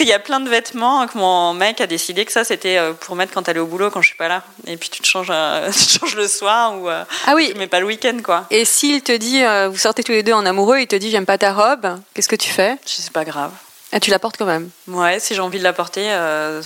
qu'il 0.00 0.08
y 0.08 0.14
a 0.14 0.18
plein 0.18 0.40
de 0.40 0.48
vêtements 0.48 1.06
que 1.06 1.18
mon 1.18 1.52
mec 1.52 1.82
a 1.82 1.86
décidé 1.86 2.24
que 2.24 2.32
ça 2.32 2.42
c'était 2.42 2.78
euh, 2.78 2.94
pour 2.94 3.16
mettre 3.16 3.34
quand 3.34 3.46
elle 3.48 3.58
est 3.58 3.60
au 3.60 3.66
boulot 3.66 3.90
quand 3.90 4.00
je 4.00 4.08
suis 4.08 4.16
pas 4.16 4.28
là. 4.28 4.42
Et 4.66 4.78
puis 4.78 4.88
tu 4.88 5.02
te 5.02 5.06
changes, 5.06 5.30
tu 5.72 5.98
changes 5.98 6.16
le 6.16 6.26
soir 6.26 6.74
ou. 6.78 6.88
ah 6.88 7.06
oui. 7.34 7.52
Mais 7.56 7.66
pas 7.66 7.80
le 7.80 7.86
week-end, 7.86 8.16
quoi. 8.24 8.46
Et 8.50 8.64
s'il 8.64 9.02
te 9.02 9.12
dit, 9.12 9.42
vous 9.70 9.76
sortez 9.76 10.02
tous 10.02 10.12
les 10.12 10.22
deux 10.22 10.32
en 10.32 10.46
amoureux, 10.46 10.80
il 10.80 10.86
te 10.86 10.96
dit, 10.96 11.10
j'aime 11.10 11.26
pas 11.26 11.36
ta 11.36 11.52
robe, 11.52 12.00
qu'est-ce 12.14 12.28
que 12.28 12.36
tu 12.36 12.48
fais? 12.48 12.78
C'est 12.86 13.12
pas 13.12 13.24
grave. 13.24 13.52
Ah, 13.92 14.00
tu 14.00 14.10
la 14.10 14.18
portes 14.18 14.36
quand 14.38 14.46
même 14.46 14.70
Ouais, 14.88 15.20
si 15.20 15.34
j'ai 15.34 15.40
envie 15.40 15.58
de 15.58 15.64
la 15.64 15.72
porter, 15.74 16.08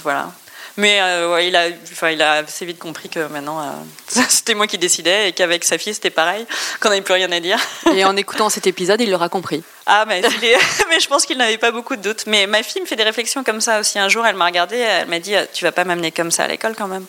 voilà. 0.04 0.30
Mais 0.76 1.00
euh, 1.00 1.40
il, 1.42 1.54
a, 1.54 1.68
enfin, 1.92 2.10
il 2.10 2.20
a 2.20 2.32
assez 2.32 2.66
vite 2.66 2.78
compris 2.78 3.08
que 3.08 3.26
maintenant, 3.28 3.60
euh, 3.60 3.70
c'était 4.28 4.54
moi 4.54 4.66
qui 4.66 4.78
décidais 4.78 5.28
et 5.28 5.32
qu'avec 5.32 5.64
sa 5.64 5.78
fille, 5.78 5.94
c'était 5.94 6.10
pareil, 6.10 6.46
qu'on 6.80 6.88
n'avait 6.88 7.02
plus 7.02 7.14
rien 7.14 7.30
à 7.30 7.40
dire. 7.40 7.58
Et 7.94 8.04
en 8.04 8.16
écoutant 8.16 8.50
cet 8.50 8.66
épisode, 8.66 9.00
il 9.00 9.10
l'aura 9.10 9.28
compris. 9.28 9.62
Ah, 9.86 10.04
mais, 10.08 10.22
mais 10.88 11.00
je 11.00 11.08
pense 11.08 11.26
qu'il 11.26 11.38
n'avait 11.38 11.58
pas 11.58 11.70
beaucoup 11.70 11.96
de 11.96 12.02
doutes. 12.02 12.24
Mais 12.26 12.46
ma 12.46 12.62
fille 12.62 12.82
me 12.82 12.86
fait 12.86 12.96
des 12.96 13.04
réflexions 13.04 13.44
comme 13.44 13.60
ça 13.60 13.78
aussi. 13.80 13.98
Un 13.98 14.08
jour, 14.08 14.26
elle 14.26 14.36
m'a 14.36 14.46
regardé, 14.46 14.76
elle 14.76 15.08
m'a 15.08 15.20
dit 15.20 15.34
Tu 15.52 15.64
vas 15.64 15.72
pas 15.72 15.84
m'amener 15.84 16.10
comme 16.10 16.30
ça 16.30 16.44
à 16.44 16.48
l'école 16.48 16.74
quand 16.76 16.88
même? 16.88 17.06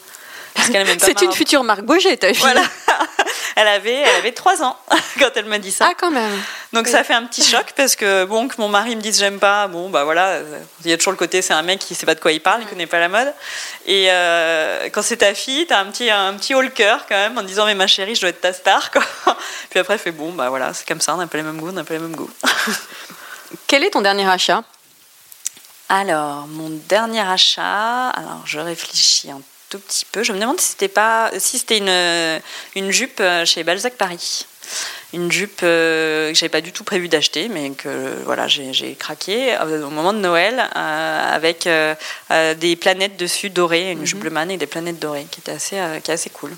C'est 0.56 1.22
une 1.22 1.32
future 1.32 1.64
Marc 1.64 1.82
Boger, 1.82 2.18
ta 2.18 2.34
fille. 2.34 2.42
Voilà. 2.42 2.64
Elle 3.58 3.70
avait, 3.70 4.02
elle 4.02 4.16
avait 4.18 4.34
3 4.34 4.64
ans 4.64 4.76
quand 5.20 5.30
elle 5.36 5.46
m'a 5.46 5.60
dit 5.60 5.72
ça. 5.72 5.88
Ah, 5.90 5.94
quand 5.98 6.12
même. 6.12 6.42
Donc 6.74 6.90
ça 6.90 7.06
fait 7.06 7.14
un 7.14 7.24
petit 7.24 7.42
choc 7.42 7.68
parce 7.78 7.96
que 7.96 8.26
bon 8.26 8.50
que 8.50 8.56
mon 8.58 8.68
mari 8.68 8.98
me 8.98 9.02
dise 9.02 9.18
j'aime 9.18 9.40
pas, 9.40 9.68
bon 9.68 9.90
bah 9.90 10.04
voilà, 10.04 10.40
il 10.84 10.90
y 10.90 10.94
a 10.94 10.98
toujours 10.98 11.14
le 11.14 11.18
côté 11.18 11.42
c'est 11.42 11.54
un 11.54 11.62
mec 11.62 11.80
qui 11.80 11.96
sait 11.96 12.06
pas 12.06 12.16
de 12.16 12.20
quoi 12.20 12.34
il 12.34 12.42
parle, 12.42 12.64
il 12.64 12.68
connaît 12.68 12.86
pas 12.86 13.00
la 13.00 13.08
mode. 13.08 13.34
Et 13.86 14.08
euh, 14.10 14.90
quand 14.92 15.02
c'est 15.02 15.18
ta 15.18 15.34
fille, 15.34 15.66
t'as 15.68 15.80
un 15.80 15.86
petit 15.86 16.10
un 16.10 16.34
petit 16.34 16.54
haut 16.54 16.62
le 16.62 16.68
cœur 16.68 17.06
quand 17.08 17.16
même 17.16 17.38
en 17.38 17.44
disant 17.44 17.66
mais 17.66 17.76
ma 17.76 17.88
chérie 17.88 18.16
je 18.16 18.22
dois 18.22 18.30
être 18.32 18.42
ta 18.42 18.52
star 18.52 18.92
quoi. 18.92 19.04
Puis 19.70 19.80
après 19.80 19.94
elle 19.94 20.00
fait 20.02 20.12
bon 20.12 20.34
bah 20.34 20.50
voilà 20.50 20.74
c'est 20.74 20.86
comme 20.86 21.00
ça, 21.00 21.14
on 21.14 21.18
n'a 21.18 21.28
pas 21.28 21.38
les 21.38 21.44
mêmes 21.44 21.58
goûts, 21.58 21.70
on 21.70 21.74
n'a 21.74 21.86
pas 21.86 21.94
les 21.94 22.02
mêmes 22.02 22.16
goûts. 22.16 22.32
Quel 23.68 23.86
est 23.86 23.92
ton 23.92 24.02
dernier 24.02 24.30
achat? 24.30 24.64
Alors 25.88 26.46
mon 26.48 26.72
dernier 26.90 27.22
achat, 27.22 28.10
alors 28.10 28.42
je 28.46 28.60
réfléchis 28.60 29.32
un 29.32 29.40
tout 29.70 29.80
petit 29.80 30.06
peu. 30.12 30.24
Je 30.24 30.32
me 30.32 30.40
demande 30.40 30.60
si 30.60 30.70
c'était 30.72 30.88
pas 30.88 31.32
si 31.38 31.60
c'était 31.60 31.78
une 31.78 32.42
une 32.76 32.92
jupe 32.92 33.22
chez 33.46 33.64
Balzac 33.64 33.96
Paris 33.96 34.46
une 35.14 35.32
jupe 35.32 35.62
euh, 35.64 36.32
que 36.32 36.38
j'avais 36.38 36.50
pas 36.50 36.62
du 36.62 36.72
tout 36.72 36.84
prévu 36.84 37.08
d'acheter, 37.08 37.48
mais 37.48 37.72
que 37.72 38.16
voilà, 38.26 38.48
j'ai 38.48 38.96
craqué 38.96 39.56
euh, 39.56 39.86
au 39.86 39.90
moment 39.90 40.14
de 40.14 40.20
Noël 40.20 40.70
euh, 40.76 41.36
avec 41.36 41.68
des 42.60 42.76
planètes 42.76 43.18
dessus 43.18 43.50
dorées, 43.50 43.92
une 43.92 44.06
jupe 44.06 44.20
bleu 44.20 44.32
et 44.50 44.58
des 44.58 44.68
planètes 44.68 45.00
dorées, 45.00 45.26
qui 45.32 45.40
était 45.40 45.54
assez, 45.54 45.78
qui 46.04 46.12
est 46.12 46.14
assez 46.14 46.30
cool. 46.30 46.52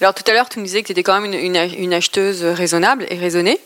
Alors 0.00 0.14
tout 0.14 0.24
à 0.26 0.32
l'heure, 0.32 0.48
tu 0.48 0.58
nous 0.58 0.64
disais 0.64 0.82
que 0.82 0.86
tu 0.86 0.92
étais 0.92 1.02
quand 1.02 1.20
même 1.20 1.32
une, 1.32 1.56
une 1.56 1.94
acheteuse 1.94 2.44
raisonnable 2.44 3.06
et 3.08 3.16
raisonnée. 3.16 3.60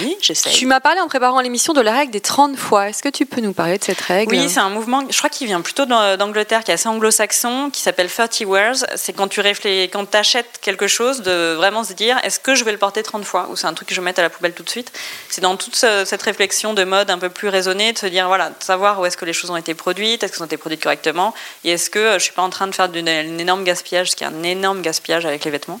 Oui, 0.00 0.16
j'essaie. 0.20 0.50
Tu 0.50 0.66
m'as 0.66 0.80
parlé 0.80 1.00
en 1.00 1.08
préparant 1.08 1.40
l'émission 1.40 1.72
de 1.72 1.80
la 1.80 1.92
règle 1.92 2.12
des 2.12 2.20
30 2.20 2.56
fois. 2.56 2.88
Est-ce 2.88 3.02
que 3.02 3.08
tu 3.08 3.26
peux 3.26 3.40
nous 3.40 3.52
parler 3.52 3.78
de 3.78 3.84
cette 3.84 4.00
règle 4.00 4.34
Oui, 4.34 4.48
c'est 4.48 4.60
un 4.60 4.68
mouvement, 4.68 5.02
je 5.08 5.16
crois 5.16 5.30
qu'il 5.30 5.46
vient 5.46 5.60
plutôt 5.60 5.86
d'Angleterre, 5.86 6.62
qui 6.64 6.70
est 6.70 6.74
assez 6.74 6.88
anglo-saxon, 6.88 7.70
qui 7.70 7.80
s'appelle 7.80 8.10
30 8.10 8.42
Wears. 8.46 8.76
C'est 8.96 9.12
quand 9.12 9.28
tu 9.28 9.40
réfléchis, 9.40 9.88
quand 9.90 10.14
achètes 10.14 10.58
quelque 10.60 10.86
chose, 10.86 11.22
de 11.22 11.54
vraiment 11.54 11.84
se 11.84 11.92
dire 11.94 12.18
est-ce 12.22 12.38
que 12.38 12.54
je 12.54 12.64
vais 12.64 12.72
le 12.72 12.78
porter 12.78 13.02
30 13.02 13.24
fois? 13.24 13.48
Ou 13.50 13.56
c'est 13.56 13.66
un 13.66 13.74
truc 13.74 13.88
que 13.88 13.94
je 13.94 14.00
vais 14.00 14.04
mettre 14.04 14.20
à 14.20 14.22
la 14.22 14.30
poubelle 14.30 14.52
tout 14.52 14.62
de 14.62 14.70
suite. 14.70 14.92
C'est 15.28 15.40
dans 15.40 15.56
toute 15.56 15.74
cette 15.74 16.22
réflexion 16.22 16.74
de 16.74 16.84
mode 16.84 17.10
un 17.10 17.18
peu 17.18 17.30
plus 17.30 17.48
raisonnée, 17.48 17.92
de 17.92 17.98
se 17.98 18.06
dire 18.06 18.26
voilà, 18.28 18.50
de 18.50 18.54
savoir 18.60 19.00
où 19.00 19.06
est-ce 19.06 19.16
que 19.16 19.24
les 19.24 19.32
choses 19.32 19.50
ont 19.50 19.56
été 19.56 19.74
produites, 19.74 20.22
est-ce 20.22 20.32
qu'elles 20.32 20.42
ont 20.42 20.46
été 20.46 20.56
produites 20.56 20.82
correctement, 20.82 21.34
et 21.64 21.72
est-ce 21.72 21.90
que 21.90 22.10
je 22.10 22.14
ne 22.14 22.18
suis 22.18 22.32
pas 22.32 22.42
en 22.42 22.50
train 22.50 22.66
de 22.66 22.74
faire 22.74 22.88
un 22.92 23.38
énorme 23.38 23.64
gaspillage, 23.64 24.10
ce 24.10 24.16
qui 24.16 24.24
est 24.24 24.28
un 24.28 24.42
énorme 24.42 24.82
gaspillage 24.82 25.26
avec 25.26 25.44
les 25.44 25.50
vêtements? 25.50 25.80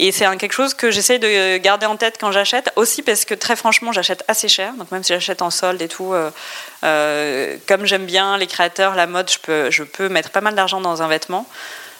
Et 0.00 0.12
c'est 0.12 0.24
quelque 0.36 0.52
chose 0.52 0.74
que 0.74 0.92
j'essaie 0.92 1.18
de 1.18 1.56
garder 1.56 1.84
en 1.84 1.96
tête 1.96 2.18
quand 2.20 2.30
j'achète, 2.30 2.70
aussi 2.76 3.02
parce 3.02 3.24
que 3.24 3.34
très 3.34 3.56
franchement, 3.56 3.90
j'achète 3.90 4.22
assez 4.28 4.48
cher. 4.48 4.72
Donc 4.74 4.92
même 4.92 5.02
si 5.02 5.12
j'achète 5.12 5.42
en 5.42 5.50
solde 5.50 5.82
et 5.82 5.88
tout, 5.88 6.14
euh, 6.14 6.30
euh, 6.84 7.56
comme 7.66 7.84
j'aime 7.84 8.06
bien 8.06 8.38
les 8.38 8.46
créateurs, 8.46 8.94
la 8.94 9.08
mode, 9.08 9.28
je 9.28 9.38
peux, 9.40 9.70
je 9.72 9.82
peux 9.82 10.08
mettre 10.08 10.30
pas 10.30 10.40
mal 10.40 10.54
d'argent 10.54 10.80
dans 10.80 11.02
un 11.02 11.08
vêtement. 11.08 11.46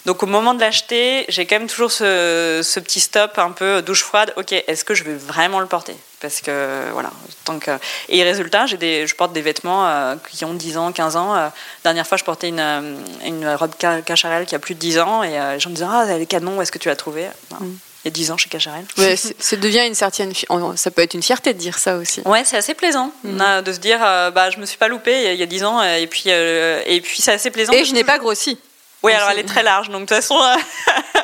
Donc 0.06 0.22
au 0.22 0.26
moment 0.26 0.54
de 0.54 0.60
l'acheter, 0.60 1.24
j'ai 1.28 1.44
quand 1.44 1.58
même 1.58 1.68
toujours 1.68 1.90
ce, 1.90 2.78
petit 2.78 3.00
stop 3.00 3.36
un 3.36 3.50
peu 3.50 3.82
douche 3.82 4.04
froide. 4.04 4.32
Ok, 4.36 4.52
est-ce 4.52 4.84
que 4.84 4.94
je 4.94 5.02
vais 5.02 5.14
vraiment 5.14 5.58
le 5.58 5.66
porter? 5.66 5.96
Parce 6.20 6.40
que 6.40 6.84
voilà. 6.92 7.10
Tant 7.44 7.58
que... 7.58 7.72
Et 8.08 8.22
résultat, 8.22 8.66
des, 8.66 9.08
je 9.08 9.14
porte 9.16 9.32
des 9.32 9.42
vêtements 9.42 9.88
euh, 9.88 10.14
qui 10.30 10.44
ont 10.44 10.54
10 10.54 10.78
ans, 10.78 10.92
15 10.92 11.16
ans. 11.16 11.50
dernière 11.82 12.06
fois, 12.06 12.16
je 12.16 12.22
portais 12.22 12.48
une, 12.48 12.96
une 13.26 13.48
robe 13.48 13.72
Cacharel 13.76 14.46
qui 14.46 14.54
a 14.54 14.60
plus 14.60 14.74
de 14.74 14.80
10 14.80 15.00
ans 15.00 15.24
et 15.24 15.30
les 15.30 15.60
gens 15.60 15.70
me 15.70 15.74
disaient 15.74 15.88
Ah, 15.90 16.06
elle 16.08 16.22
est 16.22 16.26
canon, 16.26 16.58
où 16.58 16.62
est-ce 16.62 16.72
que 16.72 16.78
tu 16.78 16.88
l'as 16.88 16.96
trouvée? 16.96 17.26
Mm 17.58 17.74
il 18.04 18.08
y 18.08 18.08
a 18.08 18.10
10 18.12 18.30
ans 18.30 18.36
chez 18.36 18.48
Cacharel. 18.48 18.84
Ouais, 18.96 19.16
ça 19.16 19.56
devient 19.56 19.84
une 19.86 19.94
certaine. 19.94 20.32
Ça 20.76 20.90
peut 20.90 21.02
être 21.02 21.14
une 21.14 21.22
fierté 21.22 21.52
de 21.52 21.58
dire 21.58 21.78
ça 21.78 21.96
aussi. 21.96 22.20
Ouais, 22.24 22.42
c'est 22.44 22.56
assez 22.56 22.74
plaisant 22.74 23.12
mm. 23.24 23.62
de 23.62 23.72
se 23.72 23.78
dire 23.78 23.98
euh, 24.02 24.30
bah, 24.30 24.50
je 24.50 24.58
me 24.58 24.66
suis 24.66 24.78
pas 24.78 24.88
loupée 24.88 25.32
il 25.32 25.38
y 25.38 25.42
a 25.42 25.46
10 25.46 25.64
ans 25.64 25.82
et 25.82 26.06
puis, 26.06 26.24
euh, 26.28 26.80
et 26.86 27.00
puis 27.00 27.20
c'est 27.20 27.32
assez 27.32 27.50
plaisant. 27.50 27.72
Et 27.72 27.84
je 27.84 27.92
n'ai 27.92 28.04
pas 28.04 28.18
grossi. 28.18 28.58
Oui, 29.02 29.12
alors 29.12 29.30
elle 29.30 29.38
est 29.38 29.44
très 29.44 29.62
large, 29.62 29.90
donc 29.90 30.02
de 30.02 30.06
toute 30.06 30.16
façon, 30.16 30.40
euh, 30.42 30.56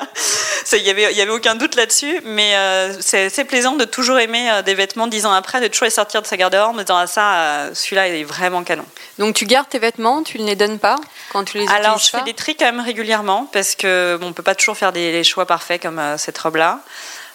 il 0.77 0.83
n'y 0.85 0.91
avait, 0.91 1.13
y 1.15 1.21
avait 1.21 1.31
aucun 1.31 1.55
doute 1.55 1.75
là-dessus, 1.77 2.21
mais 2.25 2.55
c'est 3.01 3.27
assez 3.27 3.45
plaisant 3.45 3.73
de 3.73 3.85
toujours 3.85 4.19
aimer 4.19 4.51
des 4.65 4.75
vêtements 4.75 5.07
dix 5.07 5.27
ans 5.27 5.33
après, 5.33 5.61
de 5.61 5.69
toujours 5.69 5.85
les 5.85 5.91
sortir 5.91 6.23
de 6.23 6.27
sa 6.27 6.37
garde-robe 6.37 6.77
en 6.77 6.81
disant 6.81 6.97
ah, 6.97 7.07
ça, 7.07 7.75
celui-là 7.75 8.09
il 8.09 8.15
est 8.17 8.25
vraiment 8.25 8.65
canon. 8.65 8.85
Donc 9.19 9.35
tu 9.35 9.47
gardes 9.47 9.69
tes 9.69 9.79
vêtements, 9.79 10.23
tu 10.23 10.39
ne 10.39 10.47
les 10.47 10.57
donnes 10.57 10.79
pas 10.79 10.97
quand 11.33 11.45
tu 11.45 11.59
les 11.59 11.69
Alors 11.69 11.99
je 11.99 12.09
fais 12.09 12.23
des 12.23 12.35
tri 12.35 12.57
quand 12.57 12.67
même 12.67 12.81
régulièrement, 12.81 13.49
parce 13.53 13.75
que 13.75 14.17
bon, 14.21 14.29
on 14.29 14.33
peut 14.33 14.43
pas 14.43 14.55
toujours 14.55 14.77
faire 14.77 14.93
des 14.93 15.25
choix 15.25 15.47
parfaits 15.47 15.83
comme 15.83 16.01
cette 16.19 16.39
robe-là. 16.39 16.81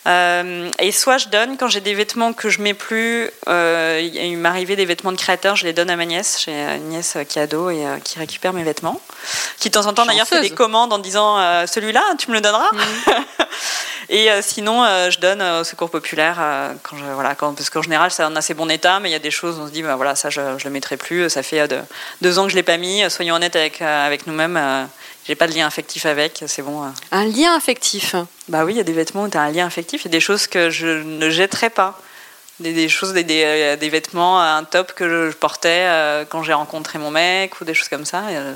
Euh, 0.08 0.70
et 0.80 0.92
soit 0.92 1.18
je 1.18 1.28
donne 1.28 1.58
quand 1.58 1.68
j'ai 1.68 1.82
des 1.82 1.94
vêtements 1.94 2.34
que 2.34 2.50
je 2.50 2.62
mets 2.62 2.74
plus. 2.74 3.30
Euh, 3.48 4.02
il 4.02 4.46
arrivé 4.46 4.76
des 4.76 4.86
vêtements 4.86 5.12
de 5.12 5.18
créateur, 5.18 5.56
je 5.56 5.66
les 5.66 5.74
donne 5.74 5.90
à 5.90 5.96
ma 5.96 6.06
nièce. 6.06 6.42
J'ai 6.46 6.54
une 6.54 6.90
nièce 6.90 7.18
qui 7.28 7.40
est 7.40 7.42
ado 7.42 7.70
et 7.70 7.86
euh, 7.86 7.98
qui 8.04 8.18
récupère 8.18 8.54
mes 8.54 8.64
vêtements. 8.64 9.02
Qui 9.60 9.70
de 9.70 9.74
temps 9.74 9.86
en 9.86 9.94
temps 9.94 10.06
d'ailleurs 10.06 10.28
fait 10.28 10.42
des 10.42 10.50
commandes 10.50 10.94
en 10.94 11.00
disant 11.00 11.38
celui-là, 11.68 12.04
tu 12.18 12.30
me 12.30 12.36
le 12.36 12.42
donneras. 12.42 12.70
Mm. 12.72 13.12
et 14.10 14.30
sinon, 14.42 14.86
je 15.10 15.20
donne 15.20 15.42
au 15.42 15.64
secours 15.64 15.90
populaire 15.90 16.38
quand 16.84 16.96
je, 16.98 17.04
voilà, 17.04 17.36
quand, 17.36 17.54
parce 17.54 17.70
qu'en 17.70 17.82
général, 17.82 18.12
c'est 18.12 18.24
en 18.24 18.36
assez 18.36 18.54
bon 18.54 18.70
état, 18.70 19.00
mais 19.00 19.10
il 19.10 19.12
y 19.12 19.16
a 19.16 19.20
des 19.20 19.32
choses, 19.32 19.60
on 19.60 19.68
se 19.68 19.72
dit, 19.72 19.84
bah, 19.84 19.98
voilà, 19.98 20.16
ça 20.16 20.30
je, 20.30 20.40
ne 20.40 20.64
le 20.64 20.70
mettrai 20.70 20.96
plus. 20.96 21.30
Ça 21.30 21.44
fait 21.44 21.68
deux 22.22 22.40
ans 22.40 22.46
que 22.46 22.50
je 22.50 22.56
l'ai 22.56 22.64
pas 22.64 22.78
mis. 22.78 23.04
Soyons 23.10 23.36
honnêtes 23.36 23.58
avec, 23.58 23.82
avec 23.82 24.26
nous-mêmes 24.26 24.88
j'ai 25.30 25.36
pas 25.36 25.46
de 25.46 25.54
lien 25.54 25.68
affectif 25.68 26.08
avec, 26.08 26.44
c'est 26.48 26.64
bon. 26.64 26.82
Hein. 26.82 26.92
Un 27.12 27.26
lien 27.26 27.56
affectif 27.56 28.16
Bah 28.48 28.66
oui, 28.66 28.74
il 28.74 28.78
y 28.78 28.80
a 28.80 28.84
des 28.84 28.94
vêtements 28.94 29.26
où 29.26 29.30
tu 29.30 29.38
as 29.38 29.42
un 29.42 29.52
lien 29.52 29.68
affectif, 29.68 30.02
il 30.02 30.06
y 30.06 30.08
a 30.08 30.12
des 30.12 30.20
choses 30.20 30.48
que 30.48 30.72
je 30.72 30.88
ne 30.88 31.30
jetterai 31.30 31.70
pas. 31.70 32.02
Des, 32.60 32.90
choses, 32.90 33.14
des, 33.14 33.44
euh, 33.46 33.76
des, 33.78 33.88
vêtements, 33.88 34.42
un 34.42 34.66
top 34.66 34.92
que 34.94 35.30
je 35.30 35.34
portais 35.38 35.86
euh, 35.86 36.26
quand 36.28 36.44
j'ai 36.44 36.52
rencontré 36.52 37.00
mon 37.00 37.10
mec 37.10 37.62
ou 37.62 37.64
des 37.64 37.74
choses 37.74 37.88
comme 37.88 38.04
ça. 38.04 38.24
Euh, 38.32 38.54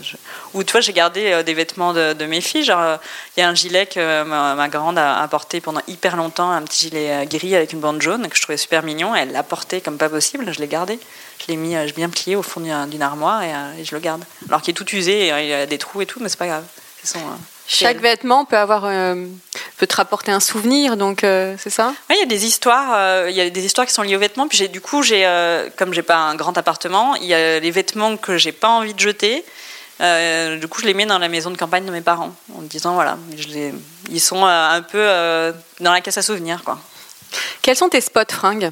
ou 0.53 0.63
tu 0.63 0.73
vois, 0.73 0.81
j'ai 0.81 0.91
gardé 0.91 1.41
des 1.43 1.53
vêtements 1.53 1.93
de, 1.93 2.25
mes 2.25 2.41
filles. 2.41 2.65
Genre, 2.65 2.97
il 3.37 3.39
y 3.39 3.43
a 3.43 3.47
un 3.47 3.53
gilet 3.53 3.85
que 3.85 4.23
ma, 4.23 4.67
grande 4.67 4.97
a, 4.97 5.25
porté 5.29 5.61
pendant 5.61 5.79
hyper 5.87 6.17
longtemps, 6.17 6.51
un 6.51 6.63
petit 6.63 6.89
gilet 6.89 7.25
gris 7.27 7.55
avec 7.55 7.71
une 7.71 7.79
bande 7.79 8.01
jaune 8.01 8.27
que 8.27 8.35
je 8.35 8.41
trouvais 8.41 8.57
super 8.57 8.83
mignon. 8.83 9.15
Elle 9.15 9.31
l'a 9.31 9.43
porté 9.43 9.79
comme 9.79 9.97
pas 9.97 10.09
possible, 10.09 10.51
je 10.51 10.59
l'ai 10.59 10.67
gardé. 10.67 10.99
Je 11.43 11.51
l'ai 11.51 11.57
mis, 11.57 11.73
je 11.73 11.93
bien 11.93 12.09
plié 12.09 12.35
au 12.35 12.43
fond 12.43 12.61
d'une 12.61 13.01
armoire 13.01 13.43
et, 13.43 13.83
je 13.83 13.93
le 13.93 13.99
garde. 13.99 14.23
Alors 14.47 14.61
qu'il 14.61 14.71
est 14.71 14.75
tout 14.75 14.89
usé, 14.95 15.27
il 15.27 15.47
y 15.47 15.53
a 15.53 15.65
des 15.65 15.77
trous 15.77 16.01
et 16.01 16.05
tout, 16.05 16.19
mais 16.21 16.29
c'est 16.29 16.39
pas 16.39 16.47
grave. 16.47 16.65
Chaque 17.67 17.99
vêtement 17.99 18.45
peut 18.45 18.57
avoir 18.57 18.85
euh, 18.85 19.25
peut 19.77 19.87
te 19.87 19.95
rapporter 19.95 20.31
un 20.31 20.39
souvenir, 20.39 20.97
donc 20.97 21.23
euh, 21.23 21.55
c'est 21.57 21.69
ça? 21.69 21.93
Oui, 22.09 22.15
il 22.17 22.19
y 22.19 22.23
a 22.23 22.27
des 22.27 22.45
histoires. 22.45 22.93
Euh, 22.95 23.27
il 23.29 23.35
y 23.35 23.41
a 23.41 23.49
des 23.49 23.65
histoires 23.65 23.87
qui 23.87 23.93
sont 23.93 24.01
liées 24.01 24.15
aux 24.15 24.19
vêtements. 24.19 24.47
Puis 24.47 24.67
du 24.69 24.81
coup, 24.81 25.01
j'ai 25.01 25.23
comme 25.77 25.93
j'ai 25.93 26.03
pas 26.03 26.17
un 26.17 26.35
grand 26.35 26.57
appartement, 26.57 27.15
il 27.15 27.25
y 27.25 27.33
a 27.33 27.59
les 27.59 27.71
vêtements 27.71 28.17
que 28.17 28.37
j'ai 28.37 28.51
pas 28.51 28.69
envie 28.69 28.93
de 28.93 28.99
jeter. 28.99 29.45
du 29.99 30.67
coup, 30.67 30.81
je 30.81 30.85
les 30.85 30.93
mets 30.93 31.05
dans 31.05 31.19
la 31.19 31.29
maison 31.29 31.51
de 31.51 31.57
campagne 31.57 31.85
de 31.85 31.91
mes 31.91 32.01
parents, 32.01 32.33
en 32.57 32.61
disant 32.61 32.93
voilà, 32.93 33.17
ils 34.09 34.21
sont 34.21 34.45
un 34.45 34.81
peu 34.81 35.53
dans 35.79 35.93
la 35.93 36.01
caisse 36.01 36.17
à 36.17 36.21
souvenirs, 36.21 36.63
quoi. 36.63 36.79
Quels 37.61 37.77
sont 37.77 37.89
tes 37.89 38.01
spots 38.01 38.31
fringues? 38.31 38.71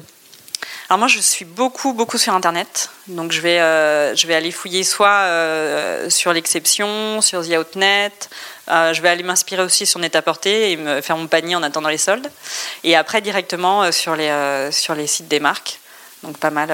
Alors 0.88 0.98
moi, 0.98 1.08
je 1.08 1.20
suis 1.20 1.44
beaucoup, 1.44 1.92
beaucoup 1.92 2.18
sur 2.18 2.34
Internet. 2.34 2.90
Donc 3.08 3.32
je 3.32 3.40
vais, 3.40 3.60
euh, 3.60 4.14
je 4.14 4.26
vais 4.26 4.34
aller 4.34 4.50
fouiller 4.50 4.84
soit 4.84 5.08
euh, 5.08 6.10
sur 6.10 6.32
l'exception, 6.32 7.20
sur 7.20 7.42
The 7.46 7.56
Outnet. 7.56 8.12
Euh, 8.68 8.92
je 8.92 9.02
vais 9.02 9.08
aller 9.08 9.22
m'inspirer 9.22 9.62
aussi 9.62 9.86
sur 9.86 10.00
Net-à-Porter 10.00 10.72
et 10.72 10.76
me 10.76 11.00
faire 11.00 11.16
mon 11.16 11.28
panier 11.28 11.56
en 11.56 11.62
attendant 11.62 11.88
les 11.88 11.98
soldes. 11.98 12.30
Et 12.84 12.94
après, 12.94 13.20
directement 13.20 13.90
sur, 13.90 14.16
les, 14.16 14.70
sur 14.70 14.94
les 14.94 15.06
sites 15.06 15.28
des 15.28 15.40
marques. 15.40 15.80
Donc 16.22 16.38
pas 16.38 16.50
mal 16.50 16.68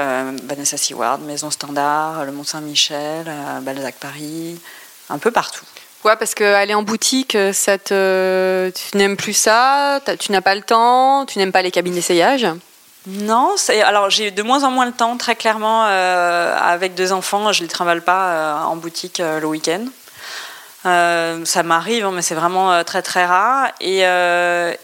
Vanessa 0.45 0.77
Seward, 0.77 1.23
Maison 1.23 1.51
Standard, 1.51 2.25
Le 2.27 2.33
Mont-Saint-Michel, 2.33 3.25
Balzac 3.63 3.95
Paris, 3.95 4.61
un 5.09 5.19
peu 5.19 5.31
partout. 5.31 5.65
Ouais, 6.05 6.17
parce 6.17 6.35
qu'aller 6.35 6.75
en 6.75 6.83
boutique, 6.83 7.39
ça 7.53 7.79
tu 7.79 7.95
n'aimes 7.95 9.17
plus 9.17 9.33
ça, 9.33 10.01
tu 10.19 10.33
n'as 10.33 10.43
pas 10.43 10.55
le 10.55 10.63
temps, 10.63 11.25
tu 11.25 11.39
n'aimes 11.39 11.53
pas 11.53 11.63
les 11.63 11.71
cabines 11.71 11.95
d'essayage 11.95 12.47
non, 13.07 13.55
alors 13.87 14.11
j'ai 14.11 14.31
de 14.31 14.43
moins 14.43 14.65
en 14.65 14.71
moins 14.71 14.85
le 14.85 14.93
temps, 14.93 15.17
très 15.17 15.37
clairement, 15.37 15.87
euh, 15.87 16.57
avec 16.59 16.95
deux 16.95 17.13
enfants, 17.13 17.53
je 17.53 17.63
ne 17.63 17.67
les 17.67 17.73
trimballe 17.73 18.03
pas 18.03 18.29
euh, 18.29 18.55
en 18.65 18.77
boutique 18.77 19.21
euh, 19.21 19.41
le 19.41 19.47
week-end. 19.47 19.87
ça 20.85 21.63
m'arrive, 21.63 22.05
hein, 22.05 22.11
mais 22.13 22.23
c'est 22.23 22.35
vraiment 22.35 22.85
très 22.85 23.03
très 23.03 23.25
rare. 23.25 23.69
Et, 23.81 24.01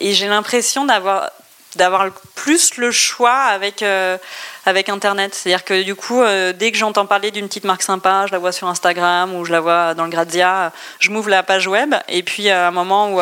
j'ai 0.01 0.29
l'impression 0.29 0.85
d'avoir 0.85 1.31
d'avoir 1.77 2.07
plus 2.37 2.77
le 2.77 2.93
choix 2.93 3.35
avec 3.35 3.85
avec 4.65 4.89
Internet. 4.89 5.35
C'est-à-dire 5.35 5.65
que 5.65 5.83
du 5.83 5.95
coup, 5.95 6.23
dès 6.55 6.71
que 6.71 6.79
j'entends 6.79 7.07
parler 7.07 7.31
d'une 7.31 7.49
petite 7.49 7.65
marque 7.65 7.83
sympa, 7.83 8.27
je 8.27 8.33
la 8.33 8.39
vois 8.39 8.53
sur 8.53 8.69
Instagram 8.69 9.35
ou 9.35 9.45
je 9.45 9.53
la 9.53 9.61
vois 9.61 9.95
dans 9.95 10.05
le 10.05 10.11
Grazia, 10.11 10.73
je 11.01 11.11
m'ouvre 11.11 11.31
la 11.31 11.43
page 11.43 11.67
web 11.67 11.95
et 12.09 12.23
puis 12.23 12.49
à 12.49 12.69
un 12.69 12.71
moment 12.71 13.11
où 13.13 13.21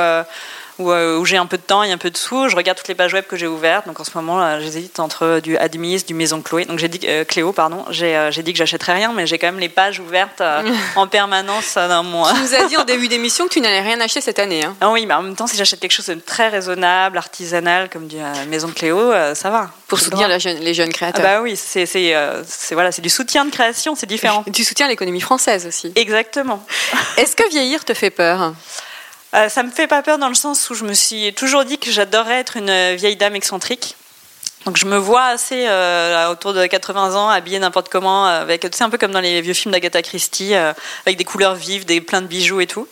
où, 0.79 1.25
j'ai 1.25 1.37
un 1.37 1.47
peu 1.47 1.57
de 1.57 1.63
temps 1.63 1.83
et 1.83 1.93
un 1.93 1.99
peu 1.99 2.11
de 2.11 2.17
sous, 2.17 2.49
je 2.49 2.57
regarde 2.57 2.79
toutes 2.79 2.89
les 2.89 2.95
pages 2.95 3.13
web 3.13 3.25
que 3.27 3.37
j'ai 3.37 3.47
ouvertes. 3.47 3.87
Donc 3.87 4.01
en 4.01 4.05
ce 4.05 4.11
moment, 4.15 4.61
j'hésite 4.61 5.01
entre 5.01 5.41
du 5.41 5.57
Admis, 5.57 6.03
du 6.07 6.15
Maison 6.15 6.41
Chloé. 6.41 6.65
Donc 6.65 6.79
j'ai 6.79 6.89
dit 6.89 7.01
euh, 7.05 7.25
Cléo, 7.25 7.53
pardon. 7.53 7.85
Euh, 7.89 8.31
j'ai 8.31 8.43
dit 8.43 8.53
que 8.53 8.59
j'achèterais 8.59 8.95
rien, 8.95 9.13
mais 9.13 9.27
j'ai 9.27 9.39
quand 9.39 9.47
même 9.47 9.61
les 9.61 9.69
pages 9.69 10.01
ouvertes 10.01 10.43
en 10.97 11.07
permanence 11.07 11.75
dans 11.75 12.03
mon. 12.03 12.25
Tu 12.25 12.41
nous 12.41 12.55
as 12.55 12.65
dit 12.67 12.77
en 12.77 12.85
début 12.85 13.09
d'émission 13.09 13.47
que 13.47 13.53
tu 13.53 13.61
n'allais 13.61 13.81
rien 13.81 14.01
acheter 14.01 14.21
cette 14.21 14.39
année. 14.39 14.65
Hein. 14.65 14.77
Ah 14.81 14.91
oui, 14.91 15.07
mais 15.07 15.15
en 15.15 15.23
même 15.23 15.37
temps, 15.37 15.47
si 15.47 15.57
j'achète 15.57 15.81
quelque 15.81 15.93
chose 15.93 16.07
de 16.07 16.15
très 16.15 16.49
raisonnable, 16.49 17.19
artisanal, 17.19 17.89
comme 17.89 18.07
du 18.07 18.17
Maison 18.49 18.69
Cléo, 18.69 19.13
ça 19.35 19.51
va. 19.51 19.71
Pour 19.89 20.01
soutenir 20.01 20.29
les 20.29 20.75
jeunes 20.75 20.93
créateurs. 20.93 21.25
Ah 21.25 21.37
bah 21.37 21.43
oui, 21.43 21.57
c'est 21.57 21.87
voilà, 22.73 22.93
c'est 22.93 23.03
du 23.03 23.11
soutien 23.11 23.45
de 23.45 23.51
création, 23.51 23.95
c'est 23.95 24.07
différent. 24.07 24.45
du 24.47 24.65
soutien 24.65 24.87
à 24.87 24.89
l'économie 24.89 25.21
française 25.21 25.67
aussi. 25.67 25.93
Exactement. 25.97 26.65
Est-ce 27.17 27.37
que 27.37 27.49
vieillir 27.51 27.85
te 27.85 27.95
fait 27.95 28.11
peur? 28.11 28.55
Euh, 29.35 29.49
ça 29.49 29.63
me 29.63 29.71
fait 29.71 29.87
pas 29.87 30.03
peur 30.03 30.19
dans 30.19 30.29
le 30.29 30.35
sens 30.35 30.69
où 30.71 30.75
je 30.75 30.85
me 30.85 30.93
suis 30.93 31.33
toujours 31.35 31.65
dit 31.65 31.79
que 31.79 31.91
j'adorerais 31.91 32.41
être 32.41 32.57
une 32.57 32.95
vieille 32.95 33.17
dame 33.17 33.35
excentrique. 33.35 33.97
Donc 34.65 34.77
je 34.77 34.87
me 34.87 34.97
vois 34.97 35.25
assez 35.25 35.67
euh, 35.67 36.31
autour 36.31 36.53
de 36.53 36.65
80 36.65 37.17
ans, 37.17 37.29
habillée 37.29 37.59
n'importe 37.59 37.89
comment, 37.89 38.27
avec, 38.27 38.61
tu 38.61 38.69
sais, 38.73 38.85
un 38.85 38.91
peu 38.91 38.99
comme 38.99 39.11
dans 39.11 39.21
les 39.21 39.41
vieux 39.41 39.55
films 39.55 39.73
d'Agatha 39.73 40.03
Christie, 40.03 40.55
euh, 40.55 40.73
avec 41.05 41.19
des 41.19 41.25
couleurs 41.25 41.57
vives, 41.57 41.85
des 41.85 42.01
plein 42.01 42.23
de 42.23 42.29
bijoux 42.29 42.61
et 42.61 42.67
tout. 42.69 42.87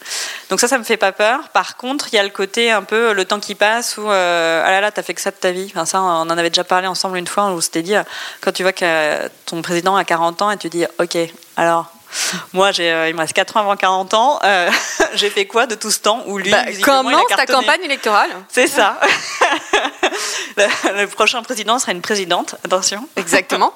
Donc 0.48 0.58
ça, 0.58 0.66
ça 0.66 0.78
me 0.78 0.84
fait 0.84 0.96
pas 0.96 1.12
peur. 1.12 1.48
Par 1.50 1.76
contre, 1.76 2.08
il 2.12 2.16
y 2.16 2.18
a 2.18 2.24
le 2.24 2.30
côté 2.30 2.72
un 2.72 2.82
peu 2.82 3.12
le 3.12 3.24
temps 3.24 3.38
qui 3.38 3.54
passe 3.54 3.98
où 3.98 4.10
euh, 4.10 4.62
ah 4.64 4.70
là 4.70 4.80
là, 4.80 4.90
t'as 4.90 5.02
fait 5.02 5.14
que 5.14 5.20
ça 5.20 5.30
de 5.30 5.36
ta 5.36 5.52
vie. 5.52 5.70
Enfin 5.70 5.84
ça, 5.84 6.02
on 6.02 6.22
en 6.22 6.30
avait 6.30 6.50
déjà 6.50 6.64
parlé 6.64 6.88
ensemble 6.88 7.18
une 7.18 7.28
fois 7.28 7.52
où 7.52 7.60
c'était 7.60 7.82
dit 7.82 7.94
quand 8.40 8.52
tu 8.52 8.62
vois 8.62 8.72
que 8.72 9.28
ton 9.46 9.62
président 9.62 9.94
a 9.94 10.04
40 10.04 10.42
ans 10.42 10.50
et 10.50 10.56
tu 10.56 10.68
dis 10.68 10.84
ok, 10.98 11.16
alors 11.56 11.92
moi, 12.52 12.72
j'ai, 12.72 12.88
il 13.08 13.14
me 13.14 13.20
reste 13.20 13.32
4 13.32 13.56
ans 13.56 13.60
avant 13.60 13.76
40 13.76 14.14
ans. 14.14 14.38
Euh, 14.44 14.70
j'ai 15.14 15.30
fait 15.30 15.46
quoi 15.46 15.66
de 15.66 15.74
tout 15.74 15.90
ce 15.90 16.00
temps 16.00 16.22
où 16.26 16.38
lui, 16.38 16.50
Bah, 16.50 16.64
commence 16.82 17.26
ta 17.36 17.46
campagne 17.46 17.82
électorale? 17.84 18.30
C'est 18.48 18.66
ça. 18.66 19.00
le, 20.56 21.00
le 21.02 21.06
prochain 21.06 21.42
président 21.42 21.78
sera 21.78 21.92
une 21.92 22.02
présidente, 22.02 22.56
attention. 22.64 23.08
Exactement. 23.16 23.72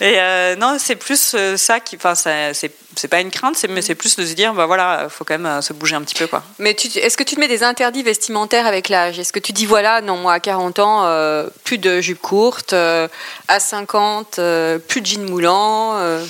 Et 0.00 0.14
euh, 0.18 0.56
non, 0.56 0.76
c'est 0.78 0.96
plus 0.96 1.34
euh, 1.34 1.56
ça 1.56 1.78
qui. 1.78 1.94
Enfin, 1.96 2.14
c'est 2.16 3.08
pas 3.08 3.20
une 3.20 3.30
crainte, 3.30 3.64
mais 3.68 3.82
c'est 3.82 3.94
plus 3.94 4.16
de 4.16 4.26
se 4.26 4.32
dire, 4.32 4.52
bah 4.52 4.66
voilà, 4.66 5.06
faut 5.08 5.24
quand 5.24 5.34
même 5.34 5.46
euh, 5.46 5.60
se 5.60 5.72
bouger 5.72 5.94
un 5.94 6.02
petit 6.02 6.16
peu, 6.16 6.26
quoi. 6.26 6.42
Mais 6.58 6.72
est-ce 6.72 7.16
que 7.16 7.22
tu 7.22 7.36
te 7.36 7.40
mets 7.40 7.46
des 7.46 7.62
interdits 7.62 8.02
vestimentaires 8.02 8.66
avec 8.66 8.88
l'âge? 8.88 9.18
Est-ce 9.20 9.32
que 9.32 9.38
tu 9.38 9.52
dis, 9.52 9.64
voilà, 9.64 10.00
non, 10.00 10.16
moi 10.16 10.32
à 10.32 10.40
40 10.40 10.78
ans, 10.80 11.04
euh, 11.04 11.46
plus 11.62 11.78
de 11.78 12.00
jupe 12.00 12.20
courte, 12.20 12.72
euh, 12.72 13.06
à 13.46 13.60
50, 13.60 14.40
euh, 14.40 14.78
plus 14.78 15.02
de 15.02 15.06
jean 15.06 15.24
moulant 15.24 15.92
euh, 15.96 16.24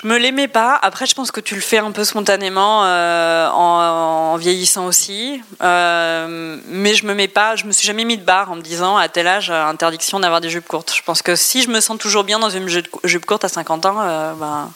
Je 0.00 0.06
me 0.06 0.16
l'aimais 0.16 0.46
pas. 0.46 0.78
Après, 0.80 1.06
je 1.06 1.14
pense 1.14 1.32
que 1.32 1.40
tu 1.40 1.56
le 1.56 1.60
fais 1.60 1.78
un 1.78 1.90
peu 1.90 2.04
spontanément 2.04 2.84
euh, 2.84 3.48
en, 3.48 4.32
en 4.32 4.36
vieillissant 4.36 4.86
aussi. 4.86 5.42
Euh, 5.60 6.56
mais 6.66 6.94
je 6.94 7.04
me 7.04 7.14
mets 7.14 7.26
pas. 7.26 7.56
Je 7.56 7.64
me 7.64 7.72
suis 7.72 7.84
jamais 7.84 8.04
mis 8.04 8.16
de 8.16 8.22
barre 8.22 8.52
en 8.52 8.54
me 8.54 8.60
disant 8.60 8.96
à 8.96 9.08
tel 9.08 9.26
âge 9.26 9.50
euh, 9.50 9.64
interdiction 9.64 10.20
d'avoir 10.20 10.40
des 10.40 10.50
jupes 10.50 10.68
courtes. 10.68 10.94
Je 10.94 11.02
pense 11.02 11.20
que 11.20 11.34
si 11.34 11.62
je 11.62 11.68
me 11.68 11.80
sens 11.80 11.98
toujours 11.98 12.22
bien 12.22 12.38
dans 12.38 12.50
une 12.50 12.68
jupe 12.68 13.26
courte 13.26 13.44
à 13.44 13.48
50 13.48 13.86
ans, 13.86 13.96
euh, 14.00 14.34
ben 14.34 14.70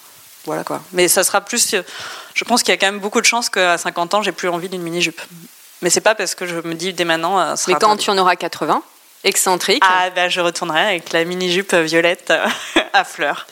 voilà 0.44 0.64
quoi. 0.64 0.82
Mais 0.92 1.06
ça 1.06 1.22
sera 1.22 1.40
plus. 1.40 1.76
Je 2.34 2.44
pense 2.44 2.64
qu'il 2.64 2.72
y 2.72 2.74
a 2.74 2.76
quand 2.76 2.90
même 2.90 2.98
beaucoup 3.00 3.20
de 3.20 3.26
chances 3.26 3.48
qu'à 3.48 3.78
50 3.78 4.14
ans, 4.14 4.22
j'ai 4.22 4.32
plus 4.32 4.48
envie 4.48 4.68
d'une 4.68 4.82
mini 4.82 5.02
jupe. 5.02 5.20
Mais 5.82 5.90
c'est 5.90 6.00
pas 6.00 6.16
parce 6.16 6.34
que 6.34 6.46
je 6.46 6.56
me 6.56 6.74
dis 6.74 6.94
dès 6.94 7.04
maintenant. 7.04 7.54
Mais 7.68 7.74
quand 7.74 7.96
tu 7.96 8.10
en 8.10 8.18
auras 8.18 8.34
80, 8.34 8.82
excentrique, 9.24 9.82
Ah 9.86 10.10
ben 10.10 10.28
je 10.28 10.40
retournerai 10.40 10.80
avec 10.80 11.12
la 11.12 11.24
mini 11.24 11.50
jupe 11.50 11.74
violette 11.74 12.30
euh, 12.30 12.46
à 12.92 13.04
fleurs. 13.04 13.46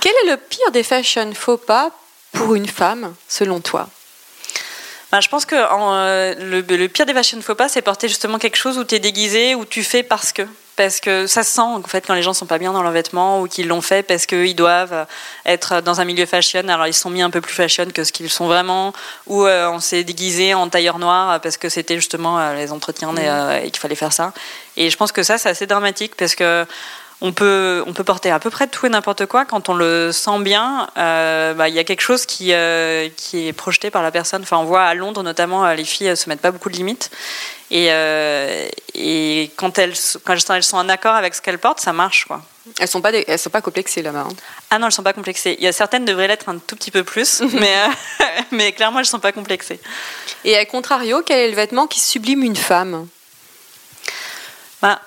quel 0.00 0.12
est 0.24 0.30
le 0.30 0.36
pire 0.36 0.70
des 0.72 0.82
fashion 0.82 1.32
faux 1.34 1.56
pas 1.56 1.90
pour 2.32 2.54
une 2.54 2.68
femme, 2.68 3.14
selon 3.28 3.60
toi? 3.60 3.88
Ben, 5.10 5.20
je 5.20 5.28
pense 5.28 5.44
que 5.44 5.56
en, 5.70 5.94
euh, 5.94 6.34
le, 6.38 6.60
le 6.62 6.88
pire 6.88 7.04
des 7.04 7.12
fashion 7.12 7.40
faux 7.42 7.54
pas, 7.54 7.68
c'est 7.68 7.82
porter 7.82 8.08
justement 8.08 8.38
quelque 8.38 8.56
chose 8.56 8.78
où 8.78 8.84
tu 8.84 8.94
es 8.94 8.98
déguisé, 8.98 9.54
où 9.54 9.64
tu 9.66 9.82
fais 9.84 10.02
parce 10.02 10.32
que. 10.32 10.42
Parce 10.74 11.00
que 11.00 11.26
ça 11.26 11.42
se 11.44 11.50
sent 11.50 11.60
en 11.60 11.82
fait 11.82 12.06
quand 12.06 12.14
les 12.14 12.22
gens 12.22 12.32
sont 12.32 12.46
pas 12.46 12.56
bien 12.56 12.72
dans 12.72 12.82
leurs 12.82 12.92
vêtements 12.92 13.42
ou 13.42 13.46
qu'ils 13.46 13.68
l'ont 13.68 13.82
fait 13.82 14.02
parce 14.02 14.24
qu'ils 14.24 14.56
doivent 14.56 15.06
être 15.44 15.82
dans 15.82 16.00
un 16.00 16.04
milieu 16.06 16.24
fashion. 16.24 16.66
Alors 16.66 16.86
ils 16.86 16.94
sont 16.94 17.10
mis 17.10 17.20
un 17.20 17.28
peu 17.28 17.42
plus 17.42 17.52
fashion 17.52 17.84
que 17.94 18.04
ce 18.04 18.10
qu'ils 18.10 18.30
sont 18.30 18.46
vraiment, 18.46 18.94
ou 19.26 19.44
euh, 19.44 19.68
on 19.68 19.80
s'est 19.80 20.02
déguisé 20.02 20.54
en 20.54 20.70
tailleur 20.70 20.98
noir 20.98 21.42
parce 21.42 21.58
que 21.58 21.68
c'était 21.68 21.96
justement 21.96 22.38
euh, 22.38 22.54
les 22.54 22.72
entretiens 22.72 23.14
et, 23.16 23.28
euh, 23.28 23.60
et 23.60 23.70
qu'il 23.70 23.80
fallait 23.80 23.94
faire 23.94 24.14
ça. 24.14 24.32
Et 24.76 24.90
je 24.90 24.96
pense 24.96 25.12
que 25.12 25.22
ça 25.22 25.38
c'est 25.38 25.48
assez 25.48 25.66
dramatique 25.66 26.14
parce 26.16 26.34
que 26.34 26.66
on 27.24 27.32
peut, 27.32 27.84
on 27.86 27.92
peut 27.92 28.02
porter 28.02 28.32
à 28.32 28.40
peu 28.40 28.50
près 28.50 28.66
tout 28.66 28.84
et 28.84 28.88
n'importe 28.88 29.26
quoi. 29.26 29.44
Quand 29.44 29.68
on 29.68 29.74
le 29.74 30.10
sent 30.10 30.40
bien, 30.40 30.88
euh, 30.98 31.54
bah, 31.54 31.68
il 31.68 31.74
y 31.74 31.78
a 31.78 31.84
quelque 31.84 32.00
chose 32.00 32.26
qui, 32.26 32.52
euh, 32.52 33.08
qui 33.16 33.46
est 33.46 33.52
projeté 33.52 33.90
par 33.90 34.02
la 34.02 34.10
personne. 34.10 34.42
Enfin, 34.42 34.56
on 34.56 34.64
voit 34.64 34.82
à 34.82 34.92
Londres 34.94 35.22
notamment, 35.22 35.64
euh, 35.64 35.74
les 35.74 35.84
filles 35.84 36.08
ne 36.08 36.14
se 36.16 36.28
mettent 36.28 36.40
pas 36.40 36.50
beaucoup 36.50 36.68
de 36.68 36.74
limites. 36.74 37.12
Et, 37.70 37.92
euh, 37.92 38.66
et 38.94 39.52
quand, 39.54 39.78
elles, 39.78 39.94
quand 40.24 40.34
elles 40.52 40.64
sont 40.64 40.76
en 40.78 40.88
accord 40.88 41.14
avec 41.14 41.36
ce 41.36 41.40
qu'elles 41.40 41.60
portent, 41.60 41.78
ça 41.78 41.92
marche. 41.92 42.24
Quoi. 42.24 42.42
Elles 42.80 42.88
sont 42.88 43.00
pas, 43.00 43.12
des- 43.12 43.24
elles 43.28 43.38
sont 43.38 43.50
pas 43.50 43.60
complexées 43.62 44.02
là-bas. 44.02 44.26
hein. 44.28 44.34
Ah 44.70 44.80
non, 44.80 44.86
elles 44.88 44.92
sont 44.92 45.04
pas 45.04 45.12
complexées. 45.12 45.54
Il 45.60 45.64
y 45.64 45.68
a 45.68 45.72
certaines 45.72 46.04
devraient 46.04 46.26
l'être 46.26 46.48
un 46.48 46.58
tout 46.58 46.74
petit 46.74 46.90
peu 46.90 47.04
plus, 47.04 47.40
mais, 47.52 47.74
mais 48.50 48.72
clairement, 48.72 48.98
elles 48.98 49.06
sont 49.06 49.20
pas 49.20 49.30
complexées. 49.32 49.78
Et 50.44 50.56
à 50.58 50.64
contrario, 50.66 51.22
quel 51.24 51.38
est 51.38 51.48
le 51.50 51.54
vêtement 51.56 51.86
qui 51.86 52.00
sublime 52.00 52.42
une 52.42 52.56
femme? 52.56 53.06
Bah, 54.82 55.00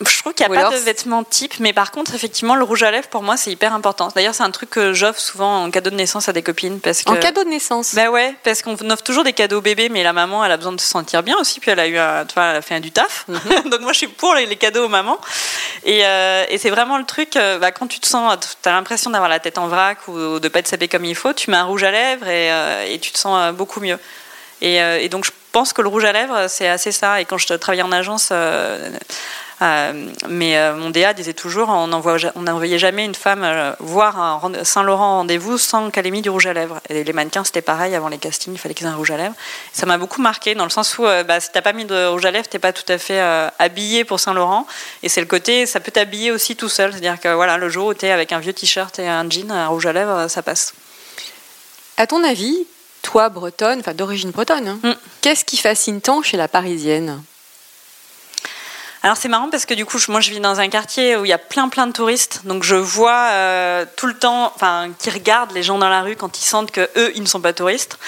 je 0.00 0.18
trouve 0.18 0.34
qu'il 0.34 0.44
n'y 0.46 0.56
Ou 0.56 0.58
a 0.58 0.70
pas 0.70 0.76
de 0.76 0.82
vêtements 0.82 1.22
type, 1.22 1.54
mais 1.60 1.72
par 1.72 1.92
contre, 1.92 2.14
effectivement, 2.14 2.56
le 2.56 2.64
rouge 2.64 2.82
à 2.82 2.90
lèvres, 2.90 3.08
pour 3.08 3.22
moi, 3.22 3.36
c'est 3.36 3.52
hyper 3.52 3.72
important. 3.72 4.08
D'ailleurs, 4.14 4.34
c'est 4.34 4.42
un 4.42 4.50
truc 4.50 4.70
que 4.70 4.92
j'offre 4.92 5.20
souvent 5.20 5.64
en 5.64 5.70
cadeau 5.70 5.90
de 5.90 5.94
naissance 5.94 6.28
à 6.28 6.32
des 6.32 6.42
copines. 6.42 6.80
Parce 6.80 7.04
que... 7.04 7.10
En 7.10 7.16
cadeau 7.16 7.44
de 7.44 7.48
naissance. 7.48 7.94
Bah 7.94 8.10
ouais, 8.10 8.34
parce 8.42 8.62
qu'on 8.62 8.74
offre 8.90 9.04
toujours 9.04 9.22
des 9.22 9.32
cadeaux 9.32 9.60
bébés, 9.60 9.88
mais 9.88 10.02
la 10.02 10.12
maman, 10.12 10.44
elle 10.44 10.50
a 10.50 10.56
besoin 10.56 10.72
de 10.72 10.80
se 10.80 10.88
sentir 10.88 11.22
bien 11.22 11.36
aussi, 11.38 11.60
puis 11.60 11.70
elle 11.70 11.78
a 11.78 11.86
eu, 11.86 11.96
un, 11.96 12.24
vois, 12.34 12.44
elle 12.46 12.56
a 12.56 12.62
fait 12.62 12.74
un 12.74 12.80
du 12.80 12.90
taf. 12.90 13.24
Donc 13.28 13.80
moi, 13.82 13.92
je 13.92 13.98
suis 13.98 14.08
pour 14.08 14.34
les, 14.34 14.56
cadeaux 14.56 14.86
aux 14.86 14.88
mamans. 14.88 15.20
Et, 15.84 16.04
euh, 16.04 16.44
et 16.48 16.58
c'est 16.58 16.70
vraiment 16.70 16.98
le 16.98 17.04
truc, 17.04 17.36
euh, 17.36 17.58
bah, 17.58 17.70
quand 17.70 17.86
tu 17.86 18.00
te 18.00 18.06
sens, 18.06 18.36
tu 18.62 18.68
as 18.68 18.72
l'impression 18.72 19.10
d'avoir 19.10 19.30
la 19.30 19.38
tête 19.38 19.58
en 19.58 19.68
vrac 19.68 20.08
ou 20.08 20.40
de 20.40 20.48
pas 20.48 20.58
être 20.58 20.68
sapé 20.68 20.88
comme 20.88 21.04
il 21.04 21.14
faut, 21.14 21.32
tu 21.32 21.50
mets 21.50 21.56
un 21.56 21.64
rouge 21.64 21.84
à 21.84 21.92
lèvres 21.92 22.26
et, 22.26 22.50
euh, 22.50 22.84
et 22.88 22.98
tu 22.98 23.12
te 23.12 23.18
sens 23.18 23.54
beaucoup 23.54 23.80
mieux. 23.80 23.98
Et, 24.60 24.82
euh, 24.82 24.98
et 25.00 25.08
donc 25.08 25.24
je 25.24 25.30
pense 25.54 25.72
que 25.72 25.82
le 25.82 25.88
rouge 25.88 26.04
à 26.04 26.12
lèvres, 26.12 26.46
c'est 26.48 26.68
assez 26.68 26.90
ça. 26.90 27.20
Et 27.20 27.24
quand 27.26 27.38
je 27.38 27.46
travaillais 27.54 27.84
en 27.84 27.92
agence, 27.92 28.30
euh, 28.32 28.90
euh, 29.62 30.10
mais 30.28 30.58
euh, 30.58 30.74
mon 30.74 30.90
DA 30.90 31.14
disait 31.14 31.32
toujours, 31.32 31.68
on 31.68 31.86
n'envoyait 31.86 32.78
jamais 32.80 33.04
une 33.04 33.14
femme 33.14 33.76
voir 33.78 34.18
un 34.18 34.64
Saint-Laurent 34.64 35.18
rendez-vous 35.18 35.56
sans 35.56 35.92
qu'elle 35.92 36.08
ait 36.08 36.10
mis 36.10 36.22
du 36.22 36.28
rouge 36.28 36.46
à 36.46 36.52
lèvres. 36.52 36.80
Et 36.88 37.04
les 37.04 37.12
mannequins, 37.12 37.44
c'était 37.44 37.62
pareil 37.62 37.94
avant 37.94 38.08
les 38.08 38.18
castings, 38.18 38.54
il 38.54 38.58
fallait 38.58 38.74
qu'ils 38.74 38.88
aient 38.88 38.90
un 38.90 38.96
rouge 38.96 39.12
à 39.12 39.16
lèvres. 39.16 39.36
Ça 39.72 39.86
m'a 39.86 39.96
beaucoup 39.96 40.20
marqué 40.20 40.56
dans 40.56 40.64
le 40.64 40.70
sens 40.70 40.98
où, 40.98 41.04
bah, 41.04 41.38
si 41.38 41.52
t'as 41.52 41.62
pas 41.62 41.72
mis 41.72 41.84
de 41.84 42.08
rouge 42.08 42.26
à 42.26 42.32
lèvres, 42.32 42.48
t'es 42.48 42.58
pas 42.58 42.72
tout 42.72 42.92
à 42.92 42.98
fait 42.98 43.20
habillé 43.60 44.04
pour 44.04 44.18
Saint-Laurent. 44.18 44.66
Et 45.04 45.08
c'est 45.08 45.20
le 45.20 45.28
côté, 45.28 45.66
ça 45.66 45.78
peut 45.78 45.92
t'habiller 45.92 46.32
aussi 46.32 46.56
tout 46.56 46.68
seul. 46.68 46.90
C'est-à-dire 46.90 47.20
que 47.20 47.32
voilà, 47.32 47.58
le 47.58 47.68
jour 47.68 47.86
où 47.86 47.94
t'es 47.94 48.10
avec 48.10 48.32
un 48.32 48.40
vieux 48.40 48.52
t-shirt 48.52 48.98
et 48.98 49.06
un 49.06 49.30
jean, 49.30 49.52
un 49.52 49.68
rouge 49.68 49.86
à 49.86 49.92
lèvres, 49.92 50.26
ça 50.26 50.42
passe. 50.42 50.74
À 51.96 52.08
ton 52.08 52.24
avis, 52.24 52.66
toi, 53.04 53.28
bretonne, 53.28 53.78
enfin 53.78 53.94
d'origine 53.94 54.32
bretonne, 54.32 54.66
hein, 54.66 54.78
Mm. 54.82 54.94
qu'est-ce 55.20 55.44
qui 55.44 55.56
fascine 55.56 56.00
tant 56.00 56.22
chez 56.22 56.36
la 56.36 56.48
parisienne? 56.48 57.22
Alors 59.04 59.18
c'est 59.18 59.28
marrant 59.28 59.50
parce 59.50 59.66
que 59.66 59.74
du 59.74 59.84
coup, 59.84 59.98
moi 60.08 60.20
je 60.20 60.30
vis 60.30 60.40
dans 60.40 60.60
un 60.60 60.68
quartier 60.68 61.14
où 61.16 61.26
il 61.26 61.28
y 61.28 61.32
a 61.34 61.38
plein 61.38 61.68
plein 61.68 61.86
de 61.86 61.92
touristes, 61.92 62.40
donc 62.44 62.64
je 62.64 62.74
vois 62.74 63.28
euh, 63.32 63.84
tout 63.96 64.06
le 64.06 64.14
temps, 64.14 64.50
enfin, 64.54 64.88
qui 64.98 65.10
regardent 65.10 65.52
les 65.52 65.62
gens 65.62 65.76
dans 65.76 65.90
la 65.90 66.00
rue 66.00 66.16
quand 66.16 66.38
ils 66.40 66.44
sentent 66.44 66.70
que 66.70 66.88
eux, 66.96 67.12
ils 67.14 67.22
ne 67.22 67.28
sont 67.28 67.42
pas 67.42 67.52
touristes. 67.52 67.98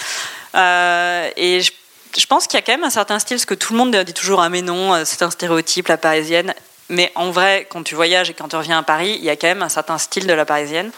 Euh, 0.55 1.29
et 1.37 1.61
je, 1.61 1.71
je 2.17 2.25
pense 2.27 2.47
qu'il 2.47 2.59
y 2.59 2.63
a 2.63 2.65
quand 2.65 2.73
même 2.73 2.85
un 2.85 2.91
certain 2.91 3.19
style, 3.19 3.39
ce 3.39 3.45
que 3.45 3.53
tout 3.55 3.75
le 3.75 3.79
monde 3.79 3.95
dit 3.95 4.15
toujours, 4.15 4.41
ah 4.41 4.49
mais 4.49 4.63
non, 4.63 4.95
euh, 4.95 5.03
c'est 5.05 5.21
un 5.21 5.31
stéréotype, 5.31 5.89
la 5.89 5.99
parisienne. 5.99 6.55
Mais 6.89 7.13
en 7.15 7.31
vrai, 7.31 7.67
quand 7.69 7.83
tu 7.83 7.95
voyages 7.95 8.31
et 8.31 8.33
quand 8.33 8.49
tu 8.49 8.57
reviens 8.57 8.79
à 8.79 8.83
Paris, 8.83 9.17
il 9.19 9.25
y 9.25 9.29
a 9.29 9.37
quand 9.37 9.49
même 9.49 9.63
un 9.63 9.69
certain 9.69 9.99
style 9.99 10.27
de 10.27 10.33
la 10.33 10.47
parisienne, 10.47 10.91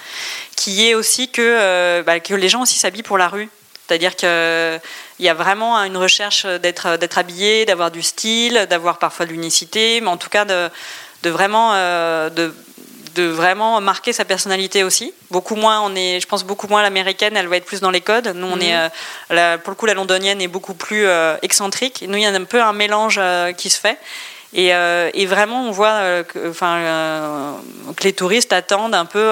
qui 0.54 0.88
est 0.88 0.94
aussi 0.94 1.28
que, 1.28 1.42
euh, 1.42 2.02
bah, 2.04 2.20
que 2.20 2.34
les 2.34 2.48
gens 2.48 2.62
aussi 2.62 2.78
s'habillent 2.78 3.02
pour 3.02 3.18
la 3.18 3.28
rue. 3.28 3.48
C'est-à-dire 3.88 4.16
qu'il 4.16 4.80
y 5.20 5.28
a 5.30 5.34
vraiment 5.34 5.78
une 5.78 5.96
recherche 5.96 6.44
d'être 6.44 7.16
habillé, 7.16 7.64
d'avoir 7.64 7.90
du 7.90 8.02
style, 8.02 8.66
d'avoir 8.68 8.98
parfois 8.98 9.24
de 9.24 9.32
l'unicité, 9.32 10.00
mais 10.02 10.08
en 10.08 10.18
tout 10.18 10.28
cas 10.28 10.44
de, 10.44 10.68
de 11.22 11.30
vraiment 11.30 11.70
euh, 11.72 12.28
de, 12.28 12.54
de 13.14 13.24
vraiment 13.24 13.80
marquer 13.80 14.12
sa 14.12 14.24
personnalité 14.26 14.84
aussi. 14.84 15.12
Beaucoup 15.30 15.56
moins, 15.56 15.80
on 15.80 15.96
est, 15.96 16.20
je 16.20 16.26
pense 16.26 16.44
beaucoup 16.44 16.68
moins 16.68 16.82
l'américaine, 16.82 17.36
elle 17.36 17.48
va 17.48 17.56
être 17.56 17.64
plus 17.64 17.80
dans 17.80 17.90
les 17.90 18.02
codes. 18.02 18.28
Nous, 18.34 18.46
on 18.46 18.60
est, 18.60 18.76
euh, 18.76 18.88
la- 19.30 19.58
pour 19.58 19.70
le 19.70 19.74
coup, 19.76 19.86
la 19.86 19.94
londonienne 19.94 20.40
est 20.42 20.48
beaucoup 20.48 20.74
plus 20.74 21.06
euh, 21.06 21.36
excentrique. 21.42 22.04
Nous, 22.06 22.16
il 22.18 22.22
y 22.22 22.26
a 22.26 22.30
un 22.30 22.44
peu 22.44 22.62
un 22.62 22.74
mélange 22.74 23.16
euh, 23.18 23.52
qui 23.52 23.70
se 23.70 23.80
fait. 23.80 23.98
Et, 24.54 24.74
euh, 24.74 25.10
et 25.12 25.26
vraiment, 25.26 25.68
on 25.68 25.70
voit 25.70 26.00
euh, 26.00 26.22
euh, 26.36 27.52
que 27.96 28.04
les 28.04 28.12
touristes 28.14 28.52
attendent 28.52 28.94
un 28.94 29.04
peu 29.04 29.30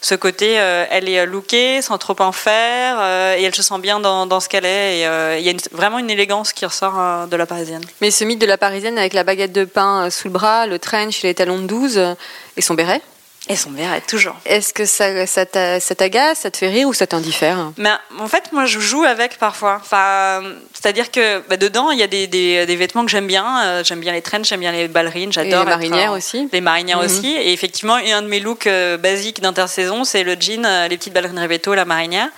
ce 0.00 0.14
côté, 0.14 0.54
elle 0.54 1.08
est 1.08 1.26
lookée 1.26 1.82
sans 1.82 1.98
trop 1.98 2.16
en 2.20 2.32
faire, 2.32 3.00
et 3.36 3.42
elle 3.42 3.54
se 3.54 3.62
sent 3.62 3.78
bien 3.78 4.00
dans, 4.00 4.40
ce 4.40 4.48
qu'elle 4.48 4.64
est. 4.64 4.98
Il 5.40 5.44
y 5.44 5.50
a 5.50 5.54
vraiment 5.72 5.98
une 5.98 6.10
élégance 6.10 6.52
qui 6.52 6.66
ressort 6.66 7.26
de 7.28 7.36
la 7.36 7.46
parisienne. 7.46 7.82
Mais 8.00 8.10
ce 8.10 8.24
mythe 8.24 8.40
de 8.40 8.46
la 8.46 8.58
parisienne 8.58 8.98
avec 8.98 9.12
la 9.12 9.24
baguette 9.24 9.52
de 9.52 9.64
pain 9.64 10.10
sous 10.10 10.28
le 10.28 10.32
bras, 10.32 10.66
le 10.66 10.78
trench 10.78 11.22
les 11.22 11.34
talons 11.34 11.58
de 11.58 11.66
12 11.66 11.98
euh, 11.98 12.14
et 12.56 12.62
son 12.62 12.74
béret, 12.74 13.00
Et 13.48 13.56
son 13.56 13.70
verre 13.70 13.92
toujours. 14.06 14.36
est-ce 14.44 14.74
que 14.74 14.84
ça, 14.84 15.26
ça 15.26 15.46
t'a- 15.46 15.80
ça 15.80 15.94
t'agace, 15.94 16.40
ça 16.40 16.50
te 16.50 16.56
fait 16.58 16.68
rire 16.68 16.86
ou 16.88 16.92
ça 16.92 17.06
t'indiffère? 17.06 17.72
Mais 17.78 17.90
en 18.18 18.28
fait, 18.28 18.52
moi, 18.52 18.66
je 18.66 18.78
joue 18.78 19.04
avec 19.04 19.38
parfois. 19.38 19.78
Enfin, 19.80 20.42
c'est-à-dire 20.74 21.10
que 21.10 21.40
bah, 21.48 21.56
dedans, 21.56 21.90
il 21.90 21.98
y 21.98 22.02
a 22.02 22.06
des, 22.06 22.26
des- 22.26 22.66
des 22.66 22.76
vêtements 22.76 23.04
que 23.04 23.10
j'aime 23.10 23.26
bien. 23.26 23.46
Euh, 23.64 23.84
j'aime 23.84 24.00
bien 24.00 24.12
les 24.12 24.22
trench, 24.22 24.48
j'aime 24.48 24.60
bien 24.60 24.72
les 24.72 24.86
ballerines, 24.88 25.32
j'adore. 25.32 25.64
les 25.64 25.70
marinières 25.70 26.12
en- 26.12 26.16
aussi 26.16 26.48
Les 26.52 26.60
marinières 26.60 26.98
Mhm. 26.98 27.04
aussi. 27.04 27.28
Et 27.36 27.52
effectivement, 27.52 27.94
un 27.94 28.22
de 28.22 28.28
mes 28.28 28.40
looks 28.40 28.66
euh, 28.66 28.96
basiques 28.98 29.40
d'intersaison, 29.40 30.04
c'est 30.04 30.24
le 30.24 30.36
jean, 30.38 30.64
euh, 30.66 30.88
les 30.88 30.96
petites 30.98 31.14
ballerines 31.14 31.38
Revetto, 31.38 31.74
la 31.74 31.84
marinière. 31.84 32.28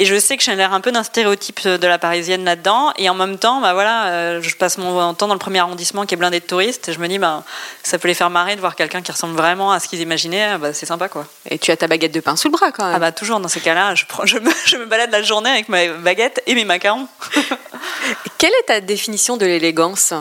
Et 0.00 0.04
je 0.04 0.16
sais 0.16 0.36
que 0.36 0.44
j'ai 0.44 0.54
l'air 0.54 0.72
un 0.72 0.80
peu 0.80 0.92
d'un 0.92 1.02
stéréotype 1.02 1.66
de 1.66 1.86
la 1.88 1.98
parisienne 1.98 2.44
là-dedans. 2.44 2.92
Et 2.96 3.10
en 3.10 3.14
même 3.14 3.36
temps, 3.36 3.60
bah 3.60 3.72
voilà, 3.72 4.06
euh, 4.06 4.40
je 4.40 4.54
passe 4.54 4.78
mon 4.78 5.12
temps 5.12 5.26
dans 5.26 5.34
le 5.34 5.40
premier 5.40 5.58
arrondissement 5.58 6.06
qui 6.06 6.14
est 6.14 6.16
blindé 6.16 6.38
de 6.38 6.44
touristes. 6.44 6.88
Et 6.88 6.92
je 6.92 7.00
me 7.00 7.08
dis, 7.08 7.18
bah, 7.18 7.42
ça 7.82 7.98
peut 7.98 8.06
les 8.06 8.14
faire 8.14 8.30
marrer 8.30 8.54
de 8.54 8.60
voir 8.60 8.76
quelqu'un 8.76 9.02
qui 9.02 9.10
ressemble 9.10 9.36
vraiment 9.36 9.72
à 9.72 9.80
ce 9.80 9.88
qu'ils 9.88 10.00
imaginaient. 10.00 10.56
Bah, 10.58 10.72
c'est 10.72 10.86
sympa, 10.86 11.08
quoi. 11.08 11.26
Et 11.50 11.58
tu 11.58 11.72
as 11.72 11.76
ta 11.76 11.88
baguette 11.88 12.12
de 12.12 12.20
pain 12.20 12.36
sous 12.36 12.46
le 12.46 12.52
bras 12.52 12.70
quand 12.70 12.84
même. 12.86 12.94
Ah 12.94 13.00
bah 13.00 13.10
toujours 13.10 13.40
dans 13.40 13.48
ces 13.48 13.58
cas-là, 13.58 13.96
je, 13.96 14.04
prends, 14.06 14.24
je, 14.24 14.38
me, 14.38 14.50
je 14.66 14.76
me 14.76 14.86
balade 14.86 15.10
la 15.10 15.22
journée 15.22 15.50
avec 15.50 15.68
ma 15.68 15.88
baguette 15.88 16.44
et 16.46 16.54
mes 16.54 16.64
macarons. 16.64 17.08
Quelle 18.38 18.52
est 18.60 18.66
ta 18.68 18.80
définition 18.80 19.36
de 19.36 19.46
l'élégance? 19.46 20.14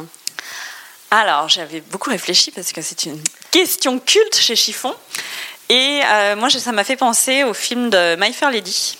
Alors, 1.11 1.49
j'avais 1.49 1.81
beaucoup 1.81 2.09
réfléchi 2.09 2.49
parce 2.49 2.71
que 2.71 2.81
c'est 2.81 3.05
une 3.05 3.21
question 3.51 3.99
culte 3.99 4.37
chez 4.37 4.55
Chiffon. 4.55 4.95
Et 5.69 6.01
euh, 6.03 6.35
moi, 6.35 6.49
ça 6.49 6.71
m'a 6.71 6.83
fait 6.83 6.95
penser 6.95 7.43
au 7.43 7.53
film 7.53 7.91
de 7.91 8.15
My 8.15 8.33
Fair 8.33 8.49
Lady. 8.49 8.97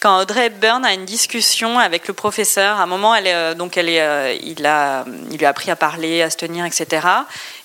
Quand 0.00 0.20
Audrey 0.20 0.46
Hepburn 0.46 0.84
a 0.84 0.92
une 0.92 1.06
discussion 1.06 1.78
avec 1.78 2.06
le 2.06 2.14
professeur, 2.14 2.78
à 2.78 2.82
un 2.82 2.86
moment, 2.86 3.14
elle 3.14 3.26
euh, 3.28 3.54
donc 3.54 3.76
elle 3.76 3.88
euh, 3.88 4.36
il, 4.42 4.56
lui 4.58 4.66
a 5.44 5.48
appris 5.48 5.70
à 5.70 5.76
parler, 5.76 6.22
à 6.22 6.28
se 6.28 6.36
tenir, 6.36 6.64
etc. 6.66 7.06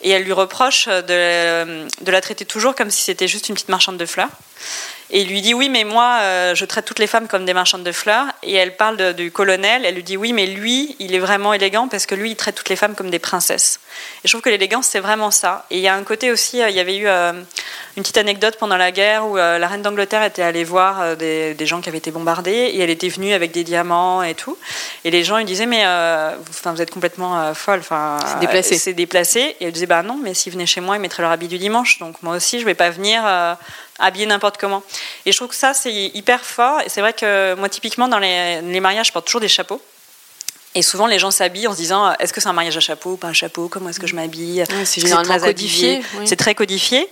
Et 0.01 0.11
elle 0.11 0.23
lui 0.23 0.31
reproche 0.31 0.87
de 0.87 2.11
la 2.11 2.21
traiter 2.21 2.45
toujours 2.45 2.73
comme 2.73 2.89
si 2.89 3.03
c'était 3.03 3.27
juste 3.27 3.49
une 3.49 3.55
petite 3.55 3.69
marchande 3.69 3.97
de 3.97 4.05
fleurs. 4.05 4.29
Et 5.13 5.21
il 5.21 5.27
lui 5.27 5.41
dit 5.41 5.53
oui, 5.53 5.67
mais 5.67 5.83
moi, 5.83 6.19
euh, 6.21 6.55
je 6.55 6.63
traite 6.63 6.85
toutes 6.85 6.99
les 6.99 7.07
femmes 7.07 7.27
comme 7.27 7.43
des 7.43 7.53
marchandes 7.53 7.83
de 7.83 7.91
fleurs. 7.91 8.27
Et 8.43 8.55
elle 8.55 8.77
parle 8.77 9.13
du 9.13 9.29
colonel. 9.29 9.85
Elle 9.85 9.95
lui 9.95 10.03
dit 10.03 10.15
oui, 10.15 10.31
mais 10.31 10.45
lui, 10.45 10.95
il 10.99 11.13
est 11.13 11.19
vraiment 11.19 11.53
élégant 11.53 11.89
parce 11.89 12.05
que 12.05 12.15
lui, 12.15 12.31
il 12.31 12.35
traite 12.37 12.55
toutes 12.55 12.69
les 12.69 12.77
femmes 12.77 12.95
comme 12.95 13.09
des 13.09 13.19
princesses. 13.19 13.81
Et 14.23 14.27
je 14.27 14.31
trouve 14.31 14.41
que 14.41 14.49
l'élégance, 14.49 14.87
c'est 14.87 15.01
vraiment 15.01 15.29
ça. 15.29 15.65
Et 15.69 15.77
il 15.77 15.81
y 15.81 15.89
a 15.89 15.95
un 15.95 16.03
côté 16.03 16.31
aussi, 16.31 16.61
euh, 16.61 16.69
il 16.69 16.75
y 16.77 16.79
avait 16.79 16.95
eu 16.95 17.07
euh, 17.07 17.33
une 17.97 18.03
petite 18.03 18.17
anecdote 18.17 18.55
pendant 18.57 18.77
la 18.77 18.91
guerre 18.91 19.27
où 19.27 19.35
la 19.35 19.67
reine 19.67 19.81
d'Angleterre 19.81 20.23
était 20.23 20.41
allée 20.41 20.63
voir 20.63 21.17
des, 21.17 21.55
gens 21.65 21.81
qui 21.81 21.89
avaient 21.89 21.97
été 21.97 22.11
bombardés 22.11 22.51
et 22.51 22.79
elle 22.79 22.89
était 22.89 23.09
venue 23.09 23.33
avec 23.33 23.51
des 23.51 23.65
diamants 23.65 24.23
et 24.23 24.33
tout. 24.33 24.57
Et 25.03 25.11
les 25.11 25.25
gens 25.25 25.37
lui 25.37 25.45
disaient 25.45 25.65
mais 25.65 25.85
enfin, 26.49 26.71
vous 26.71 26.81
êtes 26.81 26.91
complètement 26.91 27.53
folle. 27.53 27.79
Enfin, 27.79 28.17
c'est 28.25 28.39
déplacé. 28.39 28.77
C'est 28.77 28.93
déplacé. 28.93 29.55
Et 29.59 29.65
elle 29.65 29.73
disait 29.73 29.87
bah 29.87 30.03
non, 30.03 30.17
mais 30.21 30.33
s'ils 30.33 30.53
venaient 30.53 30.65
chez 30.65 30.79
moi, 30.79 30.95
ils 30.95 31.01
mettraient 31.01 31.21
leur 31.21 31.31
habit 31.31 31.49
du 31.49 31.57
dimanche. 31.57 31.99
Donc 31.99 32.15
moi 32.23 32.37
aussi, 32.37 32.61
je 32.61 32.65
vais 32.65 32.75
pas 32.75 32.91
venir 32.91 33.23
habillé 34.01 34.25
n'importe 34.25 34.57
comment. 34.57 34.83
Et 35.25 35.31
je 35.31 35.37
trouve 35.37 35.49
que 35.49 35.55
ça, 35.55 35.73
c'est 35.73 35.93
hyper 35.93 36.43
fort. 36.43 36.81
Et 36.81 36.89
c'est 36.89 37.01
vrai 37.01 37.13
que 37.13 37.55
moi, 37.55 37.69
typiquement, 37.69 38.07
dans 38.07 38.19
les, 38.19 38.79
mariages, 38.79 39.07
je 39.07 39.11
porte 39.11 39.25
toujours 39.25 39.41
des 39.41 39.47
chapeaux. 39.47 39.81
Et 40.73 40.81
souvent, 40.81 41.05
les 41.05 41.19
gens 41.19 41.31
s'habillent 41.31 41.67
en 41.67 41.73
se 41.73 41.77
disant 41.77 42.13
est-ce 42.19 42.31
que 42.31 42.39
c'est 42.39 42.47
un 42.47 42.53
mariage 42.53 42.77
à 42.77 42.79
chapeau 42.79 43.11
ou 43.11 43.17
pas 43.17 43.27
un 43.27 43.33
chapeau? 43.33 43.67
Comment 43.67 43.89
est-ce 43.89 43.99
que 43.99 44.07
je 44.07 44.15
m'habille? 44.15 44.63
C'est 44.85 45.01
généralement 45.01 45.37
codifié. 45.37 46.01
C'est 46.25 46.37
très 46.37 46.55
codifié. 46.55 47.09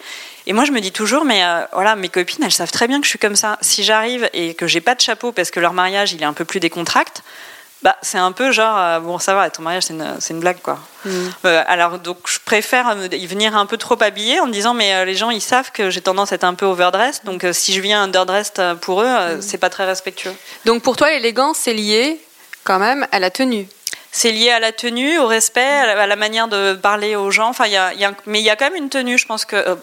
Et 0.47 0.53
moi, 0.53 0.63
je 0.63 0.71
me 0.71 0.79
dis 0.79 0.93
toujours 0.93 1.25
mais 1.25 1.43
euh, 1.43 1.65
voilà, 1.73 1.95
mes 1.95 2.09
copines, 2.09 2.43
elles 2.43 2.51
savent 2.51 2.71
très 2.71 2.87
bien 2.87 2.99
que 2.99 3.05
je 3.05 3.09
suis 3.09 3.19
comme 3.19 3.35
ça. 3.35 3.57
Si 3.61 3.83
j'arrive 3.83 4.29
et 4.33 4.53
que 4.53 4.65
j'ai 4.65 4.81
pas 4.81 4.95
de 4.95 5.01
chapeau 5.01 5.33
parce 5.33 5.51
que 5.51 5.59
leur 5.59 5.73
mariage, 5.73 6.13
il 6.13 6.21
est 6.21 6.25
un 6.25 6.33
peu 6.33 6.45
plus 6.45 6.61
décontracté, 6.61 7.21
bah, 7.81 7.95
c'est 8.01 8.17
un 8.17 8.33
peu 8.33 8.51
genre, 8.51 8.77
euh, 8.77 8.99
bon, 8.99 9.19
ça 9.19 9.33
va, 9.33 9.49
ton 9.49 9.61
mariage, 9.61 9.83
c'est 9.83 9.93
une, 9.93 10.17
une, 10.29 10.39
blague, 10.39 10.61
quoi. 10.61 10.79
Mm. 11.05 11.09
Euh, 11.45 11.63
alors, 11.65 11.97
donc, 11.99 12.17
je 12.25 12.37
préfère 12.43 12.93
y 13.11 13.25
venir 13.25 13.55
un 13.55 13.65
peu 13.65 13.77
trop 13.77 14.01
habillée 14.01 14.41
en 14.41 14.47
me 14.47 14.51
disant, 14.51 14.73
mais 14.73 14.93
euh, 14.93 15.05
les 15.05 15.15
gens, 15.15 15.29
ils 15.29 15.41
savent 15.41 15.71
que 15.71 15.89
j'ai 15.89 16.01
tendance 16.01 16.33
à 16.33 16.35
être 16.35 16.43
un 16.43 16.55
peu 16.55 16.65
overdressed, 16.65 17.23
donc 17.23 17.45
si 17.53 17.73
je 17.73 17.79
viens 17.79 18.03
underdressed 18.03 18.61
pour 18.81 19.01
eux, 19.01 19.07
mm. 19.07 19.41
c'est 19.41 19.57
pas 19.57 19.69
très 19.69 19.85
respectueux. 19.85 20.33
Donc, 20.65 20.83
pour 20.83 20.97
toi, 20.97 21.09
l'élégance, 21.09 21.57
c'est 21.59 21.73
lié 21.73 22.19
quand 22.65 22.79
même 22.79 23.07
à 23.11 23.19
la 23.19 23.31
tenue 23.31 23.67
c'est 24.11 24.31
lié 24.31 24.49
à 24.49 24.59
la 24.59 24.71
tenue, 24.71 25.19
au 25.19 25.27
respect, 25.27 25.61
à 25.61 26.07
la, 26.07 26.15
manière 26.15 26.47
de 26.47 26.73
parler 26.73 27.15
aux 27.15 27.29
gens. 27.29 27.49
Enfin, 27.49 27.67
y 27.67 27.77
a, 27.77 27.93
y 27.93 28.03
a, 28.03 28.11
mais 28.25 28.39
il 28.39 28.43
y 28.43 28.49
a 28.49 28.55
quand 28.55 28.65
même 28.65 28.75
une 28.75 28.89
tenue. 28.89 29.19
Je 29.19 29.27
pense 29.27 29.45
que 29.45 29.77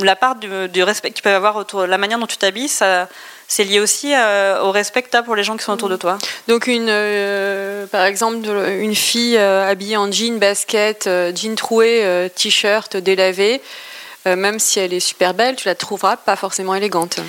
la 0.00 0.16
part 0.16 0.36
du, 0.36 0.48
du 0.70 0.82
respect 0.82 1.10
que 1.10 1.16
tu 1.16 1.22
peux 1.22 1.28
avoir 1.28 1.56
autour, 1.56 1.86
la 1.86 1.98
manière 1.98 2.18
dont 2.18 2.26
tu 2.26 2.38
t'habilles, 2.38 2.68
ça, 2.68 3.06
c'est 3.48 3.64
lié 3.64 3.80
aussi 3.80 4.12
euh, 4.14 4.60
au 4.62 4.70
respect 4.70 5.02
que 5.02 5.10
tu 5.10 5.16
as 5.16 5.22
pour 5.22 5.36
les 5.36 5.44
gens 5.44 5.56
qui 5.56 5.64
sont 5.64 5.72
autour 5.72 5.88
de 5.88 5.96
toi. 5.96 6.18
Donc, 6.48 6.66
une, 6.66 6.88
euh, 6.88 7.86
par 7.86 8.04
exemple, 8.04 8.46
une 8.46 8.94
fille 8.94 9.36
euh, 9.36 9.68
habillée 9.68 9.96
en 9.96 10.10
jean, 10.10 10.38
basket, 10.38 11.08
jean 11.34 11.54
troué, 11.54 12.30
t-shirt 12.34 12.96
délavé, 12.96 13.60
même 14.24 14.58
si 14.58 14.80
elle 14.80 14.92
est 14.92 15.00
super 15.00 15.34
belle, 15.34 15.54
tu 15.54 15.68
la 15.68 15.76
trouveras 15.76 16.16
pas 16.16 16.34
forcément 16.34 16.74
élégante. 16.74 17.20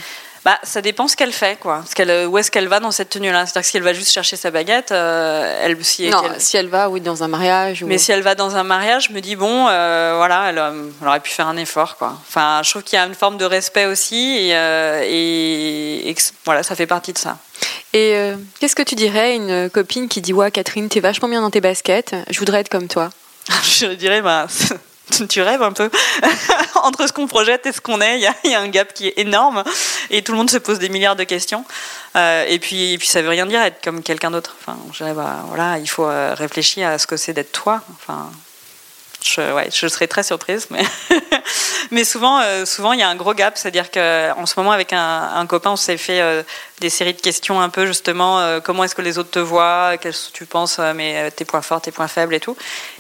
Bah, 0.48 0.58
ça 0.64 0.82
dépend 0.82 1.10
ce 1.10 1.18
qu'elle 1.18 1.34
fait, 1.34 1.60
quoi. 1.60 1.84
Ce 1.90 1.94
qu'elle, 1.94 2.26
où 2.26 2.38
est-ce 2.38 2.50
qu'elle 2.52 2.70
va 2.70 2.80
dans 2.80 2.92
cette 2.92 3.10
tenue-là? 3.10 3.46
C'est-à-dire 3.46 3.64
que 3.64 3.68
si 3.68 3.76
elle 3.76 3.84
va 3.84 3.92
juste 3.92 4.14
chercher 4.14 4.38
sa 4.38 4.50
baguette, 4.50 4.94
euh, 4.94 5.62
elle, 5.62 5.84
si, 5.84 6.08
non, 6.08 6.24
si 6.38 6.56
elle 6.56 6.70
va, 6.70 6.90
oui, 6.90 7.02
dans 7.02 7.22
un 7.22 7.28
mariage. 7.28 7.84
Mais 7.84 7.98
si 7.98 8.14
elle 8.14 8.22
va 8.22 8.34
dans 8.34 8.56
un 8.56 8.64
mariage, 8.64 9.10
je 9.10 9.14
me 9.14 9.20
dis 9.20 9.36
bon, 9.36 9.68
euh, 9.68 10.14
voilà, 10.16 10.46
elle, 10.50 10.64
aurait 11.06 11.20
pu 11.20 11.32
faire 11.32 11.50
un 11.50 11.58
effort, 11.58 11.98
quoi. 11.98 12.18
Enfin, 12.30 12.62
je 12.64 12.70
trouve 12.70 12.84
qu'il 12.84 12.98
y 12.98 13.02
a 13.02 13.06
une 13.06 13.14
forme 13.14 13.36
de 13.36 13.44
respect 13.44 13.88
aussi, 13.88 14.38
et, 14.38 14.56
euh, 14.56 15.04
et, 15.06 16.16
voilà, 16.46 16.64
ça 16.64 16.78
fait 16.78 16.88
partie 16.88 17.12
de 17.12 17.18
ça. 17.18 17.38
Et 17.92 18.16
qu'est-ce 18.62 18.76
que 18.78 18.84
tu 18.84 18.96
dirais 18.96 19.20
à 19.20 19.32
une 19.32 19.70
copine 19.70 20.08
qui 20.08 20.22
dit 20.22 20.32
ouais, 20.32 20.50
Catherine, 20.50 20.88
t'es 20.88 21.02
vachement 21.02 21.28
bien 21.28 21.42
dans 21.42 21.52
tes 21.52 21.60
baskets, 21.60 22.16
je 22.30 22.40
voudrais 22.40 22.62
être 22.62 22.70
comme 22.70 22.88
toi? 22.88 23.10
Je 23.64 23.88
dirais 23.88 24.22
bah 24.22 24.48
tu 25.30 25.42
rêves 25.42 25.62
un 25.62 25.72
peu. 25.72 25.90
Entre 26.84 27.08
ce 27.08 27.14
qu'on 27.14 27.28
projette 27.28 27.66
et 27.66 27.72
ce 27.72 27.82
qu'on 27.82 28.02
est, 28.02 28.20
il 28.20 28.50
y, 28.52 28.54
a 28.54 28.60
un 28.60 28.68
gap 28.68 28.94
qui 28.94 29.08
est 29.08 29.14
énorme 29.18 29.64
et 30.10 30.22
tout 30.22 30.32
le 30.32 30.38
monde 30.38 30.50
se 30.50 30.58
pose 30.58 30.80
des 30.80 30.90
milliards 30.90 31.16
de 31.16 31.24
questions. 31.24 31.66
Euh, 32.16 32.46
et, 32.48 32.60
puis, 32.60 32.94
et 32.94 32.98
puis 32.98 33.08
ça 33.08 33.22
veut 33.22 33.30
rien 33.30 33.46
dire 33.46 33.62
être 33.62 33.84
comme 33.84 34.04
quelqu'un 34.04 34.32
d'autre. 34.32 34.56
Enfin, 34.62 34.78
bah, 35.14 35.44
voilà, 35.48 35.78
il 35.80 35.88
faut 35.88 36.06
euh, 36.06 36.34
réfléchir 36.34 36.88
à 36.88 36.98
ce 36.98 37.08
que 37.08 37.18
c'est 37.18 37.34
d'être 37.34 37.52
toi. 37.52 37.82
Enfin, 37.94 38.30
je, 39.24 39.42
je 39.74 39.88
serais 39.88 40.08
très 40.08 40.24
surprise, 40.24 40.68
mais, 40.70 40.84
euh, 41.94 42.66
souvent 42.66 42.94
il 42.94 43.00
y 43.00 43.04
a 43.04 43.10
un 43.10 43.16
gros 43.16 43.34
gap, 43.34 43.58
c'est-à-dire 43.58 43.90
qu'en 43.92 44.46
ce 44.46 44.54
moment 44.58 44.72
avec 44.72 44.94
un, 44.94 45.46
copain, 45.48 45.72
on 45.72 45.76
s'est 45.76 45.98
fait 45.98 46.46
des 46.80 46.90
séries 46.90 47.14
de 47.14 47.22
questions 47.22 47.60
un 47.60 47.70
peu 47.70 47.88
justement, 47.88 48.60
comment 48.62 48.84
est-ce 48.84 48.96
que 48.96 49.02
les 49.02 49.18
autres 49.18 49.32
te 49.32 49.40
voient, 49.40 49.98
quels 50.00 50.14
tu 50.34 50.46
penses, 50.46 50.80
mais 50.96 51.32
tes 51.32 51.46
points 51.46 51.64
forts, 51.64 51.82
tes 51.82 51.92
points 51.92 52.08
faibles 52.08 52.36
et 52.36 52.40
tout, 52.40 52.56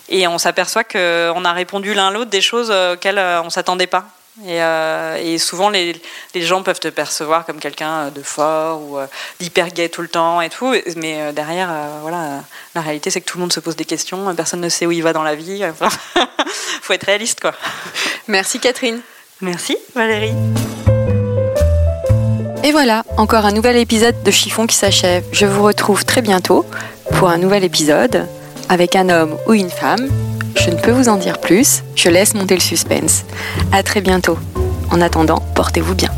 et 0.09 0.27
on 0.27 0.37
s'aperçoit 0.37 0.83
qu'on 0.83 1.45
a 1.45 1.53
répondu 1.53 1.93
l'un 1.93 2.11
l'autre 2.11 2.29
des 2.29 2.41
choses 2.41 2.71
auxquelles 2.71 3.19
on 3.43 3.49
s'attendait 3.49 3.87
pas. 3.87 4.05
Euh, 4.45 5.15
et, 5.15 5.37
souvent, 5.37 5.69
les, 5.69 5.99
gens 6.35 6.61
peuvent 6.61 6.79
te 6.79 6.87
percevoir 6.89 7.45
comme 7.45 7.59
quelqu'un 7.59 8.09
de 8.09 8.21
fort 8.21 8.81
ou 8.81 8.97
euh, 8.99 9.07
d'hyper 9.39 9.69
gay 9.69 9.89
tout 9.89 10.01
le 10.01 10.07
temps 10.07 10.41
et 10.41 10.49
tout. 10.49 10.75
Mais 10.95 11.21
euh, 11.21 11.31
derrière, 11.31 11.69
voilà, 12.01 12.43
la 12.75 12.81
réalité, 12.81 13.09
c'est 13.09 13.21
que 13.21 13.25
tout 13.25 13.37
le 13.37 13.41
monde 13.41 13.53
se 13.53 13.59
pose 13.59 13.75
des 13.75 13.85
questions. 13.85 14.33
Personne 14.35 14.61
ne 14.61 14.69
sait 14.69 14.85
où 14.85 14.91
il 14.91 15.01
va 15.01 15.13
dans 15.13 15.23
la 15.23 15.35
vie. 15.35 15.63
Il 16.15 16.23
faut 16.81 16.93
être 16.93 17.05
réaliste, 17.05 17.41
quoi. 17.41 17.53
Merci, 18.27 18.59
Catherine. 18.59 19.01
Merci, 19.41 19.77
Valérie. 19.95 20.33
Et 22.63 22.71
voilà, 22.71 23.03
encore 23.17 23.45
un 23.45 23.51
nouvel 23.51 23.77
épisode 23.77 24.23
de 24.23 24.31
Chiffon 24.31 24.67
qui 24.67 24.75
s'achève. 24.75 25.23
Je 25.31 25.45
vous 25.45 25.63
retrouve 25.63 26.05
très 26.05 26.21
bientôt 26.21 26.65
pour 27.17 27.29
un 27.29 27.37
nouvel 27.37 27.63
épisode 27.63 28.27
avec 28.69 28.95
un 28.95 29.09
homme 29.09 29.37
ou 29.47 29.53
une 29.53 29.69
femme 29.69 30.09
je 30.67 30.71
ne 30.71 30.75
peux 30.75 30.91
vous 30.91 31.07
en 31.07 31.17
dire 31.17 31.39
plus, 31.39 31.83
je 31.95 32.09
laisse 32.09 32.33
monter 32.33 32.55
le 32.55 32.61
suspense. 32.61 33.23
À 33.71 33.83
très 33.83 34.01
bientôt. 34.01 34.37
En 34.91 35.01
attendant, 35.01 35.41
portez-vous 35.55 35.95
bien. 35.95 36.09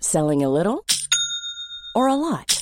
Selling 0.00 0.44
a 0.44 0.48
little 0.48 0.84
or 1.94 2.08
a 2.08 2.16
lot? 2.16 2.61